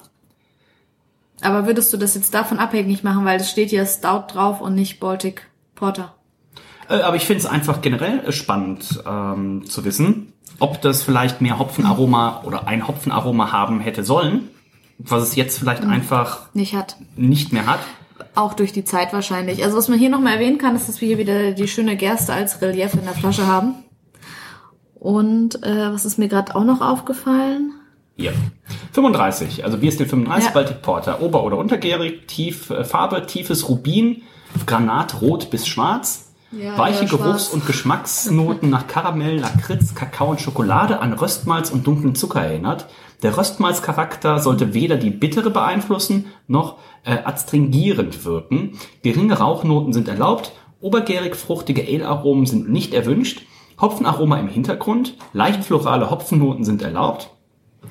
[1.41, 4.75] Aber würdest du das jetzt davon abhängig machen, weil es steht hier Stout drauf und
[4.75, 6.15] nicht Baltic Porter?
[6.87, 11.41] Äh, aber ich finde es einfach generell äh, spannend ähm, zu wissen, ob das vielleicht
[11.41, 14.49] mehr Hopfenaroma oder ein Hopfenaroma haben hätte sollen,
[14.99, 16.97] was es jetzt vielleicht einfach Nicht hat.
[17.15, 17.79] nicht mehr hat.
[18.35, 19.63] Auch durch die Zeit wahrscheinlich.
[19.63, 22.33] Also was man hier nochmal erwähnen kann, ist, dass wir hier wieder die schöne Gerste
[22.33, 23.73] als Relief in der Flasche haben.
[25.01, 27.73] Und äh, was ist mir gerade auch noch aufgefallen?
[28.15, 28.33] Hier.
[28.91, 30.53] 35, also Bierstil 35, Ja.
[30.53, 31.23] Baltic Porter.
[31.23, 34.21] Ober- oder untergärig, tief, äh, Farbe, tiefes Rubin,
[34.67, 36.31] Granatrot bis schwarz.
[36.51, 37.07] Ja, Weiche.
[37.07, 42.85] Geruchs- und Geschmacksnoten nach Karamell, Lakritz, Kakao und Schokolade an Röstmalz und dunklen Zucker erinnert.
[43.23, 48.77] Der Röstmalzcharakter sollte weder die Bittere beeinflussen, noch äh, adstringierend wirken.
[49.01, 50.51] Geringe Rauchnoten sind erlaubt.
[50.79, 53.41] Obergärig fruchtige Ale-Aromen sind nicht erwünscht.
[53.81, 55.17] Hopfenaroma im Hintergrund.
[55.33, 57.31] Leicht florale Hopfennoten sind erlaubt.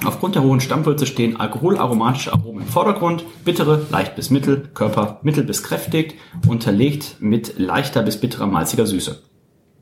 [0.04, 5.42] Aufgrund der hohen Stammwürze stehen alkoholaromatische Aromen im Vordergrund, bittere, leicht bis mittel, Körper mittel
[5.44, 6.14] bis kräftig,
[6.46, 9.22] unterlegt mit leichter bis bitterer malziger Süße.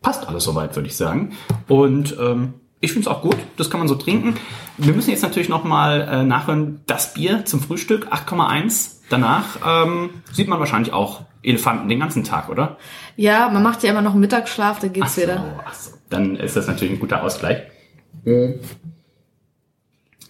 [0.01, 1.33] Passt alles soweit, würde ich sagen.
[1.69, 4.35] Und ähm, ich finde es auch gut, das kann man so trinken.
[4.77, 9.01] Wir müssen jetzt natürlich nochmal äh, nachhören, das Bier zum Frühstück, 8,1.
[9.11, 12.79] Danach ähm, sieht man wahrscheinlich auch Elefanten den ganzen Tag, oder?
[13.17, 15.63] Ja, man macht ja immer noch einen Mittagsschlaf, dann geht's so, wieder.
[15.65, 15.98] ach so.
[16.11, 17.63] Dann ist das natürlich ein guter Ausgleich.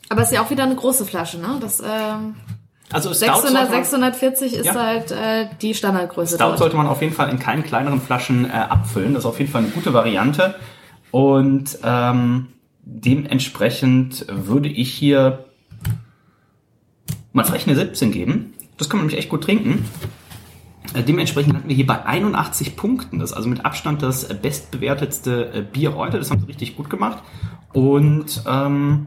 [0.09, 1.59] Aber es ist ja auch wieder eine große Flasche, ne?
[1.61, 2.35] Das ähm,
[2.93, 4.75] Also Stout 600, sollte man- 640 ist Ja.
[4.75, 6.37] halt äh, die Standardgröße.
[6.37, 6.59] Stout dort.
[6.59, 9.15] sollte man auf jeden Fall in keinen kleineren Flaschen äh, abfüllen.
[9.15, 10.55] Das ist auf jeden Fall eine gute Variante.
[11.11, 12.49] Und ähm,
[12.83, 15.45] dementsprechend würde ich hier
[17.33, 18.55] mal frech eine 17 geben.
[18.79, 19.85] Das kann man nämlich echt gut trinken.
[20.95, 23.19] Äh, Dementsprechend hatten wir hier bei 81 Punkten.
[23.19, 26.19] Das ist also mit Abstand das äh, bestbewertetste äh, Bier heute.
[26.19, 27.19] Das haben sie richtig gut gemacht.
[27.73, 29.07] Und ähm,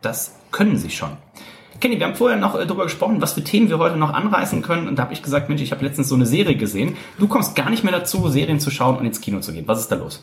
[0.00, 1.10] das können sie schon.
[1.80, 4.86] Kenny, wir haben vorher noch darüber gesprochen, was für Themen wir heute noch anreißen können.
[4.86, 6.96] Und da habe ich gesagt, Mensch, ich habe letztens so eine Serie gesehen.
[7.18, 9.66] Du kommst gar nicht mehr dazu, Serien zu schauen und ins Kino zu gehen.
[9.66, 10.22] Was ist da los?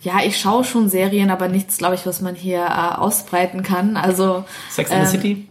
[0.00, 3.98] Ja, ich schaue schon Serien, aber nichts, glaube ich, was man hier äh, ausbreiten kann.
[3.98, 5.48] Also Sex in the Ähm, City?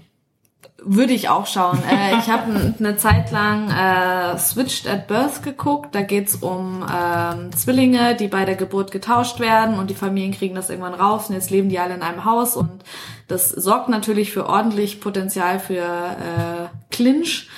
[0.87, 1.79] Würde ich auch schauen.
[1.89, 5.95] Äh, ich habe eine Zeit lang äh, Switched at Birth geguckt.
[5.95, 10.53] Da geht's um ähm, Zwillinge, die bei der Geburt getauscht werden und die Familien kriegen
[10.53, 12.83] das irgendwann raus und jetzt leben die alle in einem Haus und
[13.27, 17.49] das sorgt natürlich für ordentlich Potenzial für äh, Clinch.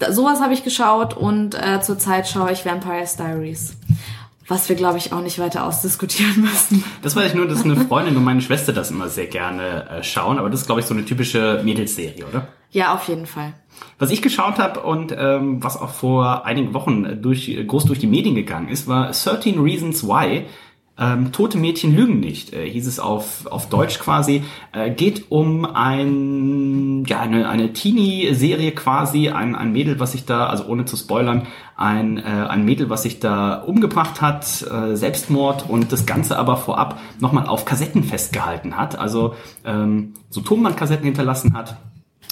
[0.00, 3.76] Da, sowas habe ich geschaut und äh, zurzeit schaue ich Vampire's Diaries
[4.46, 6.84] was wir, glaube ich, auch nicht weiter ausdiskutieren müssen.
[7.02, 10.02] Das weiß ich nur, dass eine Freundin und meine Schwester das immer sehr gerne äh,
[10.02, 12.48] schauen, aber das ist, glaube ich, so eine typische Mädelsserie, oder?
[12.74, 13.54] Ja, auf jeden Fall.
[14.00, 18.08] Was ich geschaut habe und ähm, was auch vor einigen Wochen durch, groß durch die
[18.08, 20.46] Medien gegangen ist, war 13 Reasons Why.
[20.98, 24.42] Ähm, Tote Mädchen lügen nicht, äh, hieß es auf, auf Deutsch quasi.
[24.72, 30.48] Äh, geht um ein, ja, eine, eine Teenie-Serie quasi, ein, ein Mädel, was sich da,
[30.48, 31.46] also ohne zu spoilern,
[31.76, 36.56] ein, äh, ein Mädel, was sich da umgebracht hat, äh, Selbstmord und das Ganze aber
[36.56, 39.34] vorab nochmal auf Kassetten festgehalten hat, also
[39.64, 41.76] ähm, so Tonbandkassetten hinterlassen hat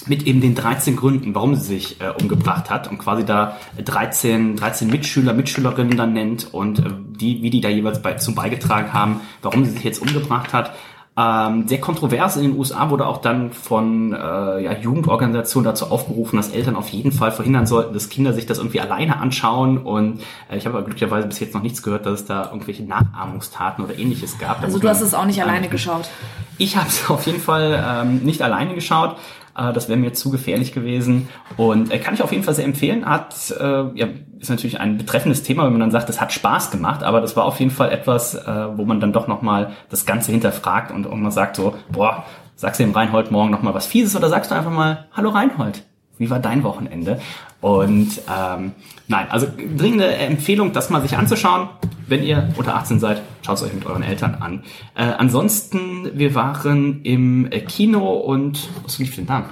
[0.07, 4.55] mit eben den 13 Gründen, warum sie sich äh, umgebracht hat und quasi da 13,
[4.55, 6.83] 13 Mitschüler, Mitschülerinnen dann nennt und äh,
[7.19, 10.71] die, wie die da jeweils bei, zum beigetragen haben, warum sie sich jetzt umgebracht hat.
[11.15, 14.15] Ähm, sehr kontrovers in den USA wurde auch dann von äh,
[14.63, 18.57] ja, Jugendorganisationen dazu aufgerufen, dass Eltern auf jeden Fall verhindern sollten, dass Kinder sich das
[18.57, 19.77] irgendwie alleine anschauen.
[19.77, 22.83] Und äh, ich habe aber glücklicherweise bis jetzt noch nichts gehört, dass es da irgendwelche
[22.83, 24.63] Nachahmungstaten oder ähnliches gab.
[24.63, 26.09] Also du hast es auch nicht alleine geschaut.
[26.57, 29.15] Ich habe es auf jeden Fall ähm, nicht alleine geschaut.
[29.55, 31.29] Äh, das wäre mir zu gefährlich gewesen.
[31.57, 33.05] Und äh, kann ich auf jeden Fall sehr empfehlen.
[33.05, 33.63] Hat, äh,
[33.95, 34.07] ja,
[34.39, 37.35] ist natürlich ein betreffendes Thema, wenn man dann sagt, das hat Spaß gemacht, aber das
[37.35, 41.05] war auf jeden Fall etwas, äh, wo man dann doch nochmal das Ganze hinterfragt und
[41.05, 42.25] irgendwann sagt so, boah,
[42.55, 45.83] sagst du dem Reinhold morgen nochmal was Fieses oder sagst du einfach mal, hallo Reinhold,
[46.17, 47.19] wie war dein Wochenende?
[47.63, 48.73] Und ähm,
[49.07, 51.69] nein, also dringende Empfehlung, das mal sich anzuschauen.
[52.07, 54.63] Wenn ihr unter 18 seid, schaut es euch mit euren Eltern an.
[54.95, 59.45] Äh, ansonsten, wir waren im äh, Kino und was lief denn da?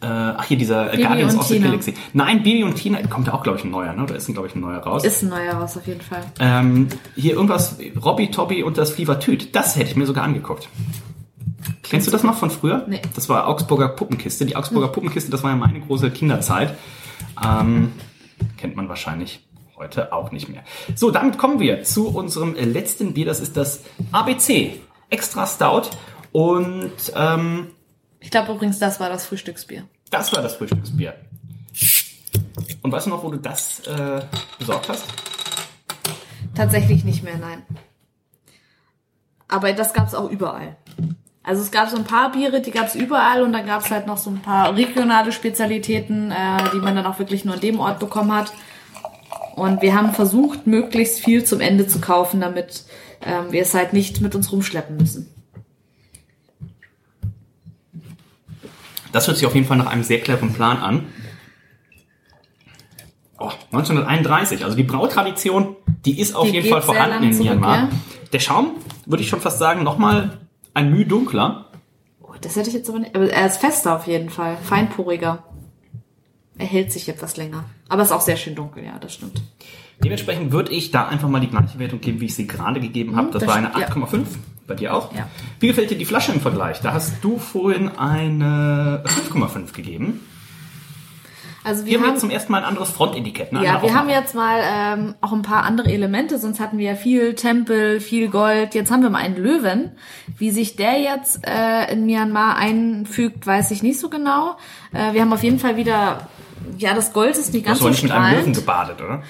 [0.00, 1.58] Äh, ach hier, dieser Bibi Guardians of the.
[1.58, 1.94] Galaxy.
[2.12, 4.04] Nein, Bibi und Tina, kommt ja auch, glaube ich, ein neuer, ne?
[4.04, 5.02] Oder ist, glaube ich, ein neuer raus?
[5.02, 6.22] Ist ein neuer raus, auf jeden Fall.
[6.38, 6.86] Ähm,
[7.16, 9.56] hier irgendwas, Robby, Tobby und das Flievertüt.
[9.56, 10.68] Das hätte ich mir sogar angeguckt.
[11.82, 12.84] Kennst du das noch von früher?
[12.86, 13.02] Nee.
[13.16, 14.46] Das war Augsburger Puppenkiste.
[14.46, 16.76] Die Augsburger Puppenkiste, das war ja meine große Kinderzeit.
[17.44, 17.92] Ähm,
[18.56, 19.46] kennt man wahrscheinlich
[19.76, 20.64] heute auch nicht mehr.
[20.94, 23.26] So, damit kommen wir zu unserem letzten Bier.
[23.26, 23.82] Das ist das
[24.12, 25.90] ABC Extra Stout.
[26.32, 27.68] Und ähm,
[28.20, 29.84] Ich glaube übrigens, das war das Frühstücksbier.
[30.10, 31.14] das war das Frühstücksbier.
[32.82, 34.20] Und weißt du noch, wo du das äh,
[34.58, 35.04] besorgt hast?
[36.54, 37.62] Tatsächlich nicht mehr, nein.
[39.46, 40.76] Aber das gab's auch überall.
[41.48, 44.18] Also es gab so ein paar Biere, die gab's überall und dann gab's halt noch
[44.18, 48.00] so ein paar regionale Spezialitäten, äh, die man dann auch wirklich nur an dem Ort
[48.00, 48.52] bekommen hat.
[49.56, 52.84] Und wir haben versucht, möglichst viel zum Ende zu kaufen, damit
[53.22, 55.30] ähm, wir es halt nicht mit uns rumschleppen müssen.
[59.12, 61.06] Das hört sich auf jeden Fall nach einem sehr cleveren Plan an.
[63.38, 67.76] Oh, 1931, also die Brautradition, die ist auf Die jeden Fall vorhanden in Myanmar.
[67.76, 67.88] ja.
[68.34, 68.72] Der Schaum,
[69.06, 70.38] würde ich schon fast sagen, nochmal
[70.78, 71.66] ein Mühe dunkler.
[72.22, 73.14] Oh, das hätte ich jetzt aber nicht.
[73.16, 74.56] Aber er ist fester auf jeden Fall.
[74.62, 75.42] Feinporiger.
[76.56, 77.64] Er hält sich etwas länger.
[77.88, 79.42] Aber ist auch sehr schön dunkel, ja, das stimmt.
[80.04, 83.16] Dementsprechend würde ich da einfach mal die gleiche Wertung geben, wie ich sie gerade gegeben
[83.16, 83.28] habe.
[83.28, 84.06] Mhm, Das das war eine stimmt, ja.
[84.06, 84.24] 8,5.
[84.68, 85.12] Bei dir auch?
[85.14, 85.28] Ja.
[85.60, 86.80] Wie gefällt dir die Flasche im Vergleich?
[86.80, 89.02] Da hast du vorhin eine
[89.32, 90.20] 5,5 gegeben.
[91.68, 93.52] Also Hier wir haben wir haben jetzt zum ersten Mal ein anderes Frontetikett.
[93.52, 93.62] Ne?
[93.62, 96.94] Ja, wir haben jetzt mal ähm, auch ein paar andere Elemente, sonst hatten wir ja
[96.94, 98.74] viel Tempel, viel Gold.
[98.74, 99.92] Jetzt haben wir mal einen Löwen.
[100.38, 104.56] Wie sich der jetzt äh, in Myanmar einfügt, weiß ich nicht so genau.
[104.94, 106.28] Äh, wir haben auf jeden Fall wieder,
[106.78, 108.56] ja, das Gold ist nicht hast ganz so nicht mit einem Löwen strahlend.
[108.56, 109.22] gebadet, oder?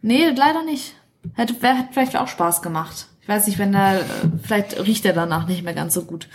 [0.00, 0.94] Nee, leider nicht.
[1.34, 3.08] Hätte, hätte vielleicht auch Spaß gemacht.
[3.20, 4.02] Ich weiß nicht, wenn da, äh,
[4.44, 6.28] vielleicht riecht er danach nicht mehr ganz so gut.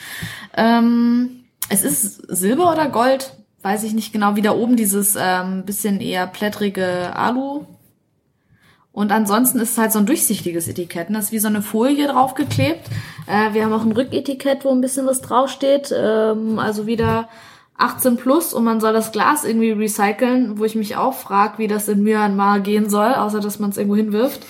[0.58, 3.32] Ähm, es ist Silber oder Gold,
[3.66, 4.36] weiß ich nicht genau.
[4.36, 7.66] Wieder oben dieses ähm, bisschen eher plättrige Alu.
[8.92, 11.10] Und ansonsten ist es halt so ein durchsichtiges Etikett.
[11.10, 11.18] ne?
[11.18, 12.88] Das ist wie so eine Folie draufgeklebt.
[13.26, 15.92] Äh, wir haben auch ein Rücketikett, wo ein bisschen was draufsteht.
[15.98, 17.28] Ähm, also wieder
[17.78, 21.68] 18 plus und man soll das Glas irgendwie recyceln, wo ich mich auch frage, wie
[21.68, 24.46] das in Myanmar gehen soll, außer dass man es irgendwo hinwirft.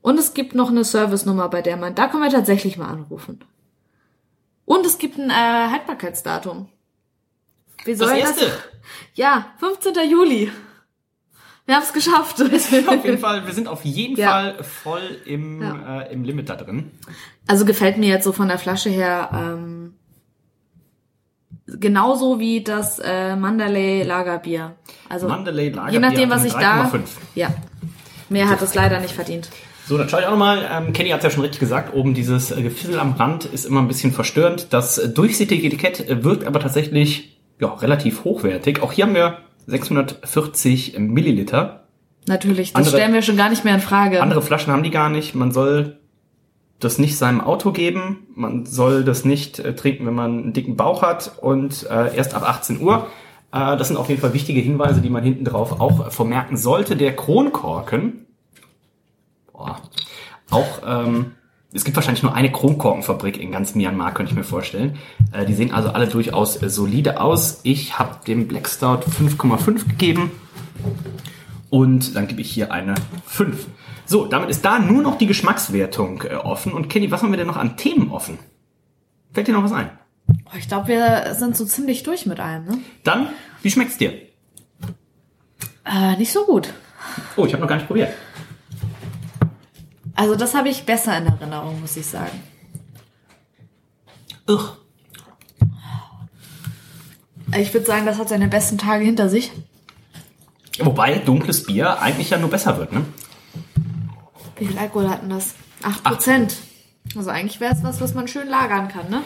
[0.00, 3.40] Und es gibt noch eine Service-Nummer, bei der man, da können wir tatsächlich mal anrufen.
[4.64, 6.68] Und es gibt ein äh, Haltbarkeitsdatum.
[7.84, 8.46] Wie soll Das erste.
[9.14, 9.94] Ja, 15.
[10.10, 10.50] Juli.
[11.66, 12.40] Wir haben es geschafft.
[12.86, 14.30] Auf jeden Fall, wir sind auf jeden Ja.
[14.30, 16.00] Fall voll im, Ja.
[16.02, 16.90] äh, im Limit da drin.
[17.46, 19.94] Also gefällt mir jetzt so von der Flasche her ähm,
[21.66, 24.74] genauso wie das äh, Mandalay Lagerbier.
[25.08, 26.84] Also Mandalay Lagerbier je nachdem, was ich da.
[26.86, 27.00] 3,5.
[27.34, 27.54] Ja.
[28.28, 29.48] Mehr hat es leider nicht verdient.
[29.86, 30.68] So, dann schaue ich auch nochmal.
[30.70, 33.66] Ähm, Kenny hat es ja schon richtig gesagt, oben dieses äh, Gefissel am Rand ist
[33.66, 34.68] immer ein bisschen verstörend.
[34.72, 38.82] Das äh, durchsichtige Etikett äh, wirkt aber tatsächlich ja, relativ hochwertig.
[38.82, 41.84] Auch hier haben wir 640 Milliliter.
[42.26, 44.20] Natürlich, das Andere- stellen wir schon gar nicht mehr in Frage.
[44.20, 45.34] Andere Flaschen haben die gar nicht.
[45.36, 45.98] Man soll
[46.80, 48.26] das nicht seinem Auto geben.
[48.34, 52.34] Man soll das nicht äh, trinken, wenn man einen dicken Bauch hat und äh, erst
[52.34, 53.06] ab 18 Uhr.
[53.52, 56.96] Äh, das sind auf jeden Fall wichtige Hinweise, die man hinten drauf auch vermerken sollte.
[56.96, 58.26] Der Kronkorken,
[59.52, 59.80] boah,
[60.50, 61.32] auch, ähm,
[61.72, 64.98] es gibt wahrscheinlich nur eine Kronkorkenfabrik in ganz Myanmar, könnte ich mir vorstellen.
[65.32, 67.60] Äh, die sehen also alle durchaus äh, solide aus.
[67.62, 70.30] Ich habe dem Black Stout 5,5 gegeben.
[71.70, 72.94] Und dann gebe ich hier eine
[73.26, 73.66] 5.
[74.04, 76.72] So, damit ist da nur noch die Geschmackswertung äh, offen.
[76.72, 78.38] Und Kenny, was haben wir denn noch an Themen offen?
[79.32, 79.90] Fällt dir noch was ein?
[80.28, 82.78] Oh, ich glaube, wir sind so ziemlich durch mit allem, ne?
[83.04, 83.28] Dann,
[83.62, 84.12] wie schmeckt's dir?
[85.84, 86.72] Äh, nicht so gut.
[87.36, 88.12] Oh, ich habe noch gar nicht probiert.
[90.22, 92.40] Also das habe ich besser in Erinnerung, muss ich sagen.
[94.48, 94.76] Ugh.
[97.58, 99.50] Ich würde sagen, das hat seine besten Tage hinter sich.
[100.78, 103.04] Wobei dunkles Bier eigentlich ja nur besser wird, ne?
[104.58, 105.56] Wie viel Alkohol hatten das?
[105.82, 106.52] 8%.
[107.16, 109.22] Also eigentlich wäre es was, was man schön lagern kann, ne?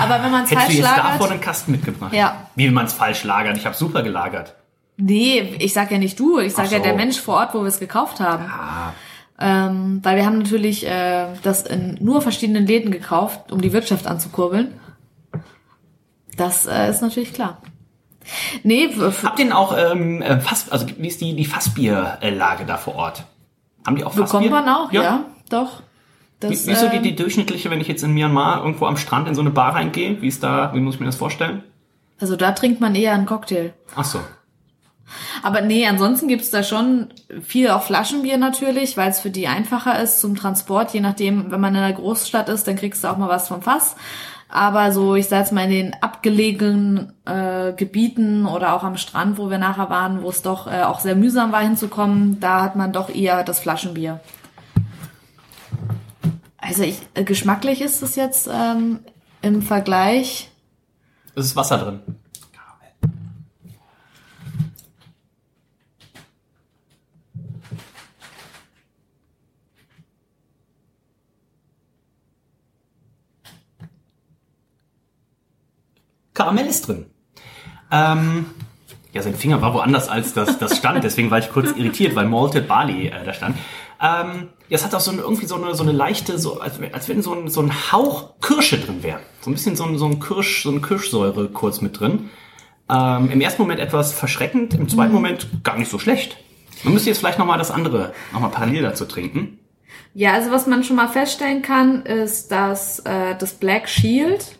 [0.00, 1.30] Aber wenn man es Hättest du falsch jetzt lagert...
[1.30, 2.14] einen Kasten mitgebracht?
[2.14, 2.48] Ja.
[2.54, 3.56] Wie will man es falsch lagern?
[3.56, 4.54] Ich habe super gelagert.
[4.96, 6.84] Nee, ich sag ja nicht du, ich sag Ach ja so.
[6.84, 8.46] der Mensch vor Ort, wo wir es gekauft haben.
[8.46, 8.94] Ah,
[9.40, 14.06] Ähm, weil wir haben natürlich äh, das in nur verschiedenen Läden gekauft, um die Wirtschaft
[14.06, 14.74] anzukurbeln.
[16.36, 17.58] Das äh, ist natürlich klar.
[18.62, 18.90] Nee,
[19.22, 22.96] habt ihr denn auch ähm, äh, Fass, also wie ist die, die Fassbierlage da vor
[22.96, 23.24] Ort?
[23.86, 24.50] Haben die auch bekommt Fassbier?
[24.50, 25.82] man auch, ja, doch.
[26.40, 28.86] Das, Wie, wie ist so die, äh, die durchschnittliche, wenn ich jetzt in Myanmar irgendwo
[28.86, 30.20] am Strand in so eine Bar reingehe?
[30.22, 31.64] Wie ist da, wie muss ich mir das vorstellen?
[32.20, 33.72] also da trinkt man eher einen Cocktail.
[33.94, 34.20] Ach so.
[35.42, 37.08] Aber nee, ansonsten gibt's da schon
[37.42, 40.92] viel auch Flaschenbier natürlich, weil es für die einfacher ist zum Transport.
[40.92, 43.62] Je nachdem, wenn man in einer Großstadt ist, dann kriegst du auch mal was vom
[43.62, 43.96] Fass.
[44.50, 49.36] Aber so, ich sag jetzt mal in den abgelegenen äh, Gebieten oder auch am Strand,
[49.36, 52.74] wo wir nachher waren, wo es doch äh, auch sehr mühsam war hinzukommen, da hat
[52.74, 54.20] man doch eher das Flaschenbier.
[56.56, 59.00] Also ich, äh, geschmacklich ist es jetzt ähm,
[59.42, 60.50] im Vergleich.
[61.34, 62.00] Es ist Wasser drin.
[76.38, 77.06] Karamell ist drin.
[77.90, 78.46] Ähm,
[79.12, 82.26] ja, sein Finger war woanders als das, das stand, deswegen war ich kurz irritiert, weil
[82.26, 83.56] Malted Barley äh, da stand.
[84.00, 86.78] Ähm, ja, es hat auch so eine, irgendwie so eine, so eine leichte, so, als,
[86.80, 89.18] wenn- als wenn so ein, so ein Hauch Kirsche drin wäre.
[89.40, 92.30] So ein bisschen so ein, so ein Kirsch, so eine Kirschsäure kurz mit drin.
[92.88, 96.36] Ähm, Im ersten Moment etwas verschreckend, im zweiten Moment gar nicht so schlecht.
[96.84, 99.58] Man müsste jetzt vielleicht nochmal das andere, nochmal parallel dazu trinken.
[100.14, 104.57] Ja, also was man schon mal feststellen kann, ist, dass äh, das Black Shield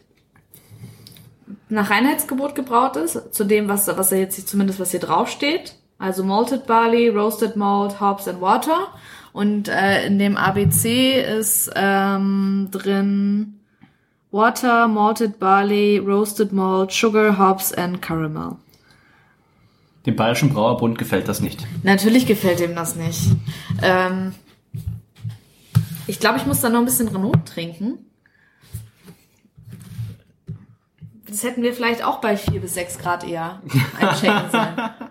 [1.69, 5.75] nach Reinheitsgebot gebraut ist, zu dem, was, was er jetzt zumindest was hier draufsteht.
[5.99, 8.89] Also Malted Barley, Roasted Malt, Hops and Water.
[9.33, 13.61] Und äh, in dem ABC ist ähm, drin
[14.31, 18.57] Water, Malted Barley, Roasted Malt, Sugar, Hops and Caramel.
[20.07, 21.67] Dem Bayerischen Brauerbund gefällt das nicht.
[21.83, 23.21] Natürlich gefällt ihm das nicht.
[23.83, 24.33] Ähm,
[26.07, 27.99] ich glaube, ich muss da noch ein bisschen Renault trinken.
[31.29, 33.61] Das hätten wir vielleicht auch bei 4 bis 6 Grad eher
[34.01, 34.91] einchecken sollen.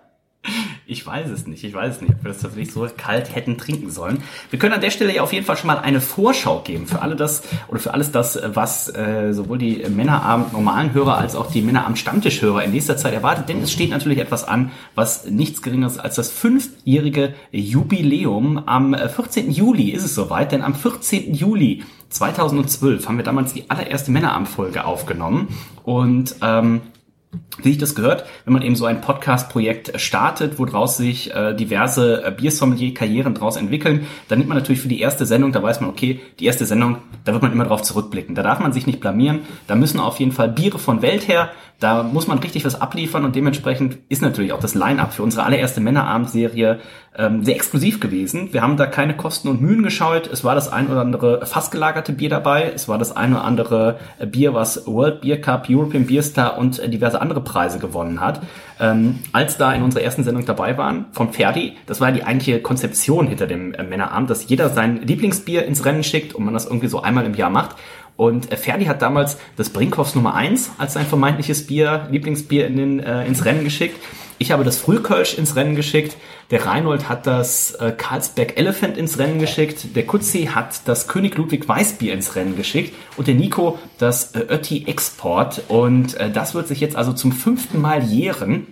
[0.89, 1.65] Ich weiß es nicht.
[1.65, 4.23] Ich weiß es nicht, ob wir das tatsächlich so kalt hätten trinken sollen.
[4.51, 7.01] Wir können an der Stelle ja auf jeden Fall schon mal eine Vorschau geben für
[7.01, 11.51] alle das oder für alles das, was äh, sowohl die Männerabend normalen Hörer als auch
[11.51, 13.49] die Männerabend Stammtischhörer in nächster Zeit erwartet.
[13.49, 18.63] Denn es steht natürlich etwas an, was nichts geringeres als das fünfjährige Jubiläum.
[18.65, 19.51] Am äh, 14.
[19.51, 21.33] Juli ist es soweit, denn am 14.
[21.33, 25.49] Juli 2012 haben wir damals die allererste Männerabendfolge aufgenommen
[25.83, 26.79] und ähm,
[27.61, 32.23] wie sich das gehört, wenn man eben so ein Podcast-Projekt startet, woraus sich äh, diverse
[32.23, 35.89] äh, Biersommelier-Karrieren daraus entwickeln, dann nimmt man natürlich für die erste Sendung, da weiß man,
[35.89, 38.35] okay, die erste Sendung, da wird man immer drauf zurückblicken.
[38.35, 41.49] Da darf man sich nicht blamieren, da müssen auf jeden Fall Biere von Welt her,
[41.79, 45.43] da muss man richtig was abliefern und dementsprechend ist natürlich auch das Line-Up für unsere
[45.43, 46.79] allererste Männerabendserie
[47.17, 48.53] ähm, sehr exklusiv gewesen.
[48.53, 50.27] Wir haben da keine Kosten und Mühen geschaut.
[50.27, 52.71] Es war das ein oder andere fassgelagerte Bier dabei.
[52.73, 56.57] Es war das ein oder andere äh, Bier, was World Beer Cup, European Beer Star
[56.57, 58.41] und äh, diverse andere Preise gewonnen hat.
[58.79, 62.61] Ähm, als da in unserer ersten Sendung dabei waren, von Ferdi, das war die eigentliche
[62.61, 66.65] Konzeption hinter dem äh, Männerabend, dass jeder sein Lieblingsbier ins Rennen schickt und man das
[66.65, 67.75] irgendwie so einmal im Jahr macht.
[68.15, 72.77] Und äh, Ferdi hat damals das Brinkhoffs Nummer 1 als sein vermeintliches Bier, Lieblingsbier in
[72.77, 73.99] den, äh, ins Rennen geschickt.
[74.39, 76.15] Ich habe das Frühkölsch ins Rennen geschickt.
[76.51, 79.95] Der Reinhold hat das äh, Karlsberg Elephant ins Rennen geschickt.
[79.95, 82.93] Der Kutzi hat das König Ludwig Weißbier ins Rennen geschickt.
[83.17, 85.63] Und der Nico das äh, Ötti Export.
[85.69, 88.67] Und äh, das wird sich jetzt also zum fünften Mal jähren.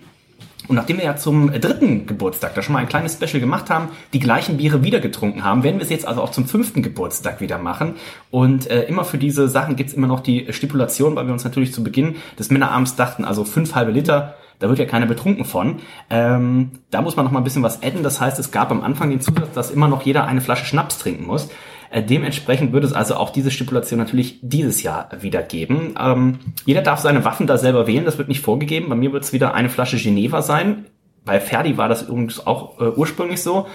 [0.68, 3.88] Und nachdem wir ja zum dritten Geburtstag da schon mal ein kleines Special gemacht haben,
[4.12, 7.40] die gleichen Biere wieder getrunken haben, werden wir es jetzt also auch zum fünften Geburtstag
[7.40, 7.94] wieder machen.
[8.30, 11.72] Und äh, immer für diese Sachen gibt's immer noch die Stipulation, weil wir uns natürlich
[11.72, 15.80] zu Beginn des Männerabends dachten, also fünf halbe Liter, da wird ja keiner betrunken von.
[16.08, 18.02] Ähm, da muss man noch mal ein bisschen was adden.
[18.02, 20.98] Das heißt, es gab am Anfang den Zusatz, dass immer noch jeder eine Flasche Schnaps
[20.98, 21.48] trinken muss.
[21.90, 25.94] Äh, dementsprechend wird es also auch diese Stipulation natürlich dieses Jahr wieder geben.
[26.00, 28.88] Ähm, jeder darf seine Waffen da selber wählen, das wird nicht vorgegeben.
[28.88, 30.86] Bei mir wird es wieder eine Flasche Geneva sein.
[31.24, 33.66] Bei Ferdi war das übrigens auch äh, ursprünglich so.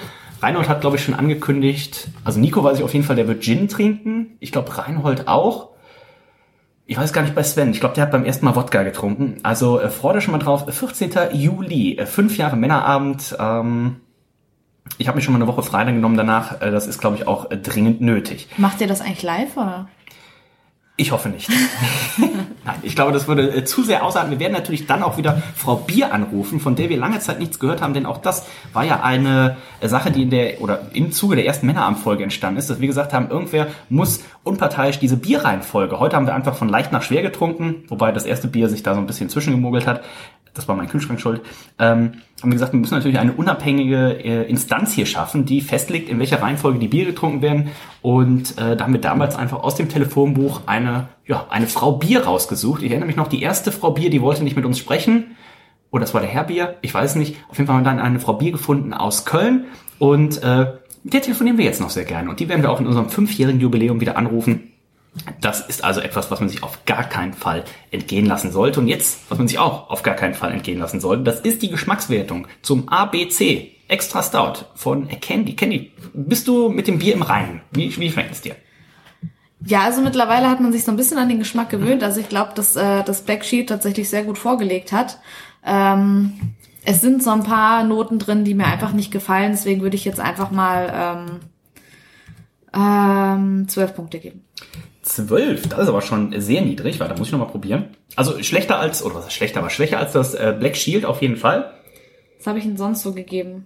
[0.41, 3.43] Reinhold hat, glaube ich, schon angekündigt, also Nico weiß ich auf jeden Fall, der wird
[3.43, 4.38] Gin trinken.
[4.39, 5.69] Ich glaube, Reinhold auch.
[6.88, 7.71] Ich weiß gar nicht bei Sven.
[7.71, 9.38] Ich glaube, der hat beim ersten Mal Wodka getrunken.
[9.43, 10.65] Also äh, freut euch schon mal drauf.
[10.67, 11.11] 14.
[11.33, 13.35] Juli, äh, fünf Jahre Männerabend.
[13.39, 13.97] Ähm,
[14.97, 16.61] ich habe mir schon mal eine Woche frei genommen danach.
[16.61, 18.47] Äh, das ist, glaube ich, auch äh, dringend nötig.
[18.57, 19.88] Macht ihr das eigentlich live oder?
[20.97, 21.49] Ich hoffe nicht.
[22.18, 24.30] Nein, ich glaube, das würde äh, zu sehr ausarten.
[24.30, 27.57] Wir werden natürlich dann auch wieder Frau Bier anrufen, von der wir lange Zeit nichts
[27.57, 31.11] gehört haben, denn auch das war ja eine äh, Sache, die in der oder im
[31.11, 35.99] Zuge der ersten Männerabendfolge entstanden ist, dass wir gesagt haben, irgendwer muss unparteiisch diese Bierreihenfolge.
[35.99, 38.93] Heute haben wir einfach von leicht nach schwer getrunken, wobei das erste Bier sich da
[38.93, 40.01] so ein bisschen zwischengemogelt hat
[40.53, 41.41] das war mein Kühlschrank schuld,
[41.79, 46.09] ähm, haben wir gesagt, wir müssen natürlich eine unabhängige äh, Instanz hier schaffen, die festlegt,
[46.09, 47.69] in welcher Reihenfolge die Bier getrunken werden.
[48.01, 52.25] Und äh, da haben wir damals einfach aus dem Telefonbuch eine, ja, eine Frau Bier
[52.25, 52.81] rausgesucht.
[52.81, 55.35] Ich erinnere mich noch, die erste Frau Bier, die wollte nicht mit uns sprechen.
[55.91, 57.35] Oder das war der Herr Bier, ich weiß nicht.
[57.49, 59.65] Auf jeden Fall haben wir dann eine Frau Bier gefunden aus Köln.
[59.99, 60.73] Und äh,
[61.03, 62.29] mit der telefonieren wir jetzt noch sehr gerne.
[62.29, 64.70] Und die werden wir auch in unserem fünfjährigen Jubiläum wieder anrufen
[65.41, 68.79] das ist also etwas, was man sich auf gar keinen Fall entgehen lassen sollte.
[68.79, 71.61] Und jetzt, was man sich auch auf gar keinen Fall entgehen lassen sollte, das ist
[71.61, 75.53] die Geschmackswertung zum ABC Extra Stout von Candy.
[75.55, 77.61] Candy, bist du mit dem Bier im Reinen?
[77.71, 78.55] Wie, wie schmeckt es dir?
[79.65, 82.01] Ja, also mittlerweile hat man sich so ein bisschen an den Geschmack gewöhnt.
[82.01, 85.19] Also ich glaube, dass äh, das Black Sheep tatsächlich sehr gut vorgelegt hat.
[85.65, 89.51] Ähm, es sind so ein paar Noten drin, die mir einfach nicht gefallen.
[89.51, 91.39] Deswegen würde ich jetzt einfach mal
[92.73, 94.45] ähm, ähm, 12 Punkte geben.
[95.03, 96.99] 12, das ist aber schon sehr niedrig.
[96.99, 97.85] Warte, muss ich nochmal probieren.
[98.15, 101.21] Also schlechter als, oder was ist schlechter, aber schwächer als das äh, Black Shield auf
[101.21, 101.71] jeden Fall.
[102.38, 103.65] Was habe ich denn sonst so gegeben?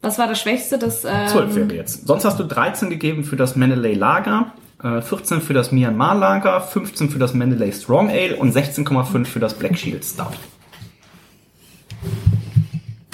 [0.00, 0.78] Was war das Schwächste?
[0.78, 2.06] Das, ähm 12 wäre jetzt.
[2.06, 4.52] Sonst hast du 13 gegeben für das Mendeley Lager,
[4.82, 9.38] äh, 14 für das Myanmar Lager, 15 für das Mendeley Strong Ale und 16,5 für
[9.38, 10.36] das Black Shield Stout.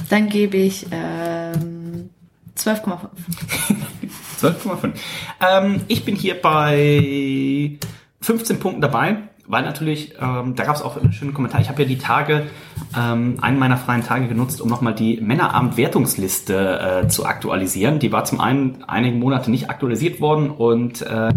[0.09, 2.09] Dann gebe ich ähm,
[2.57, 2.99] 12,5.
[4.39, 4.93] 12,5.
[5.41, 7.79] Ähm, ich bin hier bei
[8.21, 9.17] 15 Punkten dabei,
[9.47, 11.61] weil natürlich, ähm, da gab es auch einen schönen Kommentar.
[11.61, 12.47] Ich habe ja die Tage,
[12.97, 17.99] ähm, einen meiner freien Tage genutzt, um nochmal die Männerabend-Wertungsliste äh, zu aktualisieren.
[17.99, 21.33] Die war zum einen einige Monate nicht aktualisiert worden und äh,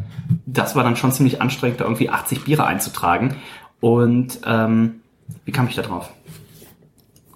[0.45, 3.35] das war dann schon ziemlich anstrengend, da irgendwie 80 Biere einzutragen.
[3.79, 5.01] Und ähm,
[5.45, 6.11] wie kam ich da drauf?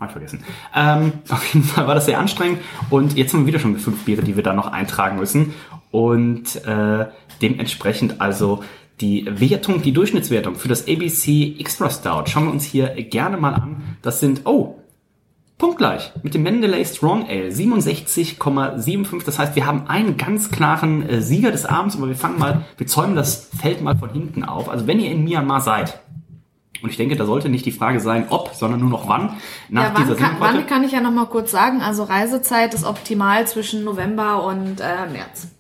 [0.06, 0.44] Hab vergessen.
[0.76, 4.06] Ähm, auf jeden Fall war das sehr anstrengend und jetzt haben wir wieder schon fünf
[4.06, 5.54] Biere, die wir da noch eintragen müssen.
[5.92, 7.06] Und äh,
[7.42, 8.64] dementsprechend also
[9.02, 13.54] die Wertung, die Durchschnittswertung für das ABC Extra Stout schauen wir uns hier gerne mal
[13.54, 13.98] an.
[14.02, 14.80] Das sind, oh,
[15.58, 19.26] punktgleich mit dem Mendeley Strong Ale, 67,75.
[19.26, 22.66] Das heißt, wir haben einen ganz klaren äh, Sieger des Abends, aber wir fangen mal,
[22.78, 24.70] wir zäumen das Feld mal von hinten auf.
[24.70, 26.00] Also wenn ihr in Myanmar seid,
[26.82, 29.38] und ich denke, da sollte nicht die Frage sein, ob, sondern nur noch wann.
[29.70, 31.82] Nach ja, wann, dieser kann, wann kann ich ja noch mal kurz sagen.
[31.82, 35.55] Also Reisezeit ist optimal zwischen November und äh, März.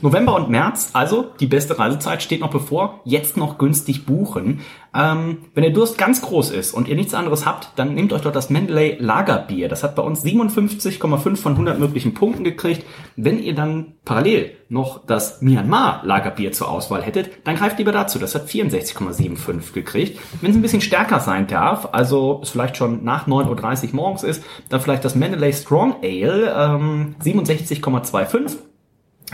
[0.00, 3.00] November und März, also die beste Reisezeit steht noch bevor.
[3.04, 4.60] Jetzt noch günstig buchen.
[4.94, 8.20] Ähm, wenn der Durst ganz groß ist und ihr nichts anderes habt, dann nehmt euch
[8.20, 9.68] doch das Mendeley Lagerbier.
[9.68, 12.84] Das hat bei uns 57,5 von 100 möglichen Punkten gekriegt.
[13.16, 18.18] Wenn ihr dann parallel noch das Myanmar Lagerbier zur Auswahl hättet, dann greift lieber dazu.
[18.18, 20.20] Das hat 64,75 gekriegt.
[20.40, 24.22] Wenn es ein bisschen stärker sein darf, also es vielleicht schon nach 9.30 Uhr morgens
[24.22, 28.56] ist, dann vielleicht das Mendeley Strong Ale ähm, 67,25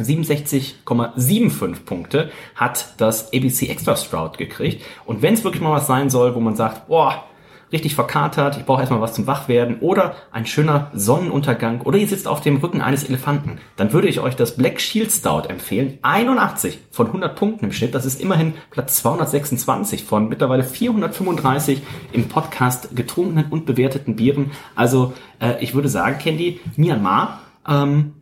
[0.04, 4.84] 67,75 Punkte hat das ABC Extra Stroud gekriegt.
[5.04, 7.24] Und wenn es wirklich mal was sein soll, wo man sagt, boah,
[7.72, 12.26] richtig verkatert, ich brauche erstmal was zum Wachwerden oder ein schöner Sonnenuntergang oder ihr sitzt
[12.26, 15.98] auf dem Rücken eines Elefanten, dann würde ich euch das Black Shield Stout empfehlen.
[16.02, 17.94] 81 von 100 Punkten im Schnitt.
[17.94, 24.50] Das ist immerhin Platz 226 von mittlerweile 435 im Podcast getrunkenen und bewerteten Bieren.
[24.74, 28.14] Also äh, ich würde sagen, Candy, Myanmar, ähm,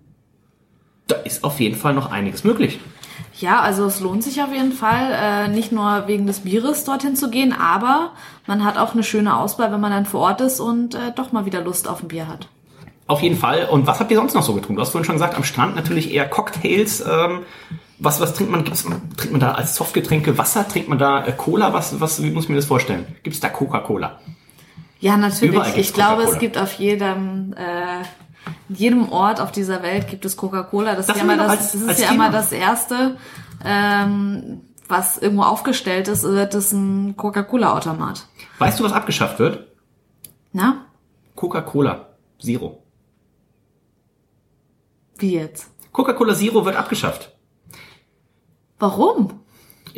[1.07, 2.81] da ist auf jeden Fall noch einiges möglich.
[3.39, 7.17] Ja, also es lohnt sich auf jeden Fall, äh, nicht nur wegen des Bieres dorthin
[7.17, 8.13] zu gehen, aber
[8.47, 11.33] man hat auch eine schöne Auswahl, wenn man dann vor Ort ist und äh, doch
[11.33, 12.49] mal wieder Lust auf ein Bier hat.
[13.09, 13.69] Auf jeden Fall.
[13.71, 14.77] Und was habt ihr sonst noch so getrunken?
[14.77, 17.01] Du hast vorhin schon gesagt, am Strand natürlich eher Cocktails.
[17.01, 17.41] Ähm,
[17.99, 18.65] was, was trinkt man?
[18.65, 20.67] Gibt's, trinkt man da als Softgetränke Wasser?
[20.67, 21.73] Trinkt man da äh, Cola?
[21.73, 23.07] Was, was, wie muss ich mir das vorstellen?
[23.23, 24.19] Gibt es da Coca-Cola?
[24.99, 25.77] Ja, natürlich.
[25.77, 28.03] Ich glaube, es gibt auf jedem, äh,
[28.69, 30.95] in jedem Ort auf dieser Welt gibt es Coca-Cola.
[30.95, 32.27] Das, Das ist ja das, als- das ist als ja Thema.
[32.27, 33.17] immer das erste,
[33.65, 38.27] ähm, was irgendwo aufgestellt ist, wird es ein Coca-Cola-Automat.
[38.59, 39.67] Weißt du, was abgeschafft wird?
[40.53, 40.87] Na?
[41.35, 42.11] Coca-Cola
[42.41, 42.83] Zero.
[45.19, 45.71] Wie jetzt?
[45.93, 47.33] Coca-Cola Zero wird abgeschafft.
[48.79, 49.41] Warum?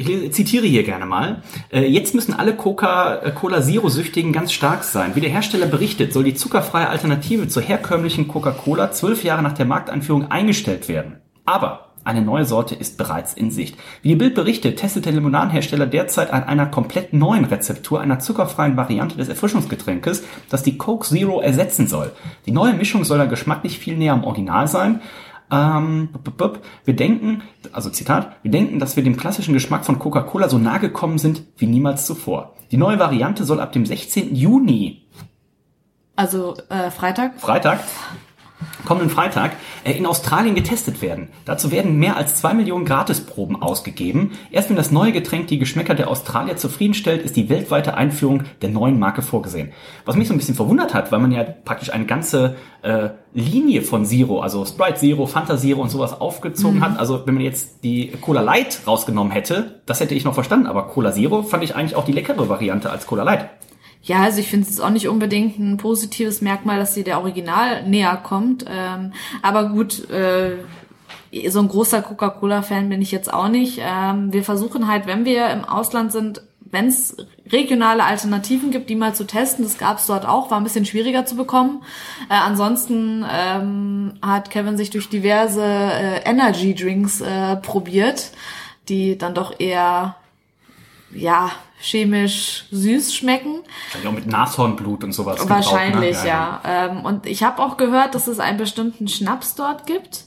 [0.01, 1.43] Ich zitiere hier gerne mal.
[1.73, 5.17] Äh, Jetzt müssen alle Coca-Cola Zero-Süchtigen ganz stark sein.
[5.17, 9.67] Wie der Hersteller berichtet, soll die zuckerfreie Alternative zur herkömmlichen Coca-Cola zwölf Jahre nach der
[9.67, 11.17] Markteinführung eingestellt werden.
[11.47, 13.77] Aber eine neue Sorte ist bereits in Sicht.
[14.03, 18.77] Wie die Bild berichtet, testet der Limonadenhersteller derzeit an einer komplett neuen Rezeptur einer zuckerfreien
[18.77, 22.13] Variante des Erfrischungsgetränkes, das die Coke Zero ersetzen soll.
[22.47, 25.03] Die neue Mischung soll dann geschmacklich viel näher am Original sein.
[25.51, 26.11] Ähm,
[26.85, 27.43] wir denken,
[27.73, 31.43] also Zitat, wir denken, dass wir dem klassischen Geschmack von Coca-Cola so nahe gekommen sind
[31.57, 32.55] wie niemals zuvor.
[32.71, 34.35] Die neue Variante soll ab dem 16.
[34.35, 35.07] Juni,
[36.17, 37.41] Also äh, Freitag?
[37.41, 37.81] Freitag,
[38.85, 39.53] kommenden Freitag,
[39.85, 41.29] äh, in Australien getestet werden.
[41.45, 44.33] Dazu werden mehr als zwei Millionen Gratisproben ausgegeben.
[44.51, 48.71] Erst wenn das neue Getränk die Geschmäcker der Australier zufriedenstellt, ist die weltweite Einführung der
[48.71, 49.73] neuen Marke vorgesehen.
[50.05, 53.83] Was mich so ein bisschen verwundert hat, weil man ja praktisch eine ganze äh, Linie
[53.83, 56.99] von Zero, also Sprite Zero, Fanta Zero und sowas aufgezogen hat.
[56.99, 60.67] Also wenn man jetzt die Cola Light rausgenommen hätte, das hätte ich noch verstanden.
[60.67, 63.51] Aber Cola Zero fand ich eigentlich auch die leckere Variante als Cola Light.
[64.03, 67.87] Ja, also ich finde es auch nicht unbedingt ein positives Merkmal, dass sie der Original
[67.87, 68.65] näher kommt.
[68.69, 69.13] Ähm,
[69.43, 70.57] aber gut, äh,
[71.49, 73.81] so ein großer Coca-Cola-Fan bin ich jetzt auch nicht.
[73.83, 77.17] Ähm, wir versuchen halt, wenn wir im Ausland sind, wenn es
[77.51, 80.87] regionale Alternativen gibt, die mal zu testen, das gab es dort auch, war ein bisschen
[80.87, 81.83] schwieriger zu bekommen.
[82.29, 88.31] Äh, ansonsten ähm, hat Kevin sich durch diverse äh, Energy Drinks äh, probiert,
[88.89, 90.17] die dann doch eher
[91.13, 93.61] ja chemisch süß schmecken.
[93.93, 95.41] Wahrscheinlich auch mit Nashornblut und sowas.
[95.41, 95.65] gebraut, ne?
[95.65, 96.61] Wahrscheinlich, ja.
[96.65, 100.25] Ähm, und ich habe auch gehört, dass es einen bestimmten Schnaps dort gibt,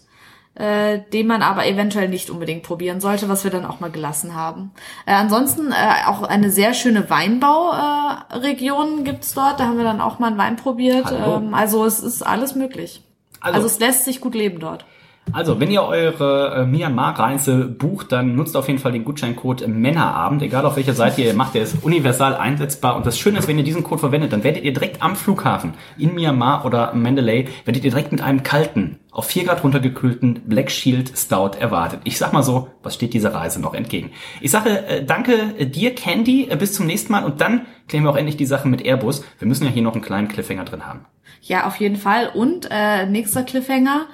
[0.56, 4.34] äh, den man aber eventuell nicht unbedingt probieren sollte, was wir dann auch mal gelassen
[4.36, 4.72] haben.
[5.06, 9.60] Äh, ansonsten äh, auch eine sehr schöne Weinbauregion äh, gibt's dort.
[9.60, 11.12] Da haben wir dann auch mal einen Wein probiert.
[11.12, 13.03] Ähm, also es ist alles möglich.
[13.40, 14.86] Also- Also, es lässt sich gut leben dort.
[15.34, 20.41] Also, wenn ihr eure äh, Myanmar-Reise bucht, dann nutzt auf jeden Fall den Gutscheincode Männerabend.
[20.41, 22.95] Egal auf welcher Seite ihr macht, der ist universal einsetzbar.
[22.95, 25.74] Und das Schöne ist, wenn ihr diesen Code verwendet, dann werdet ihr direkt am Flughafen
[25.98, 30.72] in Myanmar oder Mandalay, werdet ihr direkt mit einem kalten, auf 4 Grad runtergekühlten Black
[30.72, 32.02] Shield Stout erwartet.
[32.06, 34.12] Ich sag mal so, was steht dieser Reise noch entgegen?
[34.40, 37.26] Ich sage äh, danke äh, dir, Candy, äh, bis zum nächsten Mal.
[37.26, 39.24] Und dann klären wir auch endlich die Sache mit Airbus.
[39.40, 41.06] Wir müssen ja hier noch einen kleinen Cliffhanger drin haben.
[41.41, 42.30] Ja, auf jeden Fall.
[42.34, 44.08] Und äh, nächster Cliffhanger.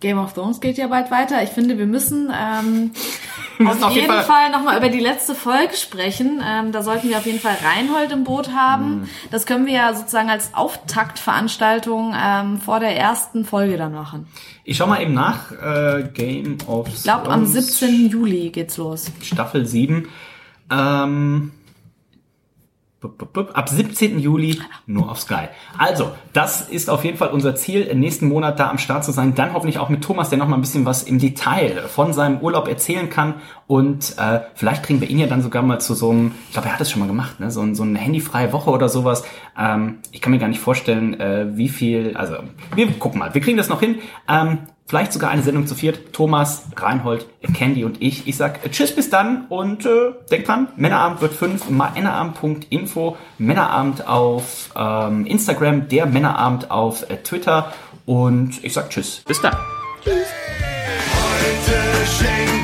[0.00, 1.42] Game of Thrones geht ja bald weiter.
[1.42, 2.90] Ich finde, wir müssen, ähm,
[3.58, 6.42] müssen auf, jeden Fall, nochmal über die letzte Folge sprechen.
[6.46, 9.00] Ähm, da sollten wir auf jeden Fall Reinhold im Boot haben.
[9.00, 9.08] Mhm.
[9.30, 14.26] Das können wir ja sozusagen als Auftaktveranstaltung ähm, vor der ersten Folge dann machen.
[14.64, 15.52] Ich schau mal eben nach.
[15.52, 18.10] Äh, Game of Ich glaube, am 17.
[18.10, 19.10] Juli geht's los.
[19.22, 20.08] Staffel 7.
[20.70, 21.52] Ähm,
[23.52, 24.18] ab 17.
[24.18, 25.48] Juli nur auf Sky.
[25.78, 29.34] Also, das ist auf jeden Fall unser Ziel, nächsten Monat da am Start zu sein.
[29.34, 32.38] Dann hoffentlich auch mit Thomas, der noch mal ein bisschen was im Detail von seinem
[32.40, 33.34] Urlaub erzählen kann.
[33.66, 36.68] Und äh, vielleicht kriegen wir ihn ja dann sogar mal zu so einem, ich glaube,
[36.68, 37.50] er hat es schon mal gemacht, ne?
[37.50, 39.24] so, ein- so eine handyfreie Woche oder sowas.
[39.58, 42.36] Ähm, ich kann mir gar nicht vorstellen, äh, wie viel, also
[42.74, 43.96] wir gucken mal, wir kriegen das noch hin.
[44.28, 44.58] Ähm,
[44.88, 46.12] Vielleicht sogar eine Sendung zu viert.
[46.12, 48.28] Thomas, Reinhold, Candy und ich.
[48.28, 51.68] Ich sag äh, Tschüss bis dann und äh, denkt dran, Männerabend wird fünf.
[51.68, 57.72] Männerabend.info, Männerabend auf ähm, Instagram, der Männerabend auf äh, Twitter
[58.04, 59.22] und ich sag Tschüss.
[59.26, 59.56] Bis dann.
[60.04, 60.22] Heute
[62.06, 62.55] schenk